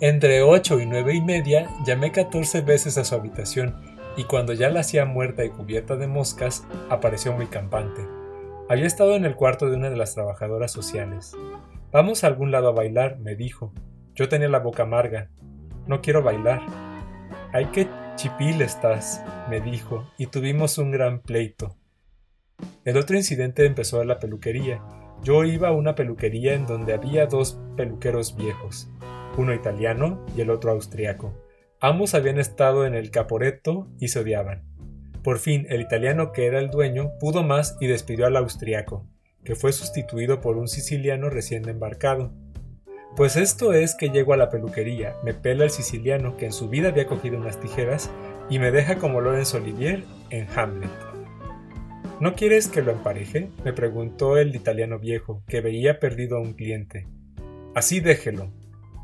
Entre 0.00 0.40
8 0.40 0.80
y 0.80 0.86
nueve 0.86 1.14
y 1.14 1.20
media 1.20 1.68
llamé 1.84 2.10
14 2.10 2.62
veces 2.62 2.96
a 2.96 3.04
su 3.04 3.14
habitación 3.14 3.76
y 4.16 4.24
cuando 4.24 4.54
ya 4.54 4.70
la 4.70 4.80
hacía 4.80 5.04
muerta 5.04 5.44
y 5.44 5.50
cubierta 5.50 5.96
de 5.96 6.06
moscas, 6.06 6.66
apareció 6.88 7.34
muy 7.34 7.48
campante. 7.48 8.00
Había 8.70 8.86
estado 8.86 9.16
en 9.16 9.26
el 9.26 9.36
cuarto 9.36 9.68
de 9.68 9.76
una 9.76 9.90
de 9.90 9.98
las 9.98 10.14
trabajadoras 10.14 10.72
sociales. 10.72 11.36
Vamos 11.92 12.24
a 12.24 12.28
algún 12.28 12.50
lado 12.50 12.68
a 12.68 12.72
bailar, 12.72 13.18
me 13.18 13.36
dijo. 13.36 13.74
Yo 14.14 14.28
tenía 14.28 14.48
la 14.48 14.58
boca 14.58 14.84
amarga. 14.84 15.30
No 15.86 16.00
quiero 16.00 16.22
bailar. 16.22 16.62
Ay, 17.52 17.66
qué 17.72 17.88
chipil 18.16 18.62
estás, 18.62 19.22
me 19.48 19.60
dijo, 19.60 20.08
y 20.18 20.26
tuvimos 20.26 20.78
un 20.78 20.90
gran 20.90 21.20
pleito. 21.20 21.76
El 22.84 22.96
otro 22.96 23.16
incidente 23.16 23.66
empezó 23.66 24.02
en 24.02 24.08
la 24.08 24.18
peluquería. 24.18 24.82
Yo 25.22 25.44
iba 25.44 25.68
a 25.68 25.72
una 25.72 25.94
peluquería 25.94 26.54
en 26.54 26.66
donde 26.66 26.94
había 26.94 27.26
dos 27.26 27.58
peluqueros 27.76 28.36
viejos 28.36 28.88
uno 29.38 29.54
italiano 29.54 30.24
y 30.36 30.40
el 30.40 30.50
otro 30.50 30.72
austriaco. 30.72 31.34
Ambos 31.80 32.14
habían 32.14 32.38
estado 32.38 32.86
en 32.86 32.94
el 32.94 33.10
Caporetto 33.10 33.88
y 33.98 34.08
se 34.08 34.20
odiaban. 34.20 34.64
Por 35.24 35.38
fin, 35.38 35.66
el 35.68 35.80
italiano 35.80 36.32
que 36.32 36.46
era 36.46 36.58
el 36.58 36.70
dueño 36.70 37.12
pudo 37.18 37.42
más 37.42 37.76
y 37.80 37.86
despidió 37.86 38.26
al 38.26 38.36
austriaco, 38.36 39.08
que 39.44 39.54
fue 39.54 39.72
sustituido 39.72 40.40
por 40.40 40.56
un 40.56 40.68
siciliano 40.68 41.30
recién 41.30 41.68
embarcado. 41.68 42.32
Pues 43.16 43.36
esto 43.36 43.74
es 43.74 43.94
que 43.94 44.08
llego 44.08 44.32
a 44.32 44.38
la 44.38 44.48
peluquería, 44.48 45.16
me 45.22 45.34
pela 45.34 45.64
el 45.64 45.70
siciliano 45.70 46.38
que 46.38 46.46
en 46.46 46.52
su 46.52 46.70
vida 46.70 46.88
había 46.88 47.06
cogido 47.06 47.36
unas 47.36 47.60
tijeras 47.60 48.10
y 48.48 48.58
me 48.58 48.70
deja 48.70 48.96
como 48.96 49.20
Laurence 49.20 49.56
Olivier 49.56 50.04
en 50.30 50.48
Hamlet. 50.56 50.90
¿No 52.20 52.34
quieres 52.34 52.68
que 52.68 52.80
lo 52.80 52.92
empareje? 52.92 53.50
me 53.64 53.74
preguntó 53.74 54.38
el 54.38 54.54
italiano 54.54 54.98
viejo, 54.98 55.42
que 55.46 55.60
veía 55.60 56.00
perdido 56.00 56.38
a 56.38 56.40
un 56.40 56.54
cliente. 56.54 57.06
Así 57.74 58.00
déjelo, 58.00 58.50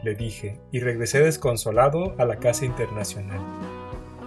le 0.02 0.14
dije, 0.14 0.58
y 0.72 0.80
regresé 0.80 1.20
desconsolado 1.20 2.14
a 2.16 2.24
la 2.24 2.36
casa 2.36 2.64
internacional. 2.64 3.40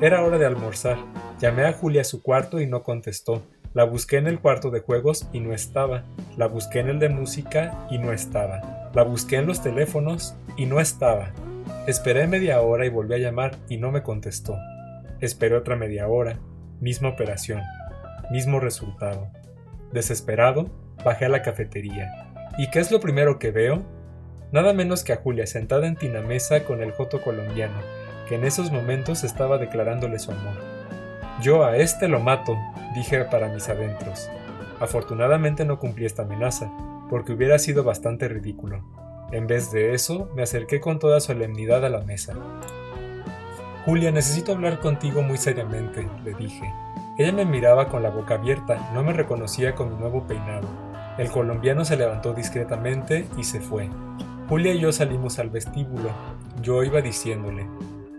Era 0.02 0.24
hora 0.24 0.38
de 0.38 0.46
almorzar. 0.46 0.98
Llamé 1.40 1.66
a 1.66 1.74
Julia 1.74 2.02
a 2.02 2.06
su 2.06 2.22
cuarto 2.22 2.60
y 2.60 2.68
no 2.68 2.84
contestó. 2.84 3.44
La 3.74 3.86
busqué 3.86 4.18
en 4.18 4.28
el 4.28 4.40
cuarto 4.40 4.70
de 4.70 4.82
juegos 4.82 5.28
y 5.32 5.40
no 5.40 5.54
estaba. 5.54 6.04
La 6.38 6.48
busqué 6.48 6.80
en 6.80 6.90
el 6.90 7.00
de 7.00 7.10
música 7.10 7.88
y 7.90 7.98
no 7.98 8.12
estaba. 8.12 8.81
La 8.94 9.04
busqué 9.04 9.38
en 9.38 9.48
los 9.48 9.62
teléfonos 9.62 10.36
y 10.58 10.66
no 10.66 10.80
estaba. 10.80 11.32
Esperé 11.88 12.28
media 12.28 12.62
hora 12.62 12.86
y 12.86 12.89
volví 12.89 13.16
a 13.16 13.20
llamar 13.20 13.58
y 13.70 13.78
no 13.78 13.92
me 13.92 14.04
contestó. 14.04 14.58
Esperé 15.20 15.56
otra 15.56 15.76
media 15.76 16.08
hora. 16.08 16.39
Misma 16.80 17.10
operación. 17.10 17.62
Mismo 18.32 18.60
resultado. 18.60 19.30
Desesperado, 19.92 20.70
bajé 21.04 21.26
a 21.26 21.30
la 21.30 21.42
cafetería. 21.42 22.12
¿Y 22.58 22.70
qué 22.70 22.80
es 22.80 22.92
lo 22.92 23.00
primero 23.00 23.39
que 23.39 23.52
veo? 23.52 23.86
nada 24.52 24.74
menos 24.74 25.04
que 25.04 25.14
a 25.14 25.18
Julia 25.18 25.48
sentada 25.48 25.88
en 25.88 25.96
Tinamesa 25.96 26.66
con 26.66 26.84
el 26.84 26.92
joto 26.92 27.22
colombiano, 27.22 27.80
que 28.28 28.36
en 28.36 28.44
esos 28.44 28.72
momentos 28.72 29.24
estaba 29.24 29.58
declarándole 29.58 30.20
su 30.20 30.32
amor. 30.32 30.56
Yo 31.42 31.64
a 31.64 31.78
este 31.78 32.08
lo 32.08 32.20
mato, 32.20 32.58
dije 32.94 33.24
para 33.26 33.48
mis 33.48 33.70
adentros. 33.70 34.30
Afortunadamente 34.80 35.66
no 35.66 35.80
cumplí 35.80 36.06
esta 36.06 36.24
amenaza, 36.24 36.70
porque 37.12 37.34
hubiera 37.34 37.59
sido 37.59 37.84
bastante 37.84 38.30
ridículo. 38.30 38.86
En 39.34 39.45
vez 39.45 39.70
de 39.70 39.93
eso, 39.93 40.30
me 40.34 40.43
acerqué 40.43 40.80
con 40.80 40.97
toda 40.97 41.20
solemnidad 41.20 41.84
a 41.84 41.89
la 41.89 41.99
mesa. 41.99 42.34
Julia, 43.86 44.12
necesito 44.12 44.53
hablar 44.53 44.80
contigo 44.80 45.22
muy 45.22 45.38
seriamente, 45.38 46.07
le 46.24 46.34
dije. 46.34 46.74
Ella 47.18 47.34
me 47.34 47.43
miraba 47.43 47.89
con 47.89 48.01
la 48.01 48.09
boca 48.12 48.36
abierta, 48.36 48.91
no 48.93 49.03
me 49.03 49.12
reconocía 49.12 49.76
con 49.76 49.91
mi 49.91 49.99
nuevo 49.99 50.26
peinado. 50.26 50.70
El 51.18 51.30
colombiano 51.30 51.84
se 51.84 51.97
levantó 51.97 52.34
discretamente 52.34 53.28
y 53.38 53.43
se 53.43 53.59
fue. 53.59 53.89
Julia 54.47 54.74
y 54.74 54.80
yo 54.80 54.93
salimos 54.93 55.38
al 55.38 55.49
vestíbulo. 55.49 56.12
Yo 56.62 56.82
iba 56.82 57.01
diciéndole, 57.01 57.68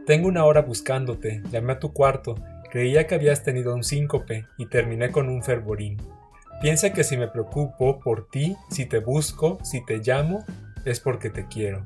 tengo 0.04 0.28
una 0.28 0.44
hora 0.44 0.60
buscándote, 0.60 1.42
llamé 1.50 1.72
a 1.72 1.78
tu 1.78 1.94
cuarto, 1.94 2.34
creía 2.70 3.06
que 3.06 3.14
habías 3.14 3.42
tenido 3.42 3.74
un 3.74 3.84
síncope 3.84 4.44
y 4.58 4.66
terminé 4.66 5.10
con 5.10 5.30
un 5.30 5.42
fervorín. 5.42 5.96
Piensa 6.62 6.92
que 6.92 7.02
si 7.02 7.16
me 7.16 7.26
preocupo 7.26 7.98
por 7.98 8.28
ti, 8.28 8.56
si 8.70 8.86
te 8.86 9.00
busco, 9.00 9.58
si 9.64 9.84
te 9.84 9.98
llamo, 9.98 10.44
es 10.84 11.00
porque 11.00 11.28
te 11.28 11.48
quiero. 11.48 11.84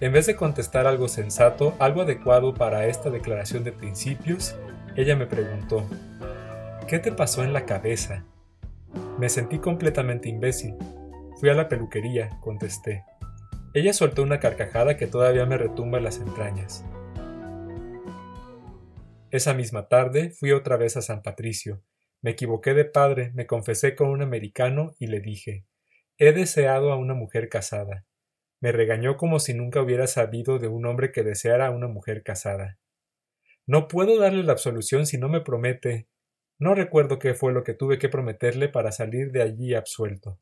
En 0.00 0.12
vez 0.12 0.26
de 0.26 0.34
contestar 0.34 0.88
algo 0.88 1.06
sensato, 1.06 1.76
algo 1.78 2.02
adecuado 2.02 2.52
para 2.52 2.86
esta 2.86 3.08
declaración 3.08 3.62
de 3.62 3.70
principios, 3.70 4.56
ella 4.96 5.14
me 5.14 5.26
preguntó, 5.26 5.88
¿qué 6.88 6.98
te 6.98 7.12
pasó 7.12 7.44
en 7.44 7.52
la 7.52 7.66
cabeza? 7.66 8.24
Me 9.16 9.28
sentí 9.28 9.60
completamente 9.60 10.28
imbécil. 10.28 10.74
Fui 11.38 11.48
a 11.48 11.54
la 11.54 11.68
peluquería, 11.68 12.30
contesté. 12.40 13.04
Ella 13.74 13.92
soltó 13.92 14.24
una 14.24 14.40
carcajada 14.40 14.96
que 14.96 15.06
todavía 15.06 15.46
me 15.46 15.56
retumba 15.56 15.98
en 15.98 16.04
las 16.04 16.18
entrañas. 16.18 16.84
Esa 19.30 19.54
misma 19.54 19.86
tarde 19.86 20.30
fui 20.30 20.50
otra 20.50 20.76
vez 20.76 20.96
a 20.96 21.02
San 21.02 21.22
Patricio. 21.22 21.80
Me 22.26 22.32
equivoqué 22.32 22.74
de 22.74 22.84
padre, 22.84 23.30
me 23.34 23.46
confesé 23.46 23.94
con 23.94 24.08
un 24.08 24.20
americano 24.20 24.96
y 24.98 25.06
le 25.06 25.20
dije 25.20 25.64
He 26.18 26.32
deseado 26.32 26.90
a 26.90 26.96
una 26.96 27.14
mujer 27.14 27.48
casada. 27.48 28.04
Me 28.58 28.72
regañó 28.72 29.16
como 29.16 29.38
si 29.38 29.54
nunca 29.54 29.80
hubiera 29.80 30.08
sabido 30.08 30.58
de 30.58 30.66
un 30.66 30.86
hombre 30.86 31.12
que 31.12 31.22
deseara 31.22 31.68
a 31.68 31.70
una 31.70 31.86
mujer 31.86 32.24
casada. 32.24 32.80
No 33.64 33.86
puedo 33.86 34.18
darle 34.18 34.42
la 34.42 34.50
absolución 34.50 35.06
si 35.06 35.18
no 35.18 35.28
me 35.28 35.40
promete. 35.40 36.08
No 36.58 36.74
recuerdo 36.74 37.20
qué 37.20 37.34
fue 37.34 37.52
lo 37.52 37.62
que 37.62 37.74
tuve 37.74 37.96
que 37.96 38.08
prometerle 38.08 38.68
para 38.68 38.90
salir 38.90 39.30
de 39.30 39.42
allí 39.42 39.74
absuelto. 39.76 40.40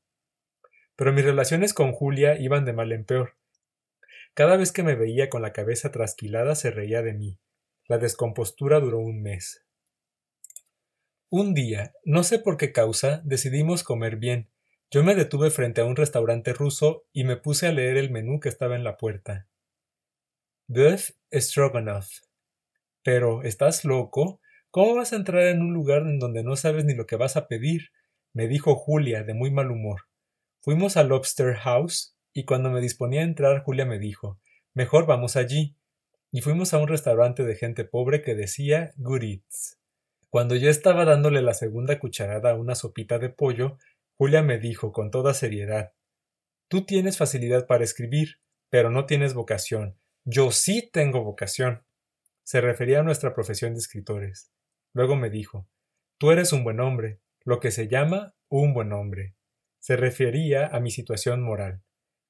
Pero 0.96 1.12
mis 1.12 1.26
relaciones 1.26 1.74
con 1.74 1.92
Julia 1.92 2.40
iban 2.40 2.64
de 2.64 2.72
mal 2.72 2.92
en 2.92 3.04
peor. 3.04 3.36
Cada 4.32 4.56
vez 4.56 4.72
que 4.72 4.84
me 4.84 4.94
veía 4.94 5.28
con 5.28 5.42
la 5.42 5.52
cabeza 5.52 5.92
trasquilada 5.92 6.54
se 6.54 6.70
reía 6.70 7.02
de 7.02 7.12
mí. 7.12 7.38
La 7.88 7.98
descompostura 7.98 8.80
duró 8.80 9.00
un 9.00 9.20
mes. 9.20 9.66
Un 11.36 11.52
día, 11.52 11.92
no 12.04 12.22
sé 12.22 12.38
por 12.38 12.56
qué 12.56 12.70
causa, 12.70 13.20
decidimos 13.24 13.82
comer 13.82 14.18
bien. 14.18 14.52
Yo 14.88 15.02
me 15.02 15.16
detuve 15.16 15.50
frente 15.50 15.80
a 15.80 15.84
un 15.84 15.96
restaurante 15.96 16.52
ruso 16.52 17.06
y 17.12 17.24
me 17.24 17.36
puse 17.36 17.66
a 17.66 17.72
leer 17.72 17.96
el 17.96 18.12
menú 18.12 18.38
que 18.38 18.48
estaba 18.48 18.76
en 18.76 18.84
la 18.84 18.96
puerta. 18.96 19.48
Beef 20.68 21.10
Stroganoff. 21.32 22.20
Pero, 23.02 23.42
¿estás 23.42 23.84
loco? 23.84 24.40
¿Cómo 24.70 24.94
vas 24.94 25.12
a 25.12 25.16
entrar 25.16 25.48
en 25.48 25.60
un 25.60 25.74
lugar 25.74 26.02
en 26.02 26.20
donde 26.20 26.44
no 26.44 26.54
sabes 26.54 26.84
ni 26.84 26.94
lo 26.94 27.04
que 27.04 27.16
vas 27.16 27.36
a 27.36 27.48
pedir? 27.48 27.88
me 28.32 28.46
dijo 28.46 28.76
Julia 28.76 29.24
de 29.24 29.34
muy 29.34 29.50
mal 29.50 29.72
humor. 29.72 30.02
Fuimos 30.60 30.96
al 30.96 31.08
Lobster 31.08 31.56
House 31.56 32.16
y 32.32 32.44
cuando 32.44 32.70
me 32.70 32.80
disponía 32.80 33.22
a 33.22 33.24
entrar 33.24 33.64
Julia 33.64 33.86
me 33.86 33.98
dijo 33.98 34.38
Mejor 34.72 35.04
vamos 35.06 35.34
allí. 35.34 35.76
Y 36.30 36.42
fuimos 36.42 36.74
a 36.74 36.78
un 36.78 36.86
restaurante 36.86 37.42
de 37.42 37.56
gente 37.56 37.84
pobre 37.84 38.22
que 38.22 38.36
decía 38.36 38.92
Good 38.98 39.24
Eats. 39.24 39.83
Cuando 40.34 40.56
yo 40.56 40.68
estaba 40.68 41.04
dándole 41.04 41.42
la 41.42 41.54
segunda 41.54 42.00
cucharada 42.00 42.50
a 42.50 42.54
una 42.56 42.74
sopita 42.74 43.20
de 43.20 43.28
pollo, 43.28 43.78
Julia 44.16 44.42
me 44.42 44.58
dijo 44.58 44.90
con 44.90 45.12
toda 45.12 45.32
seriedad 45.32 45.92
Tú 46.66 46.84
tienes 46.84 47.18
facilidad 47.18 47.68
para 47.68 47.84
escribir, 47.84 48.40
pero 48.68 48.90
no 48.90 49.06
tienes 49.06 49.32
vocación. 49.32 49.96
Yo 50.24 50.50
sí 50.50 50.90
tengo 50.92 51.22
vocación. 51.22 51.84
Se 52.42 52.60
refería 52.60 52.98
a 52.98 53.02
nuestra 53.04 53.32
profesión 53.32 53.74
de 53.74 53.78
escritores. 53.78 54.50
Luego 54.92 55.14
me 55.14 55.30
dijo 55.30 55.68
Tú 56.18 56.32
eres 56.32 56.52
un 56.52 56.64
buen 56.64 56.80
hombre, 56.80 57.20
lo 57.44 57.60
que 57.60 57.70
se 57.70 57.86
llama 57.86 58.34
un 58.48 58.74
buen 58.74 58.92
hombre. 58.92 59.36
Se 59.78 59.94
refería 59.94 60.66
a 60.66 60.80
mi 60.80 60.90
situación 60.90 61.44
moral. 61.44 61.84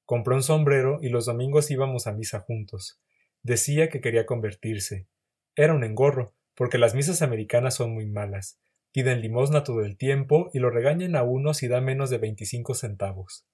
Compró 0.05 0.35
un 0.35 0.43
sombrero 0.43 0.99
y 1.01 1.09
los 1.09 1.25
domingos 1.25 1.71
íbamos 1.71 2.05
a 2.05 2.13
misa 2.13 2.41
juntos. 2.41 3.01
Decía 3.41 3.89
que 3.89 3.99
quería 3.99 4.27
convertirse. 4.27 5.07
Era 5.55 5.73
un 5.73 5.83
engorro, 5.83 6.35
porque 6.55 6.77
las 6.77 6.95
misas 6.95 7.21
americanas 7.21 7.75
son 7.75 7.93
muy 7.93 8.05
malas. 8.05 8.59
Piden 8.91 9.21
limosna 9.21 9.63
todo 9.63 9.81
el 9.81 9.97
tiempo 9.97 10.49
y 10.53 10.59
lo 10.59 10.69
regañan 10.69 11.15
a 11.15 11.23
uno 11.23 11.53
si 11.53 11.67
da 11.67 11.81
menos 11.81 12.09
de 12.09 12.17
veinticinco 12.17 12.73
centavos. 12.73 13.45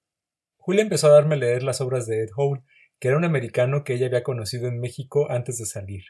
Julia 0.56 0.82
empezó 0.82 1.08
a 1.08 1.10
darme 1.10 1.34
a 1.34 1.38
leer 1.38 1.64
las 1.64 1.80
obras 1.80 2.06
de 2.06 2.22
Ed 2.22 2.28
Hole, 2.36 2.62
que 3.00 3.08
era 3.08 3.16
un 3.16 3.24
americano 3.24 3.82
que 3.82 3.94
ella 3.94 4.06
había 4.06 4.22
conocido 4.22 4.68
en 4.68 4.78
México 4.78 5.28
antes 5.28 5.58
de 5.58 5.66
salir. 5.66 6.04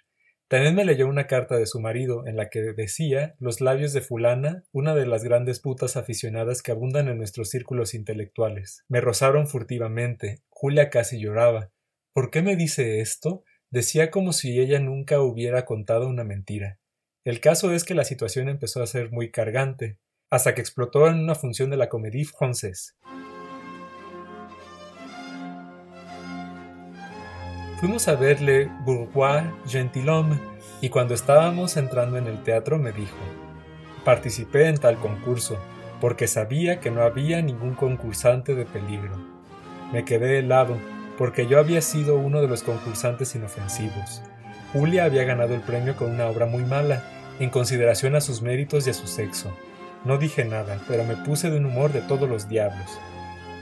También 0.49 0.75
me 0.75 0.85
leyó 0.85 1.09
una 1.09 1.27
carta 1.27 1.57
de 1.57 1.65
su 1.65 1.81
marido 1.81 2.27
en 2.27 2.37
la 2.37 2.51
que 2.51 2.61
decía 2.61 3.35
los 3.39 3.63
labios 3.63 3.95
de 3.95 4.03
fulana, 4.03 4.65
una 4.71 4.95
de 4.95 5.07
las 5.07 5.25
grandes 5.25 5.61
putas 5.61 5.97
aficionadas 5.97 6.61
que 6.61 6.73
abundan 6.73 7.09
en 7.09 7.17
nuestros 7.17 7.49
círculos 7.49 7.95
intelectuales. 7.95 8.85
Me 8.89 9.01
rozaron 9.01 9.49
furtivamente. 9.49 10.43
Julia 10.51 10.91
casi 10.91 11.19
lloraba. 11.19 11.71
¿Por 12.13 12.31
qué 12.31 12.43
me 12.43 12.57
dice 12.57 13.01
esto? 13.01 13.45
Decía 13.71 14.11
como 14.11 14.35
si 14.35 14.61
ella 14.61 14.79
nunca 14.79 15.23
hubiera 15.23 15.65
contado 15.65 16.07
una 16.07 16.25
mentira. 16.25 16.79
El 17.25 17.39
caso 17.39 17.73
es 17.73 17.85
que 17.85 17.95
la 17.95 18.03
situación 18.03 18.49
empezó 18.49 18.83
a 18.83 18.87
ser 18.89 19.13
muy 19.13 19.31
cargante, 19.31 19.97
hasta 20.29 20.57
que 20.57 20.61
explotó 20.61 21.07
en 21.07 21.21
una 21.21 21.37
función 21.37 21.71
de 21.71 21.77
la 21.77 21.89
Comédie 21.89 22.25
Française. 22.25 22.97
Fuimos 27.79 28.09
a 28.09 28.17
verle 28.17 28.69
Bourgeois 28.85 29.45
Gentilhomme 29.69 30.37
y 30.81 30.89
cuando 30.89 31.15
estábamos 31.15 31.77
entrando 31.77 32.19
en 32.19 32.27
el 32.27 32.43
teatro 32.43 32.77
me 32.77 32.91
dijo, 32.91 33.17
participé 34.05 34.67
en 34.67 34.79
tal 34.79 34.99
concurso, 34.99 35.61
porque 36.01 36.27
sabía 36.27 36.81
que 36.81 36.91
no 36.91 37.03
había 37.03 37.41
ningún 37.41 37.77
concursante 37.77 38.57
de 38.57 38.65
peligro. 38.65 39.17
Me 39.93 40.05
quedé 40.05 40.41
helado, 40.41 40.77
porque 41.17 41.47
yo 41.47 41.61
había 41.61 41.83
sido 41.83 42.17
uno 42.17 42.43
de 42.43 42.49
los 42.49 42.65
concursantes 42.65 43.37
inofensivos. 43.37 44.23
Julia 44.73 45.05
había 45.05 45.23
ganado 45.25 45.55
el 45.55 45.61
premio 45.61 45.95
con 45.95 46.11
una 46.11 46.27
obra 46.27 46.47
muy 46.47 46.65
mala, 46.65 47.05
en 47.41 47.51
consideración 47.51 48.15
a 48.15 48.21
sus 48.21 48.43
méritos 48.43 48.87
y 48.87 48.91
a 48.91 48.95
su 48.95 49.07
sexo. 49.07 49.57
No 50.05 50.19
dije 50.19 50.45
nada, 50.45 50.81
pero 50.89 51.05
me 51.05 51.17
puse 51.17 51.51
de 51.51 51.59
un 51.59 51.67
humor 51.67 51.93
de 51.93 52.01
todos 52.03 52.29
los 52.29 52.49
diablos. 52.49 52.99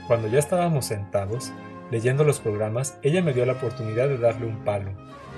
Cuando 0.07 0.27
ya 0.27 0.39
estábamos 0.39 0.85
sentados, 0.85 1.51
leyendo 1.91 2.23
los 2.23 2.39
programas, 2.39 2.97
ella 3.03 3.21
me 3.21 3.33
dio 3.33 3.45
la 3.45 3.53
oportunidad 3.53 4.07
de 4.07 4.17
darle 4.17 4.47
un 4.47 4.63
palo. 4.63 4.91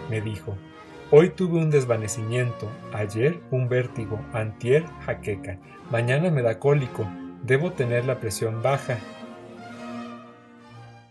Me 0.10 0.22
dijo, 0.22 0.58
Hoy 1.12 1.30
tuve 1.30 1.60
un 1.60 1.70
desvanecimiento, 1.70 2.72
ayer 2.92 3.40
un 3.52 3.70
vértigo, 3.70 4.20
antier 4.34 4.84
jaqueca, 5.06 5.60
mañana 5.92 6.32
me 6.32 6.42
da 6.42 6.58
cólico, 6.58 7.08
debo 7.44 7.72
tener 7.74 8.06
la 8.06 8.20
presión 8.20 8.64
baja. 8.64 8.98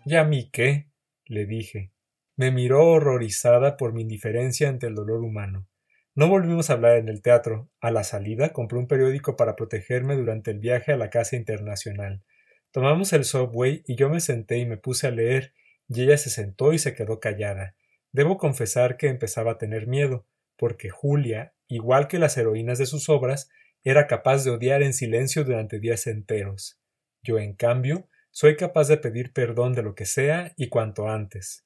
¿Y 0.04 0.16
a 0.16 0.24
mí 0.24 0.50
qué? 0.50 0.88
le 1.26 1.46
dije. 1.46 1.92
Me 2.36 2.50
miró 2.50 2.84
horrorizada 2.86 3.76
por 3.76 3.92
mi 3.92 4.02
indiferencia 4.02 4.68
ante 4.68 4.88
el 4.88 4.96
dolor 4.96 5.22
humano. 5.22 5.68
No 6.14 6.28
volvimos 6.28 6.68
a 6.68 6.74
hablar 6.74 6.96
en 6.96 7.08
el 7.08 7.22
teatro. 7.22 7.70
A 7.80 7.90
la 7.90 8.04
salida 8.04 8.52
compré 8.52 8.78
un 8.78 8.86
periódico 8.86 9.34
para 9.34 9.56
protegerme 9.56 10.14
durante 10.14 10.50
el 10.50 10.58
viaje 10.58 10.92
a 10.92 10.98
la 10.98 11.08
casa 11.08 11.36
internacional. 11.36 12.22
Tomamos 12.70 13.14
el 13.14 13.24
subway 13.24 13.82
y 13.86 13.96
yo 13.96 14.10
me 14.10 14.20
senté 14.20 14.58
y 14.58 14.66
me 14.66 14.76
puse 14.76 15.06
a 15.06 15.10
leer, 15.10 15.54
y 15.88 16.02
ella 16.02 16.18
se 16.18 16.28
sentó 16.28 16.74
y 16.74 16.78
se 16.78 16.94
quedó 16.94 17.18
callada. 17.18 17.76
Debo 18.12 18.36
confesar 18.36 18.98
que 18.98 19.08
empezaba 19.08 19.52
a 19.52 19.58
tener 19.58 19.86
miedo, 19.86 20.26
porque 20.56 20.90
Julia, 20.90 21.54
igual 21.66 22.08
que 22.08 22.18
las 22.18 22.36
heroínas 22.36 22.78
de 22.78 22.86
sus 22.86 23.08
obras, 23.08 23.48
era 23.82 24.06
capaz 24.06 24.44
de 24.44 24.50
odiar 24.50 24.82
en 24.82 24.92
silencio 24.92 25.44
durante 25.44 25.80
días 25.80 26.06
enteros. 26.06 26.78
Yo, 27.22 27.38
en 27.38 27.54
cambio, 27.54 28.08
soy 28.30 28.56
capaz 28.56 28.88
de 28.88 28.98
pedir 28.98 29.32
perdón 29.32 29.72
de 29.72 29.82
lo 29.82 29.94
que 29.94 30.04
sea 30.04 30.52
y 30.56 30.68
cuanto 30.68 31.08
antes. 31.08 31.64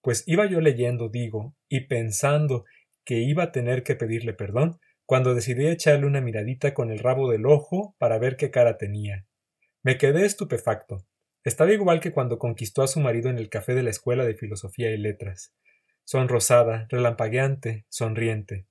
Pues 0.00 0.22
iba 0.26 0.46
yo 0.46 0.60
leyendo, 0.60 1.08
digo, 1.08 1.56
y 1.68 1.86
pensando 1.86 2.64
que 3.10 3.18
iba 3.18 3.42
a 3.42 3.50
tener 3.50 3.82
que 3.82 3.96
pedirle 3.96 4.34
perdón, 4.34 4.78
cuando 5.04 5.34
decidí 5.34 5.66
echarle 5.66 6.06
una 6.06 6.20
miradita 6.20 6.74
con 6.74 6.92
el 6.92 7.00
rabo 7.00 7.28
del 7.28 7.44
ojo 7.44 7.96
para 7.98 8.18
ver 8.18 8.36
qué 8.36 8.52
cara 8.52 8.78
tenía. 8.78 9.26
Me 9.82 9.98
quedé 9.98 10.24
estupefacto. 10.24 11.04
Estaba 11.42 11.72
igual 11.72 11.98
que 11.98 12.12
cuando 12.12 12.38
conquistó 12.38 12.82
a 12.84 12.86
su 12.86 13.00
marido 13.00 13.28
en 13.28 13.38
el 13.38 13.48
café 13.48 13.74
de 13.74 13.82
la 13.82 13.90
Escuela 13.90 14.24
de 14.24 14.36
Filosofía 14.36 14.92
y 14.92 14.96
Letras 14.96 15.52
sonrosada, 16.04 16.86
relampagueante, 16.88 17.84
sonriente. 17.88 18.68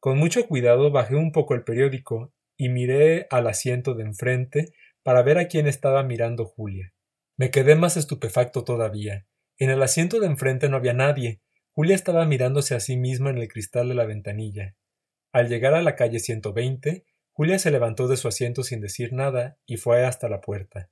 Con 0.00 0.18
mucho 0.18 0.48
cuidado 0.48 0.90
bajé 0.90 1.14
un 1.14 1.30
poco 1.30 1.54
el 1.54 1.62
periódico 1.62 2.32
y 2.56 2.68
miré 2.70 3.28
al 3.30 3.46
asiento 3.46 3.94
de 3.94 4.02
enfrente 4.02 4.72
para 5.04 5.22
ver 5.22 5.38
a 5.38 5.46
quién 5.46 5.68
estaba 5.68 6.02
mirando 6.02 6.44
Julia. 6.44 6.92
Me 7.36 7.52
quedé 7.52 7.76
más 7.76 7.96
estupefacto 7.96 8.64
todavía. 8.64 9.26
En 9.58 9.70
el 9.70 9.80
asiento 9.80 10.18
de 10.18 10.26
enfrente 10.26 10.68
no 10.68 10.76
había 10.76 10.92
nadie. 10.92 11.40
Julia 11.76 11.94
estaba 11.94 12.24
mirándose 12.24 12.74
a 12.74 12.80
sí 12.80 12.96
misma 12.96 13.28
en 13.28 13.36
el 13.36 13.48
cristal 13.48 13.90
de 13.90 13.94
la 13.94 14.06
ventanilla. 14.06 14.74
Al 15.30 15.50
llegar 15.50 15.74
a 15.74 15.82
la 15.82 15.94
calle 15.94 16.20
120, 16.20 17.04
Julia 17.34 17.58
se 17.58 17.70
levantó 17.70 18.08
de 18.08 18.16
su 18.16 18.28
asiento 18.28 18.62
sin 18.62 18.80
decir 18.80 19.12
nada 19.12 19.58
y 19.66 19.76
fue 19.76 20.06
hasta 20.06 20.30
la 20.30 20.40
puerta. 20.40 20.88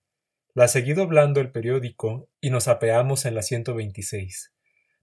La 0.53 0.69
seguí 0.69 0.93
doblando 0.93 1.41
el 1.41 1.51
periódico 1.53 2.29
y 2.39 2.51
nos 2.51 2.69
apeamos 2.69 3.25
en 3.25 3.35
la 3.35 3.41
126. 3.41 4.53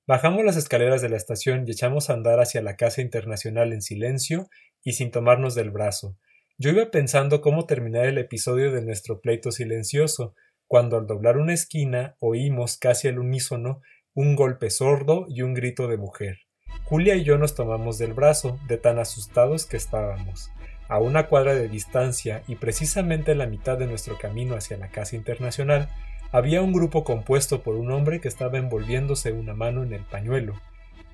Bajamos 0.05 0.45
las 0.45 0.55
escaleras 0.55 1.01
de 1.01 1.09
la 1.09 1.17
estación 1.17 1.67
y 1.67 1.71
echamos 1.71 2.11
a 2.11 2.13
andar 2.13 2.39
hacia 2.39 2.61
la 2.61 2.75
casa 2.75 3.01
internacional 3.01 3.73
en 3.73 3.81
silencio 3.81 4.49
y 4.83 4.93
sin 4.93 5.09
tomarnos 5.09 5.55
del 5.55 5.71
brazo. 5.71 6.15
Yo 6.59 6.69
iba 6.69 6.91
pensando 6.91 7.41
cómo 7.41 7.65
terminar 7.65 8.05
el 8.05 8.19
episodio 8.19 8.71
de 8.71 8.83
nuestro 8.83 9.19
pleito 9.19 9.51
silencioso, 9.51 10.35
cuando 10.67 10.97
al 10.97 11.07
doblar 11.07 11.37
una 11.37 11.55
esquina 11.55 12.17
oímos 12.19 12.77
casi 12.77 13.07
al 13.07 13.17
unísono 13.17 13.81
un 14.13 14.35
golpe 14.35 14.69
sordo 14.69 15.25
y 15.29 15.41
un 15.41 15.53
grito 15.53 15.87
de 15.87 15.95
mujer. 15.95 16.39
Julia 16.83 17.15
y 17.15 17.23
yo 17.23 17.37
nos 17.37 17.55
tomamos 17.55 17.97
del 17.97 18.13
brazo, 18.13 18.59
de 18.67 18.77
tan 18.77 18.99
asustados 18.99 19.65
que 19.65 19.77
estábamos. 19.77 20.51
A 20.89 20.99
una 20.99 21.27
cuadra 21.27 21.55
de 21.55 21.69
distancia 21.69 22.43
y 22.45 22.55
precisamente 22.55 23.31
en 23.31 23.37
la 23.37 23.45
mitad 23.45 23.77
de 23.77 23.87
nuestro 23.87 24.17
camino 24.17 24.55
hacia 24.55 24.75
la 24.75 24.89
casa 24.89 25.15
internacional, 25.15 25.87
había 26.33 26.61
un 26.61 26.73
grupo 26.73 27.05
compuesto 27.05 27.63
por 27.63 27.75
un 27.75 27.89
hombre 27.91 28.19
que 28.19 28.27
estaba 28.27 28.57
envolviéndose 28.57 29.31
una 29.31 29.53
mano 29.53 29.83
en 29.83 29.93
el 29.93 30.03
pañuelo, 30.03 30.59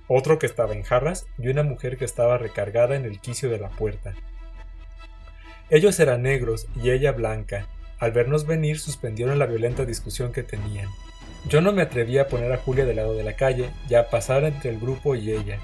otro 0.07 0.39
que 0.39 0.47
estaba 0.47 0.73
en 0.73 0.81
jarras 0.81 1.27
y 1.37 1.49
una 1.49 1.61
mujer 1.61 1.97
que 1.97 2.05
estaba 2.05 2.39
recargada 2.39 2.95
en 2.95 3.05
el 3.05 3.19
quicio 3.19 3.49
de 3.51 3.59
la 3.59 3.69
puerta. 3.69 4.15
Ellos 5.69 5.99
eran 5.99 6.23
negros 6.23 6.67
y 6.81 6.89
ella 6.89 7.11
blanca. 7.11 7.67
Al 7.99 8.11
vernos 8.11 8.47
venir 8.47 8.79
suspendieron 8.79 9.37
la 9.37 9.45
violenta 9.45 9.85
discusión 9.85 10.31
que 10.31 10.41
tenían. 10.41 10.87
Yo 11.47 11.61
no 11.61 11.71
me 11.71 11.81
atreví 11.81 12.17
a 12.17 12.27
poner 12.27 12.51
a 12.51 12.57
Julia 12.57 12.85
del 12.85 12.97
lado 12.97 13.15
de 13.15 13.23
la 13.23 13.33
calle 13.33 13.69
y 13.89 13.95
a 13.95 14.09
pasar 14.09 14.43
entre 14.43 14.69
el 14.69 14.79
grupo 14.79 15.15
y 15.15 15.31
ella, 15.31 15.59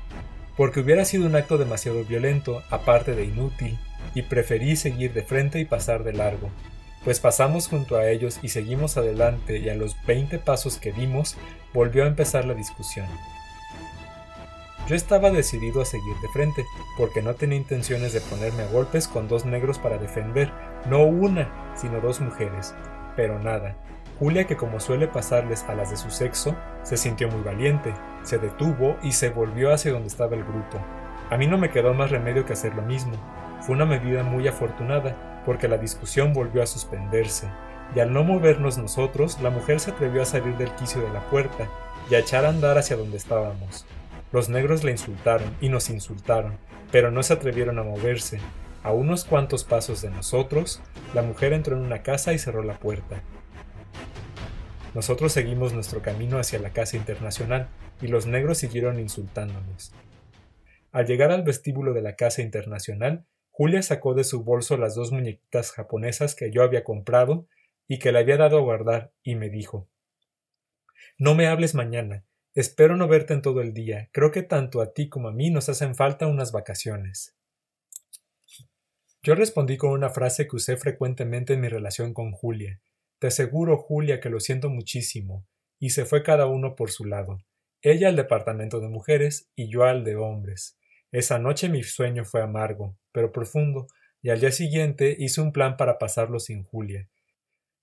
porque 0.56 0.80
hubiera 0.80 1.06
sido 1.06 1.26
un 1.26 1.36
acto 1.36 1.58
demasiado 1.58 2.04
violento, 2.06 2.64
aparte 2.70 3.16
de 3.16 3.26
inútil, 3.26 3.78
y 4.16 4.22
preferí 4.22 4.76
seguir 4.76 5.14
de 5.14 5.24
frente 5.24 5.60
y 5.60 5.66
pasar 5.66 6.04
de 6.04 6.14
largo 6.14 6.50
pues 7.04 7.20
pasamos 7.20 7.68
junto 7.68 7.98
a 7.98 8.08
ellos 8.08 8.40
y 8.42 8.50
seguimos 8.50 8.98
adelante 8.98 9.58
y 9.58 9.70
a 9.70 9.76
los 9.76 9.96
veinte 10.06 10.40
pasos 10.40 10.78
que 10.78 10.92
dimos 10.92 11.36
volvió 11.74 12.04
a 12.04 12.08
empezar 12.08 12.46
la 12.46 12.54
discusión. 12.54 13.08
Yo 14.88 14.96
estaba 14.96 15.32
decidido 15.32 15.82
a 15.82 15.86
seguir 15.86 16.16
de 16.22 16.28
frente, 16.30 16.66
porque 16.98 17.22
no 17.22 17.36
tenía 17.36 17.58
intenciones 17.58 18.12
de 18.12 18.20
ponerme 18.20 18.64
a 18.64 18.68
golpes 18.68 19.08
con 19.08 19.30
dos 19.30 19.46
negros 19.46 19.80
para 19.80 19.98
defender, 19.98 20.52
no 20.90 21.04
una, 21.04 21.74
sino 21.78 22.02
dos 22.02 22.20
mujeres. 22.20 22.76
Pero 23.16 23.40
nada, 23.40 23.78
Julia, 24.20 24.46
que 24.46 24.56
como 24.56 24.80
suele 24.80 25.08
pasarles 25.08 25.64
a 25.64 25.76
las 25.76 25.90
de 25.90 25.98
su 25.98 26.10
sexo, 26.10 26.56
se 26.84 26.98
sintió 26.98 27.30
muy 27.30 27.42
valiente, 27.42 27.94
se 28.24 28.38
detuvo 28.38 28.98
y 29.02 29.12
se 29.12 29.30
volvió 29.30 29.74
hacia 29.74 29.92
donde 29.92 30.08
estaba 30.08 30.36
el 30.36 30.44
grupo. 30.44 30.80
A 31.30 31.38
mí 31.38 31.48
no 31.48 31.58
me 31.58 31.70
quedó 31.70 31.94
más 31.94 32.12
remedio 32.12 32.46
que 32.46 32.54
hacer 32.54 32.76
lo 32.76 32.82
mismo. 32.82 33.14
Fue 33.62 33.76
una 33.76 33.86
medida 33.86 34.24
muy 34.24 34.48
afortunada, 34.48 35.42
porque 35.46 35.68
la 35.68 35.78
discusión 35.78 36.34
volvió 36.34 36.62
a 36.62 36.68
suspenderse, 36.68 37.48
y 37.96 38.00
al 38.00 38.14
no 38.14 38.24
movernos 38.24 38.78
nosotros, 38.78 39.40
la 39.42 39.50
mujer 39.50 39.80
se 39.80 39.92
atrevió 39.92 40.22
a 40.22 40.26
salir 40.26 40.56
del 40.58 40.72
quicio 40.72 41.02
de 41.02 41.12
la 41.12 41.22
puerta 41.30 41.68
y 42.10 42.16
a 42.16 42.20
echar 42.20 42.46
a 42.46 42.50
andar 42.50 42.78
hacia 42.78 42.98
donde 42.98 43.18
estábamos. 43.18 43.86
Los 44.32 44.50
negros 44.50 44.84
la 44.84 44.92
insultaron 44.92 45.56
y 45.62 45.70
nos 45.70 45.90
insultaron, 45.90 46.58
pero 46.92 47.12
no 47.12 47.24
se 47.24 47.34
atrevieron 47.34 47.78
a 47.80 47.84
moverse. 47.84 48.40
A 48.84 48.92
unos 48.92 49.26
cuantos 49.26 49.64
pasos 49.64 50.02
de 50.02 50.10
nosotros, 50.10 50.82
la 51.14 51.22
mujer 51.22 51.54
entró 51.54 51.78
en 51.78 51.84
una 51.84 52.02
casa 52.02 52.34
y 52.34 52.40
cerró 52.40 52.64
la 52.64 52.80
puerta. 52.80 53.22
Nosotros 54.94 55.32
seguimos 55.32 55.74
nuestro 55.74 56.02
camino 56.02 56.38
hacia 56.38 56.60
la 56.60 56.72
casa 56.72 56.98
internacional 56.98 57.68
y 58.02 58.08
los 58.08 58.28
negros 58.28 58.60
siguieron 58.60 59.00
insultándonos. 59.00 59.92
Al 60.92 61.08
llegar 61.08 61.32
al 61.32 61.42
vestíbulo 61.42 61.94
de 61.94 62.04
la 62.04 62.16
casa 62.16 62.44
internacional, 62.44 63.26
Julia 63.50 63.82
sacó 63.82 64.14
de 64.14 64.24
su 64.24 64.44
bolso 64.44 64.78
las 64.78 64.94
dos 64.94 65.12
muñequitas 65.12 65.72
japonesas 65.72 66.36
que 66.36 66.52
yo 66.52 66.62
había 66.62 66.84
comprado 66.84 67.48
y 67.88 67.98
que 67.98 68.12
le 68.12 68.20
había 68.20 68.38
dado 68.38 68.58
a 68.58 68.62
guardar, 68.62 69.12
y 69.24 69.36
me 69.36 69.50
dijo 69.50 69.88
No 71.18 71.34
me 71.34 71.48
hables 71.48 71.74
mañana. 71.74 72.24
Espero 72.54 72.96
no 72.96 73.08
verte 73.08 73.34
en 73.34 73.42
todo 73.42 73.62
el 73.62 73.74
día. 73.74 74.10
Creo 74.12 74.32
que 74.32 74.44
tanto 74.44 74.80
a 74.80 74.94
ti 74.94 75.10
como 75.10 75.28
a 75.28 75.32
mí 75.32 75.50
nos 75.50 75.70
hacen 75.70 75.96
falta 75.96 76.28
unas 76.28 76.52
vacaciones. 76.52 77.36
Yo 79.24 79.34
respondí 79.34 79.78
con 79.78 79.92
una 79.92 80.10
frase 80.10 80.48
que 80.48 80.56
usé 80.56 80.78
frecuentemente 80.78 81.54
en 81.54 81.62
mi 81.62 81.70
relación 81.70 82.14
con 82.14 82.32
Julia. 82.32 82.80
Te 83.24 83.28
aseguro, 83.28 83.78
Julia, 83.78 84.20
que 84.20 84.30
lo 84.30 84.42
siento 84.42 84.70
muchísimo. 84.70 85.48
Y 85.80 85.92
se 85.92 86.04
fue 86.04 86.24
cada 86.24 86.46
uno 86.46 86.76
por 86.76 86.92
su 86.92 87.06
lado. 87.06 87.38
Ella 87.82 88.10
al 88.10 88.18
departamento 88.18 88.82
de 88.82 88.90
mujeres 88.90 89.50
y 89.56 89.70
yo 89.70 89.86
al 89.86 90.04
de 90.04 90.18
hombres. 90.18 90.78
Esa 91.10 91.40
noche 91.40 91.70
mi 91.70 91.84
sueño 91.84 92.26
fue 92.26 92.42
amargo, 92.42 92.98
pero 93.14 93.32
profundo, 93.32 93.88
y 94.22 94.30
al 94.30 94.42
día 94.42 94.52
siguiente 94.52 95.16
hice 95.18 95.40
un 95.40 95.54
plan 95.54 95.78
para 95.78 95.98
pasarlo 96.00 96.38
sin 96.42 96.66
Julia. 96.66 97.08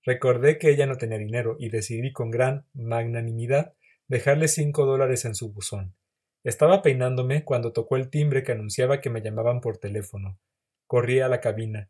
Recordé 0.04 0.58
que 0.58 0.68
ella 0.68 0.84
no 0.84 0.96
tenía 0.96 1.16
dinero 1.16 1.56
y 1.58 1.70
decidí 1.70 2.12
con 2.12 2.30
gran 2.30 2.66
magnanimidad 2.74 3.72
dejarle 4.08 4.46
cinco 4.46 4.84
dólares 4.84 5.24
en 5.24 5.34
su 5.34 5.54
buzón. 5.54 5.96
Estaba 6.44 6.82
peinándome 6.82 7.44
cuando 7.46 7.72
tocó 7.72 7.96
el 7.96 8.10
timbre 8.10 8.42
que 8.42 8.52
anunciaba 8.52 9.00
que 9.00 9.08
me 9.08 9.22
llamaban 9.22 9.62
por 9.62 9.78
teléfono. 9.78 10.38
Corrí 10.86 11.20
a 11.20 11.28
la 11.28 11.40
cabina. 11.40 11.88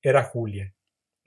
Era 0.00 0.22
Julia. 0.22 0.72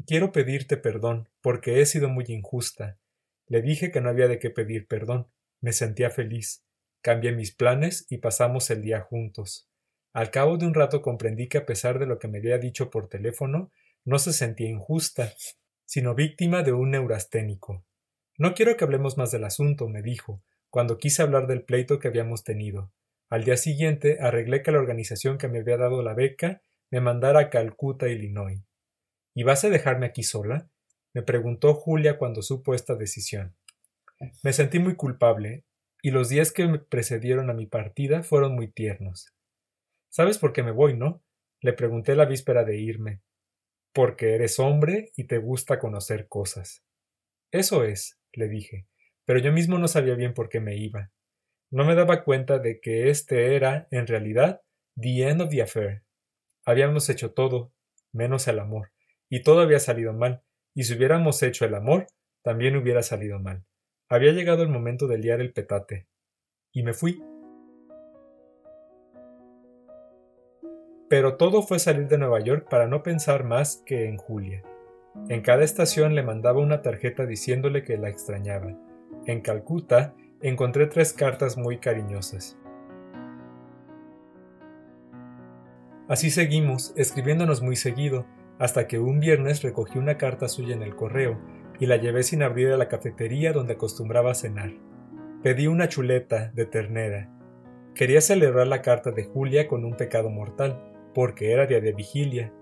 Quiero 0.08 0.32
pedirte 0.32 0.76
perdón, 0.76 1.29
porque 1.42 1.82
he 1.82 1.86
sido 1.86 2.10
muy 2.10 2.26
injusta. 2.28 3.00
Le 3.48 3.62
dije 3.62 3.92
que 3.92 4.02
no 4.02 4.10
había 4.10 4.28
de 4.28 4.40
qué 4.40 4.50
pedir 4.50 4.88
perdón. 4.88 5.28
Me 5.62 5.74
sentía 5.74 6.10
feliz. 6.10 6.64
Cambié 7.02 7.32
mis 7.32 7.56
planes 7.56 8.06
y 8.10 8.18
pasamos 8.18 8.70
el 8.70 8.82
día 8.82 9.02
juntos. 9.02 9.70
Al 10.14 10.32
cabo 10.32 10.58
de 10.58 10.66
un 10.66 10.74
rato 10.74 11.02
comprendí 11.02 11.48
que 11.48 11.60
a 11.60 11.66
pesar 11.66 12.00
de 12.00 12.06
lo 12.06 12.20
que 12.20 12.28
me 12.28 12.40
había 12.40 12.58
dicho 12.58 12.90
por 12.90 13.08
teléfono, 13.08 13.72
no 14.06 14.20
se 14.20 14.34
sentía 14.34 14.70
injusta, 14.70 15.34
sino 15.86 16.16
víctima 16.16 16.64
de 16.64 16.74
un 16.74 16.92
neurasténico. 16.92 17.86
No 18.38 18.54
quiero 18.54 18.76
que 18.78 18.84
hablemos 18.84 19.18
más 19.18 19.32
del 19.32 19.44
asunto, 19.44 19.88
me 19.88 20.02
dijo, 20.02 20.44
cuando 20.70 20.98
quise 20.98 21.22
hablar 21.22 21.48
del 21.48 21.64
pleito 21.64 22.00
que 22.00 22.08
habíamos 22.08 22.44
tenido. 22.44 22.92
Al 23.30 23.44
día 23.44 23.58
siguiente 23.58 24.18
arreglé 24.20 24.64
que 24.64 24.72
la 24.72 24.80
organización 24.80 25.38
que 25.38 25.48
me 25.48 25.60
había 25.60 25.78
dado 25.78 26.02
la 26.02 26.14
beca 26.14 26.62
me 26.92 27.02
mandara 27.02 27.40
a 27.40 27.50
Calcuta, 27.50 28.08
Illinois. 28.08 28.62
¿Y 29.36 29.44
vas 29.44 29.64
a 29.64 29.70
dejarme 29.70 30.08
aquí 30.08 30.24
sola? 30.24 30.70
Me 31.14 31.22
preguntó 31.22 31.74
Julia 31.74 32.18
cuando 32.18 32.42
supo 32.42 32.74
esta 32.74 32.96
decisión. 32.96 33.56
Me 34.44 34.54
sentí 34.54 34.80
muy 34.80 34.96
culpable, 34.96 35.66
y 36.02 36.12
los 36.12 36.30
días 36.30 36.52
que 36.52 36.68
me 36.68 36.80
precedieron 36.80 37.50
a 37.50 37.54
mi 37.54 37.66
partida 37.66 38.24
fueron 38.24 38.56
muy 38.56 38.72
tiernos. 38.72 39.34
¿Sabes 40.10 40.38
por 40.38 40.54
qué 40.54 40.64
me 40.64 40.72
voy, 40.72 40.96
no? 40.96 41.22
le 41.62 41.74
pregunté 41.74 42.16
la 42.16 42.26
víspera 42.26 42.64
de 42.64 42.78
irme. 42.78 43.22
Porque 43.94 44.36
eres 44.36 44.60
hombre 44.60 45.12
y 45.16 45.26
te 45.26 45.40
gusta 45.40 45.80
conocer 45.80 46.28
cosas. 46.28 46.84
Eso 47.52 47.84
es, 47.84 48.20
le 48.34 48.48
dije, 48.48 48.88
pero 49.26 49.40
yo 49.40 49.52
mismo 49.52 49.78
no 49.78 49.88
sabía 49.88 50.16
bien 50.16 50.34
por 50.34 50.50
qué 50.50 50.60
me 50.60 50.78
iba. 50.78 51.12
No 51.72 51.86
me 51.86 51.96
daba 51.96 52.24
cuenta 52.24 52.60
de 52.60 52.80
que 52.80 53.10
este 53.10 53.56
era, 53.56 53.88
en 53.92 54.08
realidad, 54.08 54.62
the 55.00 55.28
end 55.28 55.42
of 55.42 55.50
the 55.50 55.62
affair. 55.62 56.04
Habíamos 56.66 57.10
hecho 57.10 57.34
todo, 57.34 57.74
menos 58.12 58.48
el 58.48 58.60
amor, 58.60 58.92
y 59.28 59.44
todo 59.44 59.62
había 59.62 59.80
salido 59.80 60.14
mal, 60.14 60.44
y 60.74 60.84
si 60.84 60.96
hubiéramos 60.96 61.42
hecho 61.44 61.66
el 61.66 61.76
amor, 61.76 62.08
también 62.44 62.76
hubiera 62.76 63.04
salido 63.04 63.40
mal. 63.40 63.64
Había 64.08 64.32
llegado 64.32 64.64
el 64.64 64.70
momento 64.70 65.08
de 65.08 65.18
liar 65.18 65.42
el 65.42 65.54
petate. 65.54 66.08
Y 66.72 66.84
me 66.84 66.94
fui. 66.94 67.24
Pero 71.10 71.38
todo 71.38 71.62
fue 71.64 71.80
salir 71.80 72.08
de 72.08 72.18
Nueva 72.18 72.40
York 72.40 72.68
para 72.70 72.88
no 72.88 73.04
pensar 73.04 73.44
más 73.44 73.84
que 73.86 74.08
en 74.08 74.18
Julia. 74.18 74.64
En 75.28 75.42
cada 75.42 75.64
estación 75.64 76.16
le 76.16 76.24
mandaba 76.24 76.60
una 76.60 76.82
tarjeta 76.82 77.26
diciéndole 77.26 77.84
que 77.84 77.98
la 77.98 78.10
extrañaba. 78.10 78.78
En 79.26 79.42
Calcuta 79.42 80.16
encontré 80.42 80.88
tres 80.88 81.14
cartas 81.14 81.58
muy 81.58 81.80
cariñosas. 81.80 82.58
Así 86.08 86.32
seguimos, 86.32 86.94
escribiéndonos 86.96 87.62
muy 87.62 87.76
seguido, 87.76 88.26
hasta 88.60 88.88
que 88.88 89.00
un 89.00 89.20
viernes 89.20 89.64
recogí 89.64 89.98
una 89.98 90.18
carta 90.18 90.48
suya 90.48 90.76
en 90.76 90.84
el 90.84 90.96
correo 90.96 91.40
y 91.80 91.86
la 91.86 91.96
llevé 91.96 92.24
sin 92.24 92.44
abrir 92.44 92.72
a 92.72 92.78
la 92.78 92.90
cafetería 92.90 93.54
donde 93.54 93.74
acostumbraba 93.74 94.36
cenar. 94.36 94.74
Pedí 95.42 95.68
una 95.68 95.88
chuleta 95.88 96.52
de 96.54 96.66
ternera. 96.66 97.30
Quería 97.96 98.20
celebrar 98.20 98.68
la 98.68 98.82
carta 98.82 99.12
de 99.12 99.24
Julia 99.24 99.68
con 99.68 99.86
un 99.86 99.96
pecado 99.96 100.30
mortal, 100.30 100.84
porque 101.16 101.54
era 101.54 101.66
día 101.66 101.80
de 101.80 101.94
vigilia. 101.94 102.54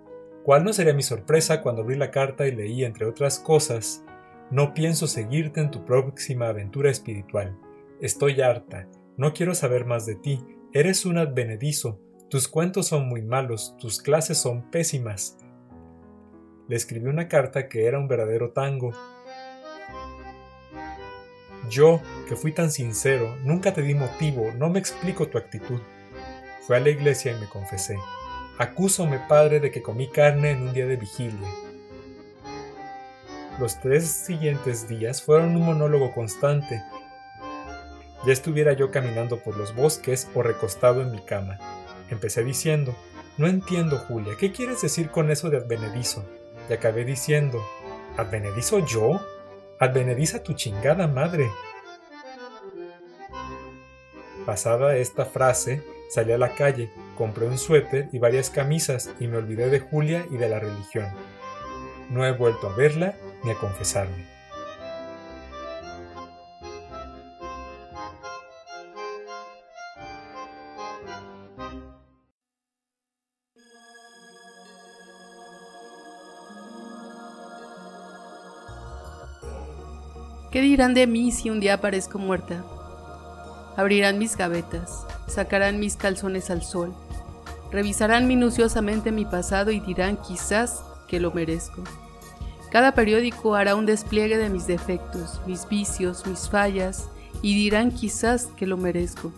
¿Cuál 0.44 0.64
no 0.64 0.72
sería 0.72 0.94
mi 0.94 1.02
sorpresa 1.02 1.62
cuando 1.62 1.82
abrí 1.82 1.96
la 1.96 2.12
carta 2.12 2.48
y 2.48 2.52
leí, 2.52 2.86
entre 2.86 3.06
otras 3.06 3.40
cosas, 3.40 4.04
No 4.50 4.74
pienso 4.74 5.08
seguirte 5.08 5.60
en 5.60 5.72
tu 5.72 5.84
próxima 5.84 6.48
aventura 6.48 6.90
espiritual. 6.90 7.58
Estoy 8.00 8.40
harta, 8.40 8.88
no 9.18 9.34
quiero 9.34 9.54
saber 9.54 9.84
más 9.84 10.06
de 10.06 10.16
ti, 10.16 10.40
eres 10.72 11.06
un 11.06 11.18
advenedizo, 11.18 12.00
tus 12.30 12.48
cuentos 12.48 12.88
son 12.88 13.10
muy 13.10 13.22
malos, 13.22 13.76
tus 13.78 14.02
clases 14.02 14.38
son 14.38 14.72
pésimas, 14.72 15.38
le 16.68 16.76
escribí 16.76 17.08
una 17.08 17.28
carta 17.28 17.68
que 17.68 17.86
era 17.86 17.98
un 17.98 18.08
verdadero 18.08 18.52
tango. 18.52 18.92
Yo, 21.70 22.02
que 22.28 22.36
fui 22.36 22.52
tan 22.52 22.72
sincero, 22.72 23.36
nunca 23.44 23.74
te 23.74 23.82
di 23.82 23.94
motivo, 23.94 24.52
no 24.58 24.70
me 24.70 24.80
explico 24.80 25.28
tu 25.28 25.38
actitud. 25.38 25.80
Fui 26.66 26.76
a 26.76 26.80
la 26.80 26.90
iglesia 26.90 27.32
y 27.32 27.40
me 27.40 27.48
confesé. 27.48 27.98
Acúsome, 28.58 29.20
padre, 29.30 29.60
de 29.60 29.72
que 29.72 29.82
comí 29.82 30.10
carne 30.10 30.52
en 30.52 30.64
un 30.64 30.74
día 30.74 30.86
de 30.86 30.98
vigilia. 30.98 31.48
Los 33.60 33.80
tres 33.80 34.08
siguientes 34.08 34.88
días 34.88 35.22
fueron 35.22 35.56
un 35.56 35.66
monólogo 35.66 36.14
constante. 36.14 36.82
Ya 38.26 38.34
estuviera 38.34 38.74
yo 38.74 38.92
caminando 38.92 39.40
por 39.40 39.58
los 39.58 39.76
bosques 39.76 40.28
o 40.34 40.44
recostado 40.44 41.02
en 41.02 41.12
mi 41.12 41.22
cama. 41.22 41.60
Empecé 42.10 42.44
diciendo, 42.44 42.96
no 43.38 43.48
entiendo, 43.48 43.98
Julia, 44.00 44.34
¿qué 44.40 44.52
quieres 44.52 44.82
decir 44.82 45.10
con 45.10 45.32
eso 45.32 45.50
de 45.50 45.58
advenedizo? 45.58 46.26
Y 46.70 46.74
acabé 46.74 47.06
diciendo, 47.06 47.64
¿Advenedizo 48.18 48.80
yo? 48.80 49.22
Advenediza 49.80 50.44
tu 50.44 50.54
chingada 50.54 51.08
madre. 51.08 51.50
Pasada 54.46 54.96
esta 54.96 55.26
frase, 55.26 55.84
salí 56.10 56.32
a 56.32 56.38
la 56.38 56.56
calle, 56.56 56.90
compré 57.18 57.46
un 57.46 57.58
suéter 57.58 58.10
y 58.12 58.20
varias 58.20 58.50
camisas 58.50 59.12
y 59.20 59.28
me 59.28 59.38
olvidé 59.38 59.70
de 59.70 59.80
Julia 59.80 60.26
y 60.32 60.38
de 60.38 60.50
la 60.50 60.60
religión. 60.60 61.08
No 62.10 62.26
he 62.26 62.32
vuelto 62.32 62.70
a 62.70 62.76
verla 62.76 63.16
ni 63.44 63.52
a 63.52 63.56
confesarme. 63.56 64.37
¿Qué 80.58 80.64
dirán 80.64 80.96
de 80.96 81.06
mí 81.06 81.32
si 81.32 81.52
un 81.52 81.60
día 81.60 81.76
aparezco 81.76 82.18
muerta? 82.18 82.66
Abrirán 83.76 84.18
mis 84.18 84.36
gavetas, 84.36 85.06
sacarán 85.28 85.80
mis 85.80 85.96
calzones 85.96 86.50
al 86.50 86.64
sol, 86.64 86.96
revisarán 87.72 88.26
minuciosamente 88.26 89.12
mi 89.12 89.24
pasado 89.24 89.70
y 89.70 89.80
dirán 89.80 90.18
quizás 90.18 90.82
que 91.08 91.20
lo 91.20 91.32
merezco. 91.32 91.84
Cada 92.72 92.94
periódico 92.94 93.54
hará 93.54 93.76
un 93.76 93.86
despliegue 93.86 94.40
de 94.40 94.50
mis 94.50 94.66
defectos, 94.66 95.42
mis 95.46 95.70
vicios, 95.70 96.26
mis 96.26 96.50
fallas, 96.50 97.08
y 97.44 97.54
dirán 97.54 97.92
quizás 97.92 98.48
que 98.58 98.66
lo 98.66 98.78
merezco. 98.78 99.32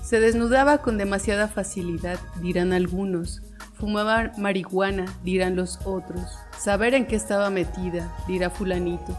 Se 0.00 0.20
desnudaba 0.20 0.78
con 0.78 0.96
demasiada 0.96 1.48
facilidad, 1.48 2.20
dirán 2.40 2.72
algunos. 2.72 3.42
Fumaba 3.80 4.30
marihuana, 4.38 5.06
dirán 5.24 5.56
los 5.56 5.80
otros. 5.84 6.22
Saber 6.56 6.94
en 6.94 7.08
qué 7.08 7.16
estaba 7.16 7.50
metida, 7.50 8.16
dirá 8.28 8.48
fulanito. 8.48 9.18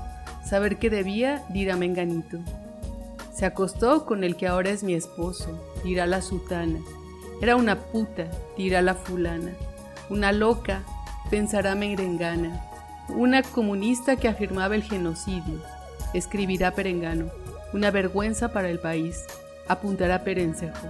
Saber 0.54 0.78
que 0.78 0.92
debía, 0.92 1.44
dirá 1.50 1.76
Menganito. 1.78 2.38
Se 3.34 3.48
acostó 3.48 4.06
con 4.06 4.24
el 4.24 4.36
que 4.36 4.46
ahora 4.46 4.70
es 4.70 4.84
mi 4.84 4.94
esposo, 4.94 5.60
dirá 5.84 6.06
la 6.06 6.22
sutana. 6.22 6.78
Era 7.42 7.56
una 7.56 7.80
puta, 7.80 8.30
dirá 8.56 8.84
la 8.84 8.94
fulana. 8.94 9.54
Una 10.12 10.32
loca, 10.32 10.84
pensará 11.32 11.74
Merengana. 11.74 12.70
Una 13.10 13.42
comunista 13.42 14.16
que 14.16 14.28
afirmaba 14.28 14.76
el 14.76 14.84
genocidio, 14.84 15.60
escribirá 16.14 16.70
Perengano. 16.70 17.32
Una 17.74 17.90
vergüenza 17.90 18.54
para 18.54 18.70
el 18.70 18.78
país, 18.78 19.26
apuntará 19.68 20.24
Perencejo. 20.24 20.88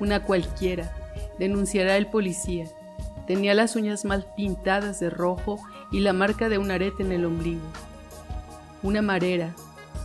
Una 0.00 0.24
cualquiera, 0.24 0.92
denunciará 1.38 1.96
el 1.96 2.08
policía. 2.08 2.66
Tenía 3.28 3.54
las 3.54 3.76
uñas 3.76 4.04
mal 4.04 4.26
pintadas 4.36 4.98
de 4.98 5.10
rojo 5.10 5.60
y 5.92 6.00
la 6.00 6.12
marca 6.12 6.48
de 6.48 6.58
un 6.58 6.72
arete 6.72 7.04
en 7.04 7.12
el 7.12 7.24
ombligo 7.24 7.62
una 8.84 9.00
marera, 9.00 9.54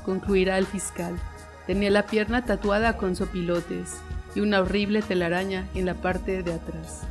concluirá 0.06 0.58
el 0.58 0.66
fiscal. 0.66 1.20
Tenía 1.68 1.92
la 1.92 2.06
pierna 2.08 2.46
tatuada 2.46 2.96
con 2.96 3.16
sopilotes 3.16 3.98
y 4.34 4.40
una 4.40 4.62
horrible 4.62 5.02
telaraña 5.02 5.68
en 5.76 5.86
la 5.86 5.96
parte 5.96 6.42
de 6.42 6.54
atrás. 6.54 7.02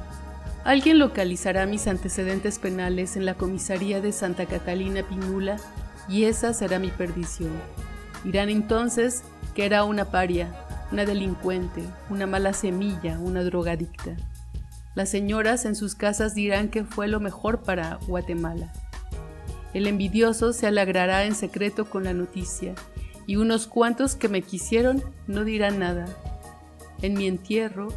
Alguien 0.64 0.98
localizará 0.98 1.66
mis 1.66 1.86
antecedentes 1.86 2.58
penales 2.58 3.16
en 3.16 3.26
la 3.26 3.34
comisaría 3.34 4.00
de 4.00 4.12
Santa 4.12 4.46
Catalina 4.46 5.02
Pinula 5.02 5.58
y 6.08 6.24
esa 6.24 6.54
será 6.54 6.78
mi 6.78 6.88
perdición. 6.88 7.52
Dirán 8.24 8.48
entonces 8.48 9.22
que 9.54 9.66
era 9.66 9.84
una 9.84 10.06
paria, 10.06 10.50
una 10.90 11.04
delincuente, 11.04 11.84
una 12.08 12.26
mala 12.26 12.54
semilla, 12.54 13.18
una 13.18 13.44
drogadicta. 13.44 14.16
Las 14.94 15.10
señoras 15.10 15.66
en 15.66 15.76
sus 15.76 15.94
casas 15.94 16.34
dirán 16.34 16.68
que 16.70 16.84
fue 16.84 17.08
lo 17.08 17.20
mejor 17.20 17.60
para 17.60 17.98
Guatemala. 18.06 18.72
El 19.74 19.86
envidioso 19.86 20.52
se 20.52 20.66
alegrará 20.66 21.24
en 21.24 21.34
secreto 21.34 21.84
con 21.90 22.04
la 22.04 22.14
noticia, 22.14 22.74
y 23.26 23.36
unos 23.36 23.66
cuantos 23.66 24.14
que 24.14 24.28
me 24.28 24.42
quisieron 24.42 25.02
no 25.26 25.44
dirán 25.44 25.78
nada. 25.78 26.06
En 27.02 27.14
mi 27.14 27.26
entierro, 27.26 27.88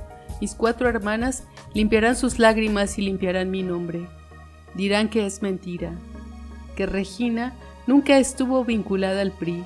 mis 0.41 0.53
cuatro 0.55 0.89
hermanas 0.89 1.45
limpiarán 1.73 2.15
sus 2.15 2.39
lágrimas 2.39 2.97
y 2.97 3.03
limpiarán 3.03 3.49
mi 3.49 3.63
nombre. 3.63 4.07
Dirán 4.75 5.09
que 5.09 5.25
es 5.25 5.41
mentira, 5.41 5.93
que 6.75 6.85
Regina 6.85 7.53
nunca 7.87 8.17
estuvo 8.17 8.65
vinculada 8.65 9.21
al 9.21 9.31
PRI, 9.31 9.63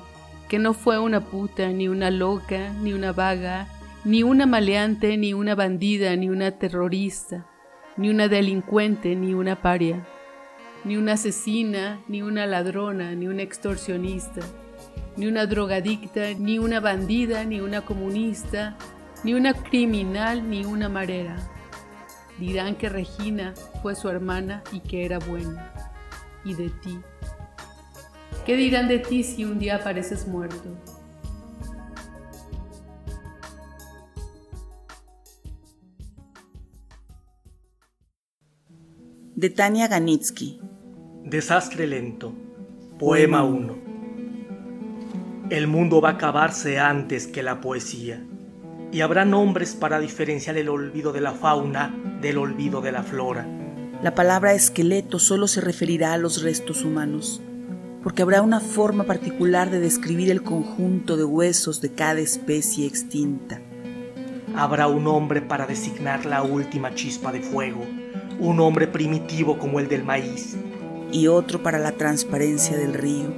que 0.48 0.60
no 0.60 0.74
fue 0.74 1.00
una 1.00 1.24
puta, 1.24 1.68
ni 1.68 1.88
una 1.88 2.12
loca, 2.12 2.72
ni 2.80 2.92
una 2.92 3.12
vaga, 3.12 3.68
ni 4.04 4.22
una 4.22 4.46
maleante, 4.46 5.16
ni 5.16 5.34
una 5.34 5.56
bandida, 5.56 6.14
ni 6.14 6.28
una 6.28 6.52
terrorista, 6.52 7.46
ni 7.96 8.08
una 8.10 8.28
delincuente, 8.28 9.16
ni 9.16 9.34
una 9.34 9.60
paria 9.60 10.06
ni 10.86 10.96
una 10.96 11.14
asesina, 11.14 12.00
ni 12.06 12.22
una 12.22 12.46
ladrona, 12.46 13.12
ni 13.16 13.26
una 13.26 13.42
extorsionista, 13.42 14.40
ni 15.16 15.26
una 15.26 15.44
drogadicta, 15.44 16.32
ni 16.38 16.60
una 16.60 16.78
bandida, 16.78 17.44
ni 17.44 17.60
una 17.60 17.80
comunista, 17.80 18.76
ni 19.24 19.34
una 19.34 19.52
criminal, 19.52 20.48
ni 20.48 20.64
una 20.64 20.88
marera. 20.88 21.36
Dirán 22.38 22.76
que 22.76 22.88
Regina 22.88 23.52
fue 23.82 23.96
su 23.96 24.08
hermana 24.08 24.62
y 24.70 24.78
que 24.78 25.04
era 25.04 25.18
buena. 25.18 25.72
¿Y 26.44 26.54
de 26.54 26.70
ti? 26.70 27.00
¿Qué 28.44 28.54
dirán 28.54 28.86
de 28.86 29.00
ti 29.00 29.24
si 29.24 29.44
un 29.44 29.58
día 29.58 29.76
apareces 29.76 30.28
muerto? 30.28 30.78
De 39.34 39.50
Tania 39.50 39.88
Ganitsky 39.88 40.60
Desastre 41.26 41.88
lento. 41.88 42.32
Poema 43.00 43.42
1. 43.42 43.76
El 45.50 45.66
mundo 45.66 46.00
va 46.00 46.10
a 46.10 46.12
acabarse 46.12 46.78
antes 46.78 47.26
que 47.26 47.42
la 47.42 47.60
poesía. 47.60 48.22
Y 48.92 49.00
habrá 49.00 49.24
nombres 49.24 49.74
para 49.74 49.98
diferenciar 49.98 50.56
el 50.56 50.68
olvido 50.68 51.12
de 51.12 51.20
la 51.20 51.32
fauna 51.32 51.92
del 52.20 52.38
olvido 52.38 52.80
de 52.80 52.92
la 52.92 53.02
flora. 53.02 53.44
La 54.04 54.14
palabra 54.14 54.54
esqueleto 54.54 55.18
solo 55.18 55.48
se 55.48 55.60
referirá 55.60 56.12
a 56.12 56.16
los 56.16 56.44
restos 56.44 56.84
humanos, 56.84 57.42
porque 58.04 58.22
habrá 58.22 58.40
una 58.40 58.60
forma 58.60 59.02
particular 59.02 59.68
de 59.68 59.80
describir 59.80 60.30
el 60.30 60.44
conjunto 60.44 61.16
de 61.16 61.24
huesos 61.24 61.80
de 61.80 61.92
cada 61.92 62.20
especie 62.20 62.86
extinta. 62.86 63.60
Habrá 64.54 64.86
un 64.86 65.08
hombre 65.08 65.42
para 65.42 65.66
designar 65.66 66.24
la 66.24 66.44
última 66.44 66.94
chispa 66.94 67.32
de 67.32 67.40
fuego, 67.40 67.84
un 68.38 68.60
hombre 68.60 68.86
primitivo 68.86 69.58
como 69.58 69.80
el 69.80 69.88
del 69.88 70.04
maíz, 70.04 70.56
y 71.12 71.28
otro 71.28 71.62
para 71.62 71.78
la 71.78 71.92
transparencia 71.92 72.76
del 72.76 72.94
río, 72.94 73.32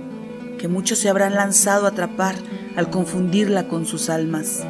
que 0.58 0.68
muchos 0.68 0.98
se 0.98 1.08
habrán 1.08 1.34
lanzado 1.34 1.86
a 1.86 1.90
atrapar 1.90 2.36
al 2.76 2.90
confundirla 2.90 3.68
con 3.68 3.86
sus 3.86 4.10
almas. 4.10 4.64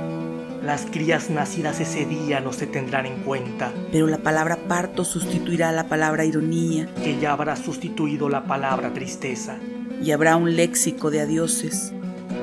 Las 0.62 0.86
crías 0.86 1.30
nacidas 1.30 1.80
ese 1.80 2.04
día 2.04 2.40
no 2.40 2.52
se 2.52 2.66
tendrán 2.66 3.06
en 3.06 3.22
cuenta. 3.22 3.72
Pero 3.92 4.06
la 4.06 4.18
palabra 4.18 4.56
parto 4.68 5.04
sustituirá 5.04 5.70
la 5.72 5.88
palabra 5.88 6.24
ironía. 6.24 6.88
Que 7.02 7.18
ya 7.18 7.32
habrá 7.32 7.54
sustituido 7.54 8.28
la 8.28 8.44
palabra 8.44 8.92
tristeza. 8.92 9.56
Y 10.02 10.10
habrá 10.10 10.36
un 10.36 10.56
léxico 10.56 11.10
de 11.10 11.20
adioses. 11.20 11.92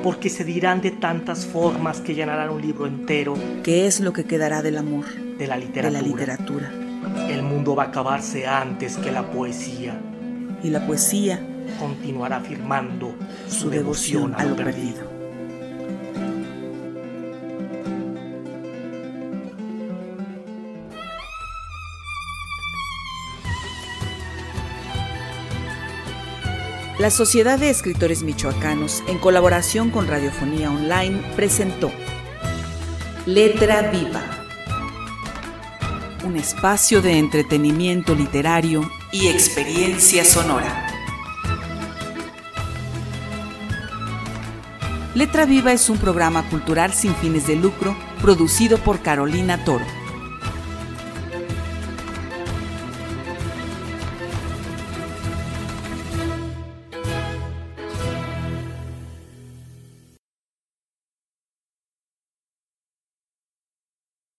Porque 0.02 0.30
se 0.30 0.46
dirán 0.46 0.82
de 0.82 0.92
tantas 0.92 1.46
formas 1.46 2.00
que 2.00 2.16
llenarán 2.16 2.50
un 2.50 2.62
libro 2.62 2.88
entero. 2.88 3.36
¿Qué 3.64 3.86
es 3.86 4.00
lo 4.00 4.14
que 4.14 4.24
quedará 4.24 4.62
del 4.62 4.78
amor? 4.78 5.06
De 5.38 5.46
la 5.46 5.58
literatura. 5.58 5.90
De 5.90 6.02
la 6.02 6.08
literatura. 6.08 6.72
El 7.30 7.44
mundo 7.44 7.76
va 7.76 7.84
a 7.84 7.88
acabarse 7.88 8.48
antes 8.48 8.98
que 8.98 9.12
la 9.12 9.30
poesía 9.30 10.00
y 10.64 10.70
la 10.70 10.86
poesía 10.86 11.40
continuará 11.80 12.38
afirmando 12.38 13.14
su, 13.48 13.70
devoción, 13.70 14.34
a 14.36 14.46
lo 14.46 14.56
perdido. 14.56 15.16
La 27.00 27.10
Sociedad 27.12 27.60
de 27.60 27.70
Escritores 27.70 28.24
Michoacanos, 28.24 29.04
en 29.10 29.20
colaboración 29.20 29.92
con 29.92 30.08
Radiofonía 30.08 30.72
Online, 30.72 31.22
presentó 31.36 31.92
Letra 33.26 33.92
Viva, 33.92 34.24
un 36.26 36.38
espacio 36.38 37.02
de 37.02 37.20
entretenimiento 37.20 38.16
literario 38.16 38.90
y 39.16 39.30
experiencia 39.30 40.26
sonora. 40.26 40.88
Letra 45.14 45.46
Viva 45.46 45.72
es 45.72 45.90
un 45.90 45.98
programa 45.98 46.44
cultural 46.50 46.92
sin 46.92 47.16
fines 47.16 47.48
de 47.48 47.56
lucro 47.56 47.96
producido 48.22 48.78
por 48.78 49.00
Carolina 49.00 49.64
Toro. 49.64 49.86